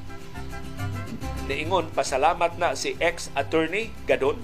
Niingon, 1.45 1.93
pasalamat 1.93 2.57
na 2.57 2.73
si 2.73 2.97
ex-attorney 2.97 3.93
Gadon 4.09 4.41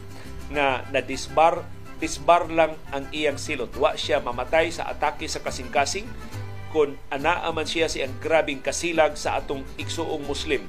nga 0.53 0.85
na-disbar 0.93 1.65
disbar 1.97 2.45
lang 2.53 2.77
ang 2.93 3.09
iyang 3.09 3.41
silot. 3.41 3.73
Wa 3.73 3.97
siya 3.97 4.21
mamatay 4.21 4.69
sa 4.69 4.85
atake 4.85 5.25
sa 5.25 5.41
kasing-kasing 5.41 6.05
kung 6.69 7.01
anaa 7.09 7.49
man 7.49 7.65
siya 7.65 7.89
siyang 7.89 8.13
grabing 8.21 8.61
kasilag 8.61 9.17
sa 9.17 9.41
atong 9.41 9.65
igsuong 9.81 10.21
Muslim 10.29 10.61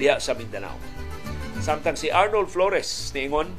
diha 0.00 0.16
sa 0.16 0.32
Mindanao. 0.32 0.76
Samtang 1.60 2.00
si 2.00 2.08
Arnold 2.08 2.48
Flores 2.48 3.12
niingon, 3.12 3.52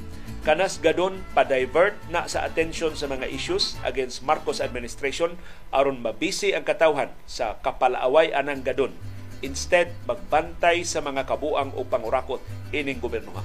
kanas 0.46 0.78
gadon 0.78 1.26
pa-divert 1.34 1.98
na 2.14 2.30
sa 2.30 2.46
attention 2.46 2.94
sa 2.94 3.10
mga 3.10 3.26
issues 3.34 3.76
against 3.82 4.22
Marcos 4.22 4.62
administration 4.62 5.36
aron 5.74 6.00
mabisi 6.00 6.54
ang 6.54 6.62
katawhan 6.62 7.10
sa 7.26 7.58
kapalaaway 7.66 8.30
anang 8.32 8.62
gadon 8.62 8.94
Instead, 9.44 9.92
magbantay 10.08 10.88
sa 10.88 11.04
mga 11.04 11.28
kabuang 11.28 11.76
o 11.76 11.84
pangurakot 11.84 12.40
ining 12.72 12.98
gobyerno. 12.98 13.36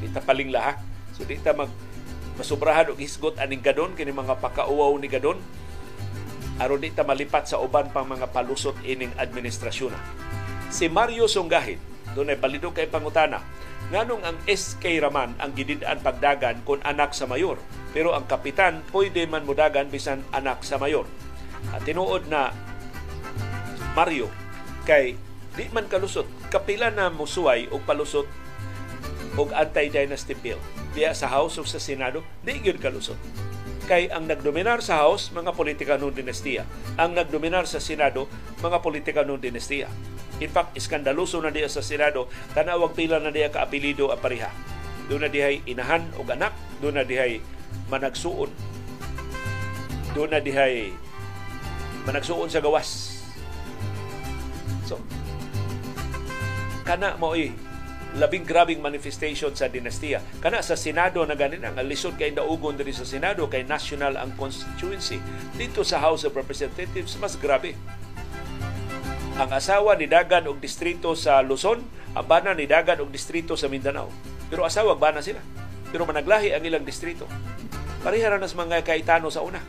Itapaling 0.00 0.48
laha 0.48 0.78
So 1.12 1.28
di 1.28 1.36
ta 1.36 1.52
mag 1.52 1.68
masubrahan 2.40 2.88
og 2.88 2.96
hisgot 2.96 3.36
aning 3.36 3.60
gadon 3.60 3.92
kini 3.92 4.08
mga 4.08 4.40
pakauwaw 4.40 4.96
ni 4.96 5.12
gadon 5.12 5.36
aron 6.56 6.80
di 6.80 6.88
ta 6.88 7.04
malipat 7.04 7.44
sa 7.44 7.60
uban 7.60 7.92
pang 7.92 8.08
mga 8.08 8.32
palusot 8.32 8.74
ining 8.88 9.12
administrasyon. 9.20 9.92
Si 10.72 10.88
Mario 10.88 11.28
Sunggahin, 11.28 11.76
doon 12.16 12.32
ay 12.32 12.40
palidog 12.40 12.72
kay 12.72 12.88
pangutana, 12.88 13.44
nganong 13.90 14.22
ang 14.22 14.36
SK 14.46 15.02
Raman 15.02 15.34
ang 15.42 15.50
gididaan 15.56 15.98
pagdagan 16.04 16.62
kung 16.62 16.78
anak 16.86 17.16
sa 17.16 17.26
mayor, 17.26 17.58
pero 17.90 18.14
ang 18.14 18.28
kapitan 18.28 18.84
pwede 18.94 19.26
man 19.26 19.42
mudagan 19.42 19.90
bisan 19.90 20.22
anak 20.30 20.62
sa 20.62 20.78
mayor. 20.78 21.08
At 21.74 21.82
tinuod 21.82 22.30
na 22.30 22.54
Mario 23.92 24.32
kay 24.88 25.14
di 25.52 25.68
man 25.68 25.86
kalusot 25.86 26.24
kapila 26.48 26.88
na 26.88 27.12
musuway 27.12 27.68
og 27.68 27.84
palusot 27.84 28.24
og 29.36 29.48
anti-dynasty 29.52 30.36
bill. 30.40 30.60
Diya 30.92 31.16
sa 31.16 31.28
House 31.28 31.56
o 31.60 31.64
sa 31.64 31.80
Senado 31.80 32.24
di 32.44 32.60
gyud 32.60 32.80
kalusot. 32.80 33.16
Kay 33.88 34.08
ang 34.08 34.30
nagdominar 34.30 34.80
sa 34.80 35.04
House 35.04 35.34
mga 35.34 35.52
politika 35.52 36.00
ng 36.00 36.14
dinastiya. 36.14 36.64
Ang 36.96 37.18
nagdominar 37.18 37.68
sa 37.68 37.82
Senado 37.82 38.30
mga 38.64 38.78
politika 38.80 39.20
ng 39.26 39.40
dinastiya 39.40 39.90
in 40.42 40.50
fact 40.50 40.74
iskandaloso 40.74 41.38
na 41.38 41.54
diya 41.54 41.70
sa 41.70 41.80
Senado 41.80 42.26
tanawag 42.52 42.92
pila 42.98 43.22
na 43.22 43.30
diya 43.30 43.48
ka 43.48 43.62
apelido 43.62 44.10
a 44.10 44.18
pareha 44.18 44.50
doon 45.06 45.26
na 45.26 45.30
dihay 45.30 45.62
inahan 45.64 46.02
o 46.18 46.26
anak 46.26 46.54
doon 46.82 46.98
na 46.98 47.04
dihay 47.06 47.38
managsuon 47.88 48.50
doon 50.12 50.28
na 50.34 50.42
dihay 50.42 50.90
managsuon 52.04 52.50
sa 52.50 52.58
gawas 52.58 53.22
so 54.82 54.98
kana 56.82 57.14
mo 57.16 57.38
eh, 57.38 57.54
labing 58.18 58.44
grabing 58.44 58.84
manifestation 58.84 59.54
sa 59.56 59.72
dinastiya. 59.72 60.20
Kana 60.42 60.60
sa 60.60 60.76
Senado 60.76 61.24
na 61.24 61.32
ganin 61.32 61.64
ang 61.64 61.78
lisod 61.86 62.20
kay 62.20 62.34
daugon 62.34 62.76
diri 62.76 62.92
sa 62.92 63.08
Senado 63.08 63.48
kay 63.48 63.64
national 63.64 64.20
ang 64.20 64.36
constituency. 64.36 65.16
Dito 65.56 65.80
sa 65.80 66.02
House 66.02 66.28
of 66.28 66.36
Representatives 66.36 67.16
mas 67.16 67.38
grabe. 67.40 67.72
Ang 69.32 69.48
asawa 69.48 69.96
ni 69.96 70.04
Dagan 70.04 70.44
og 70.44 70.60
distrito 70.60 71.16
sa 71.16 71.40
Luzon, 71.40 71.80
ang 72.12 72.26
bana 72.28 72.52
ni 72.52 72.68
Dagan 72.68 73.00
og 73.00 73.08
distrito 73.08 73.56
sa 73.56 73.72
Mindanao. 73.72 74.12
Pero 74.52 74.68
asawa 74.68 74.92
bana 75.00 75.24
sila. 75.24 75.40
Pero 75.88 76.04
managlahi 76.04 76.52
ang 76.52 76.60
ilang 76.60 76.84
distrito. 76.84 77.24
Pareha 78.04 78.28
ra 78.28 78.36
nas 78.36 78.52
mga 78.52 78.84
kaitano 78.84 79.32
sa 79.32 79.40
una. 79.40 79.64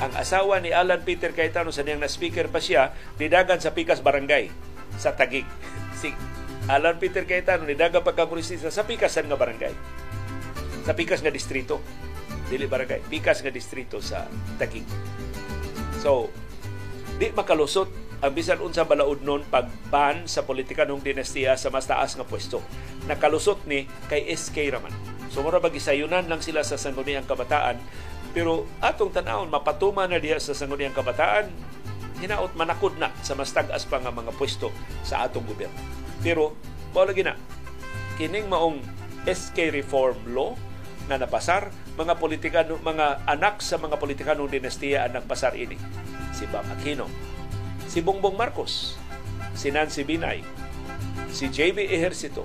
Ang 0.00 0.12
asawa 0.16 0.56
ni 0.64 0.72
Alan 0.72 1.04
Peter 1.04 1.36
Cayetano 1.36 1.68
sa 1.68 1.84
niyang 1.84 2.00
na 2.00 2.08
speaker 2.08 2.48
pa 2.48 2.64
siya, 2.64 2.96
nidagan 3.20 3.60
sa 3.60 3.76
Pikas 3.76 4.00
Barangay 4.00 4.48
sa 4.96 5.12
Tagig. 5.12 5.44
Si 5.94 6.10
Alan 6.68 6.98
Peter 6.98 7.22
Cayetano 7.28 7.68
ni 7.68 7.76
daga 7.76 8.00
pagkamunisista 8.00 8.72
sa 8.72 8.88
Pikasan 8.88 9.28
nga 9.30 9.38
barangay. 9.38 9.72
Sa 10.84 10.92
Pikas 10.96 11.20
nga 11.20 11.30
distrito. 11.30 11.78
Dili 12.48 12.64
barangay, 12.64 13.04
Pikas 13.08 13.44
nga 13.44 13.52
distrito 13.52 14.00
sa 14.00 14.26
Tagig. 14.56 14.84
So, 16.02 16.28
di 17.16 17.30
makalusot 17.30 18.03
ang 18.20 18.32
bisan 18.34 18.62
unsa 18.62 18.86
balaod 18.86 19.24
nun 19.24 19.42
pagban 19.48 20.28
sa 20.30 20.46
politika 20.46 20.86
ng 20.86 21.02
dinastiya 21.02 21.58
sa 21.58 21.72
mas 21.72 21.88
taas 21.88 22.14
nga 22.14 22.26
pwesto. 22.26 22.62
Nakalusot 23.10 23.66
ni 23.66 23.88
kay 24.06 24.30
SK 24.30 24.70
Raman. 24.74 24.94
So 25.32 25.42
mura 25.42 25.58
bagisayunan 25.58 26.30
lang 26.30 26.44
sila 26.44 26.62
sa 26.62 26.78
sangguniang 26.78 27.26
kabataan 27.26 27.80
pero 28.34 28.66
atong 28.82 29.14
tanawon 29.14 29.50
mapatuma 29.50 30.10
na 30.10 30.18
diha 30.18 30.42
sa 30.42 30.54
sangguniang 30.54 30.94
kabataan 30.94 31.50
hinaot 32.18 32.54
manakod 32.58 32.94
na 32.98 33.10
sa 33.22 33.34
mas 33.38 33.50
tag-as 33.50 33.86
pa 33.86 33.98
nga 33.98 34.14
mga 34.14 34.34
pwesto 34.34 34.70
sa 35.02 35.26
atong 35.26 35.46
gobyerno. 35.46 35.78
Pero 36.22 36.54
mao 36.94 37.06
lagi 37.06 37.26
na 37.26 37.34
kining 38.14 38.46
maong 38.46 38.78
SK 39.26 39.74
reform 39.74 40.18
law 40.30 40.54
na 41.10 41.18
napasar 41.18 41.68
mga 41.98 42.16
politikano 42.16 42.78
mga 42.80 43.26
anak 43.28 43.60
sa 43.60 43.76
mga 43.76 43.98
politikanong 43.98 44.50
dinastiya 44.50 45.04
ang 45.06 45.20
nagpasar 45.20 45.54
ini 45.58 45.76
si 46.32 46.48
Bam 46.50 46.66
Aquino 46.74 47.06
si 47.94 48.02
Bongbong 48.02 48.34
Marcos 48.34 48.98
si 49.54 49.70
Nancy 49.70 50.02
Binay 50.02 50.42
si 51.30 51.46
JB 51.46 51.94
Ejercito. 51.94 52.42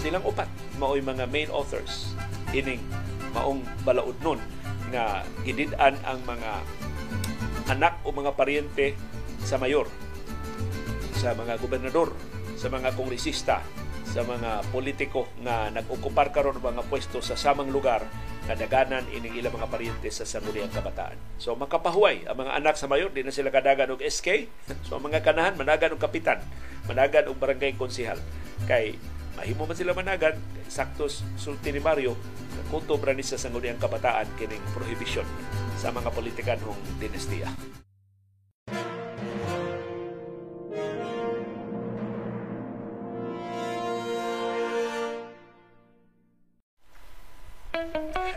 Silang 0.00 0.24
upat 0.24 0.48
mao'y 0.80 1.04
mga 1.04 1.28
main 1.28 1.52
authors 1.52 2.16
ining 2.56 2.80
maong 3.36 3.60
balaod 3.84 4.16
nun 4.24 4.40
nga 4.88 5.28
gidid-an 5.44 5.92
ang 6.08 6.24
mga 6.24 6.64
anak 7.68 8.00
o 8.00 8.16
mga 8.16 8.32
paryente 8.32 8.96
sa 9.44 9.60
mayor, 9.60 9.92
sa 11.20 11.36
mga 11.36 11.60
gobernador, 11.60 12.16
sa 12.56 12.72
mga 12.72 12.96
kongresista, 12.96 13.60
sa 14.12 14.22
mga 14.22 14.70
politiko 14.70 15.26
nga 15.42 15.68
nag-okupar 15.74 16.30
karon 16.30 16.58
mga 16.62 16.86
pwesto 16.86 17.18
sa 17.18 17.34
samang 17.34 17.70
lugar 17.74 18.06
na 18.46 18.54
daganan 18.54 19.02
ining 19.10 19.34
ilang 19.34 19.58
mga 19.58 19.66
paryente 19.66 20.08
sa 20.14 20.22
sangguniang 20.22 20.70
kabataan. 20.70 21.18
So 21.42 21.58
makapahuway 21.58 22.30
ang 22.30 22.38
mga 22.38 22.52
anak 22.62 22.78
sa 22.78 22.86
mayor, 22.86 23.10
di 23.10 23.26
na 23.26 23.34
sila 23.34 23.50
kadagan 23.50 23.90
og 23.90 24.02
SK. 24.02 24.46
So 24.86 25.02
ang 25.02 25.10
mga 25.10 25.26
kanahan 25.26 25.58
managan 25.58 25.98
og 25.98 26.02
kapitan, 26.02 26.38
managan 26.86 27.26
og 27.26 27.38
barangay 27.42 27.74
konsihal. 27.74 28.22
Kay 28.70 28.94
mahimo 29.34 29.66
man 29.66 29.74
sila 29.74 29.92
managan 29.92 30.38
saktos 30.70 31.26
sulti 31.36 31.74
ni 31.74 31.82
Mario 31.82 32.16
kunto 32.66 32.98
ni 32.98 33.22
sa 33.22 33.38
sangguniang 33.38 33.78
kabataan 33.78 34.26
kining 34.34 34.62
prohibition 34.74 35.26
sa 35.78 35.94
mga 35.94 36.10
politikanhong 36.10 36.78
dinastiya. 36.98 37.46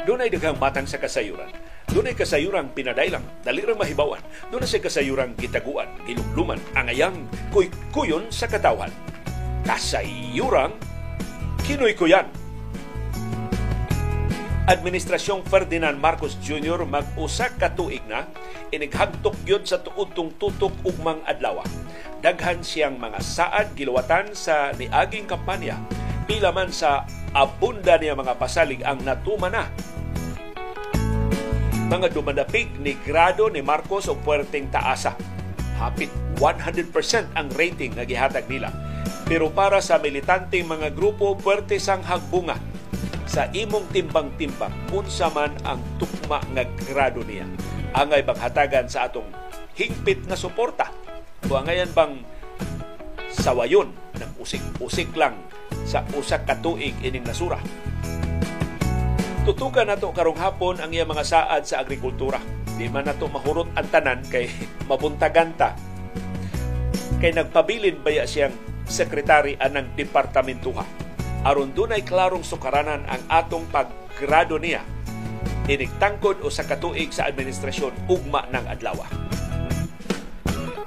Doon 0.07 0.23
ay 0.25 0.29
daghang 0.31 0.57
matang 0.57 0.87
sa 0.89 0.97
kasayuran. 0.97 1.51
Doon 1.89 2.09
ay 2.09 2.15
kasayurang 2.15 2.71
pinadailang, 2.73 3.25
dali 3.41 3.65
rang 3.65 3.77
mahibawan. 3.77 4.21
Doon 4.53 4.65
ay 4.65 4.81
kasayurang 4.81 5.33
gitaguan, 5.37 5.89
gilumluman, 6.05 6.61
angayang, 6.77 7.25
kuy-kuyon 7.53 8.29
sa 8.29 8.45
katawan. 8.49 8.89
Kasayurang 9.65 10.73
kinoy-kuyan 11.61 12.25
Administrasyong 14.69 15.49
Ferdinand 15.49 15.97
Marcos 15.97 16.37
Jr. 16.45 16.85
mag-usa 16.85 17.49
ka 17.57 17.73
tuig 17.73 18.05
na 18.05 18.29
inighagtok 18.69 19.33
gyud 19.41 19.65
sa 19.65 19.81
tuudtong 19.81 20.37
tutok 20.37 20.69
ugmang 20.85 21.25
adlaw. 21.25 21.65
Daghan 22.21 22.61
siyang 22.61 23.01
mga 23.01 23.17
saad 23.17 23.73
gilawatan 23.73 24.29
sa 24.37 24.69
niaging 24.77 25.25
kampanya 25.25 25.73
pila 26.29 26.53
man 26.53 26.69
sa 26.69 27.01
abunda 27.34 27.97
niya 27.97 28.17
mga 28.17 28.38
pasalig 28.38 28.82
ang 28.82 29.01
natuma 29.05 29.49
na 29.49 29.69
mga 31.89 32.13
dumadapig 32.13 32.69
ni 32.77 32.93
grado 33.01 33.49
ni 33.49 33.65
Marcos 33.65 34.05
o 34.05 34.13
puwerteng 34.13 34.69
taasa. 34.69 35.17
Hapit 35.82 36.13
100% 36.38 36.93
ang 37.34 37.49
rating 37.57 37.97
nga 37.97 38.05
gihatag 38.05 38.45
nila. 38.45 38.69
Pero 39.25 39.49
para 39.49 39.82
sa 39.82 39.97
militanteng 39.97 40.69
mga 40.69 40.93
grupo, 40.93 41.34
puwerte 41.34 41.82
sang 41.82 42.05
hagbunga 42.05 42.61
sa 43.25 43.49
imong 43.49 43.89
timbang-timbang 43.89 44.73
unsa 44.93 45.34
man 45.34 45.53
ang 45.65 45.82
tukma 45.97 46.41
nga 46.53 46.61
grado 46.89 47.25
niya. 47.25 47.49
Angay 47.97 48.21
bang 48.21 48.38
hatagan 48.38 48.86
sa 48.86 49.09
atong 49.09 49.30
hingpit 49.73 50.30
nga 50.30 50.38
suporta 50.38 50.93
o 51.49 51.57
angayan 51.57 51.89
bang 51.89 52.21
sawayon 53.34 53.89
ng 54.17 54.32
usik-usik 54.38 55.09
lang 55.17 55.34
sa 55.86 56.03
usak 56.15 56.47
ka 56.47 56.57
tuig 56.59 56.95
ining 57.03 57.23
nasura. 57.23 57.59
Tutukan 59.43 59.88
nato 59.88 60.11
karong 60.11 60.38
hapon 60.38 60.77
ang 60.80 60.91
iya 60.91 61.07
mga 61.07 61.25
saad 61.25 61.63
sa 61.65 61.82
agrikultura. 61.82 62.38
Di 62.80 62.88
man 62.88 63.07
nato 63.07 63.27
mahurot 63.27 63.71
ang 63.75 63.88
tanan 63.88 64.21
kay 64.27 64.51
mabuntaganta. 64.89 65.75
Kay 67.19 67.36
nagpabilin 67.36 67.99
baya 67.99 68.23
siyang 68.23 68.55
sekretary 68.89 69.59
anang 69.59 69.93
departamentuha 69.93 71.09
aron 71.43 71.71
dunay 71.71 72.03
klarong 72.03 72.43
sukaranan 72.43 73.07
ang 73.07 73.21
atong 73.32 73.63
paggrado 73.71 74.59
niya 74.59 74.84
inigtangkod 75.69 76.41
o 76.41 76.49
sa 76.49 76.65
katuig 76.65 77.13
sa 77.13 77.30
administrasyon 77.30 78.09
ugma 78.09 78.49
ng 78.49 78.65
adlaw. 78.73 79.05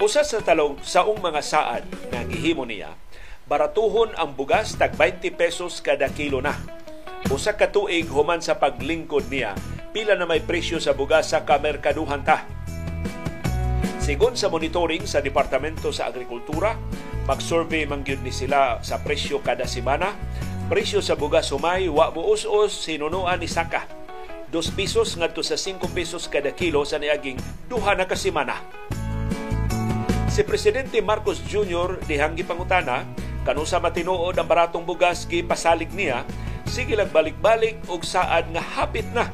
Usa 0.03 0.27
sa 0.27 0.43
talong 0.43 0.83
saong 0.83 1.23
mga 1.23 1.39
saad 1.39 1.87
nga 2.11 2.27
gihimo 2.27 2.67
niya, 2.67 2.91
baratuhon 3.53 4.17
ang 4.17 4.33
bugas 4.33 4.81
tag 4.81 4.97
20 4.97 5.29
pesos 5.37 5.85
kada 5.85 6.09
kilo 6.09 6.41
na. 6.41 6.57
Usa 7.29 7.53
ka 7.53 7.69
tuig 7.69 8.09
human 8.09 8.41
sa 8.41 8.57
paglingkod 8.57 9.29
niya, 9.29 9.53
pila 9.93 10.17
na 10.17 10.25
may 10.25 10.41
presyo 10.41 10.81
sa 10.81 10.97
bugas 10.97 11.37
sa 11.37 11.45
kamerkaduhan 11.45 12.25
ta. 12.25 12.49
Sigon 14.01 14.41
sa 14.41 14.49
monitoring 14.49 15.05
sa 15.05 15.21
Departamento 15.21 15.93
sa 15.93 16.09
Agrikultura, 16.09 16.81
Mag-survey 17.23 17.87
man 17.87 18.03
ni 18.03 18.35
sila 18.35 18.83
sa 18.83 18.99
presyo 18.99 19.39
kada 19.39 19.63
semana. 19.63 20.11
Presyo 20.67 20.99
sa 20.99 21.15
bugas 21.15 21.55
sumay 21.55 21.87
wa 21.87 22.11
buus-us 22.11 22.75
sinunuan 22.75 23.39
ni 23.39 23.47
Saka. 23.47 23.87
2 24.51 24.59
pesos 24.75 25.15
ngadto 25.15 25.45
sa 25.45 25.55
5 25.55 25.79
pesos 25.95 26.27
kada 26.27 26.51
kilo 26.51 26.83
sa 26.83 26.99
niaging 26.99 27.39
duha 27.71 27.95
na 27.95 28.11
ka 28.11 28.19
semana. 28.19 28.59
Si 30.27 30.43
Presidente 30.43 30.99
Marcos 30.99 31.45
Jr. 31.47 32.03
dihang 32.09 32.35
gipangutana 32.35 33.07
kanusa 33.43 33.83
matinuod 33.83 34.39
ang 34.39 34.47
baratong 34.47 34.87
bugas 34.87 35.27
gipasalig 35.27 35.91
niya 35.95 36.23
sige 36.73 36.97
lang 36.97 37.13
balik-balik 37.13 37.77
og 37.91 38.01
saad 38.01 38.49
nga 38.49 38.63
hapit 38.63 39.05
na 39.13 39.29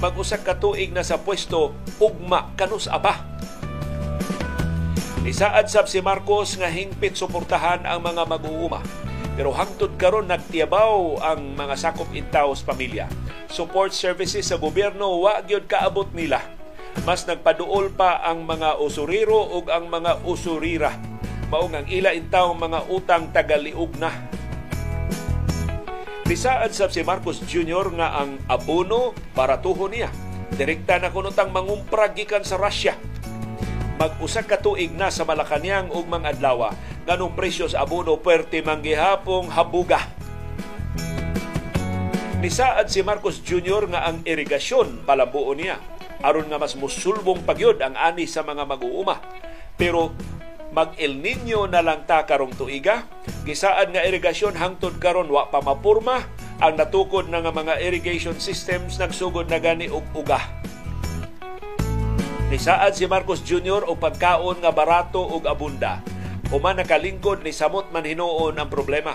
mag-usa 0.00 0.40
ka 0.40 0.56
tuig 0.56 0.90
na 0.90 1.04
sa 1.04 1.20
pwesto 1.20 1.76
ugma 2.00 2.50
kanus 2.56 2.88
aba. 2.88 3.20
Isaad 5.20 5.68
sab 5.68 5.86
si 5.86 6.00
Marcos 6.00 6.56
nga 6.56 6.72
hingpit 6.72 7.12
suportahan 7.14 7.84
ang 7.84 8.00
mga 8.00 8.24
mag-uuma. 8.24 8.80
Pero 9.36 9.52
hangtod 9.52 9.94
karon 10.00 10.26
nagtiyabaw 10.32 11.20
ang 11.20 11.54
mga 11.54 11.76
sakop 11.76 12.08
intaw 12.16 12.50
sa 12.56 12.72
pamilya. 12.72 13.06
Support 13.52 13.92
services 13.92 14.48
sa 14.48 14.56
gobyerno 14.56 15.20
wa 15.20 15.44
gyud 15.44 15.68
kaabot 15.68 16.08
nila. 16.16 16.40
Mas 17.04 17.28
nagpaduol 17.28 17.94
pa 17.94 18.24
ang 18.24 18.48
mga 18.48 18.80
usuriro 18.80 19.60
ug 19.60 19.68
ang 19.68 19.86
mga 19.92 20.24
usurira. 20.26 21.09
Mao 21.50 21.66
ang 21.66 21.86
ila 21.90 22.14
intaw 22.14 22.54
mga 22.54 22.86
utang 22.86 23.34
tagaliog 23.34 23.98
na 23.98 24.30
Bisaad 26.30 26.70
sab 26.70 26.94
si 26.94 27.02
Marcos 27.02 27.42
Jr. 27.42 27.90
nga 27.98 28.22
ang 28.22 28.38
abono 28.46 29.10
para 29.34 29.58
tuho 29.58 29.90
niya. 29.90 30.14
Direkta 30.54 31.02
na 31.02 31.10
kunutang 31.10 31.50
mangumpra 31.50 32.06
gikan 32.14 32.46
sa 32.46 32.54
Russia. 32.54 32.94
Mag-usa 33.98 34.46
ka 34.46 34.62
tuig 34.62 34.94
na 34.94 35.10
sa 35.10 35.26
Malacañang 35.26 35.90
ug 35.90 36.06
mga 36.06 36.38
adlaw 36.38 36.70
nganong 37.10 37.34
presyo 37.34 37.66
sa 37.66 37.82
abono 37.82 38.22
pwerte 38.22 38.62
manggihapong 38.62 39.50
habuga. 39.50 40.06
Nisaad 42.38 42.86
si 42.86 43.02
Marcos 43.02 43.42
Jr. 43.42 43.90
nga 43.90 44.06
ang 44.06 44.22
irigasyon 44.22 45.02
palambuo 45.02 45.50
niya 45.58 45.82
aron 46.22 46.46
nga 46.46 46.62
mas 46.62 46.78
musulbong 46.78 47.42
pagyod 47.42 47.82
ang 47.82 47.98
ani 47.98 48.30
sa 48.30 48.46
mga 48.46 48.70
mag-uuma. 48.70 49.18
Pero 49.74 50.14
mag 50.70 50.94
El 50.98 51.18
Nino 51.18 51.66
na 51.66 51.82
lang 51.82 52.06
ta 52.06 52.22
karong 52.26 52.54
tuiga. 52.54 53.06
Gisaad 53.42 53.90
nga 53.90 54.06
irigasyon 54.06 54.54
hangtod 54.54 55.02
karon 55.02 55.30
wa 55.30 55.50
pa 55.50 55.58
mapurma 55.58 56.22
ang 56.62 56.78
natukod 56.78 57.26
na 57.26 57.42
nga 57.42 57.50
mga 57.50 57.82
irrigation 57.82 58.38
systems 58.38 59.00
nagsugod 59.02 59.50
na 59.50 59.58
gani 59.58 59.90
og 59.90 60.06
uga. 60.14 60.38
Nisaad 62.50 62.98
si 62.98 63.06
Marcos 63.06 63.42
Jr. 63.46 63.86
o 63.86 63.94
pagkaon 63.94 64.62
nga 64.62 64.74
barato 64.74 65.22
ug 65.22 65.46
abunda. 65.46 66.02
Human 66.50 66.82
nakalingkod 66.82 67.46
ni 67.46 67.54
samot 67.54 67.94
man 67.94 68.02
hinuon 68.02 68.58
ang 68.58 68.66
problema. 68.66 69.14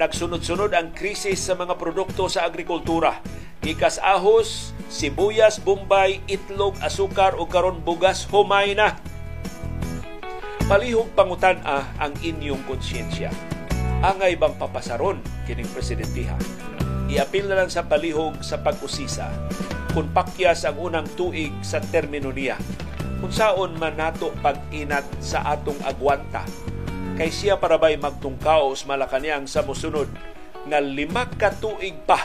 Nagsunod-sunod 0.00 0.72
ang 0.72 0.96
krisis 0.96 1.36
sa 1.36 1.52
mga 1.52 1.76
produkto 1.76 2.32
sa 2.32 2.48
agrikultura. 2.48 3.20
Gikas 3.60 4.00
ahos, 4.00 4.72
sibuyas, 4.88 5.60
bombay, 5.60 6.24
itlog, 6.24 6.72
asukar 6.80 7.36
o 7.36 7.44
karon 7.44 7.84
bugas 7.84 8.24
humay 8.24 8.72
na 8.72 8.96
palihog 10.72 11.12
pangutan-a 11.12 11.84
ang 12.00 12.16
inyong 12.24 12.64
konsyensya. 12.64 13.28
Angay 14.00 14.40
bang 14.40 14.56
papasaron 14.56 15.20
kining 15.44 15.68
presidentiha? 15.68 16.32
Iapil 17.12 17.44
na 17.44 17.60
lang 17.60 17.68
sa 17.68 17.84
palihog 17.84 18.40
sa 18.40 18.56
pag-usisa 18.56 19.28
kung 19.92 20.08
pakyas 20.16 20.64
ang 20.64 20.80
unang 20.80 21.04
tuig 21.12 21.52
sa 21.60 21.76
termino 21.76 22.32
niya. 22.32 22.56
Kung 23.20 23.28
saon 23.28 23.76
man 23.76 24.00
nato 24.00 24.32
pag-inat 24.40 25.04
sa 25.20 25.44
atong 25.52 25.76
agwanta 25.84 26.48
kay 27.20 27.28
siya 27.28 27.60
para 27.60 27.76
ba'y 27.76 28.00
magtungkaos 28.00 28.88
malakanyang 28.88 29.44
sa 29.44 29.60
musunod 29.60 30.08
nga 30.72 30.80
lima 30.80 31.28
ka 31.36 31.52
tuig 31.52 32.00
pa. 32.08 32.16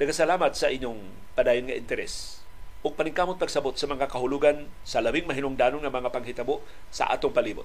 Nagasalamat 0.00 0.56
sa 0.56 0.72
inyong 0.72 0.96
padayon 1.36 1.68
nga 1.68 1.76
interes 1.76 2.43
ug 2.84 2.92
paningkamot 2.92 3.40
pagsabot 3.40 3.72
sa 3.80 3.88
mga 3.88 4.12
kahulugan 4.12 4.68
sa 4.84 5.00
labing 5.00 5.24
mahinungdanon 5.24 5.80
nga 5.80 5.88
mga 5.88 6.12
panghitabo 6.12 6.60
sa 6.92 7.08
atong 7.08 7.32
palibot. 7.32 7.64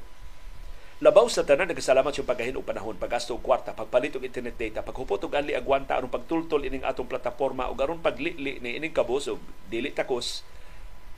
Labaw 0.99 1.27
sa 1.27 1.43
tanan 1.47 1.67
nagasalamat 1.67 2.11
sa 2.11 2.27
pagkahin 2.27 2.59
og 2.59 2.67
panahon, 2.67 2.95
paggasto 2.99 3.35
og 3.35 3.43
kwarta, 3.43 3.71
pagpalit 3.71 4.15
og 4.19 4.23
internet 4.23 4.59
data, 4.59 4.83
paghupot 4.83 5.19
og 5.23 5.35
anli 5.35 5.55
agwanta 5.55 5.95
aron 5.95 6.11
pagtultol 6.11 6.63
ining 6.67 6.83
atong 6.83 7.07
plataporma 7.07 7.71
ug 7.71 7.79
aron 7.79 8.03
paglili 8.03 8.59
ni 8.59 8.75
ining 8.75 8.91
kabusog 8.91 9.39
dili 9.71 9.95
takos 9.95 10.43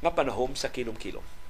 nga 0.02 0.14
panahom 0.14 0.54
sa 0.54 0.70
kilom-kilom. 0.70 1.41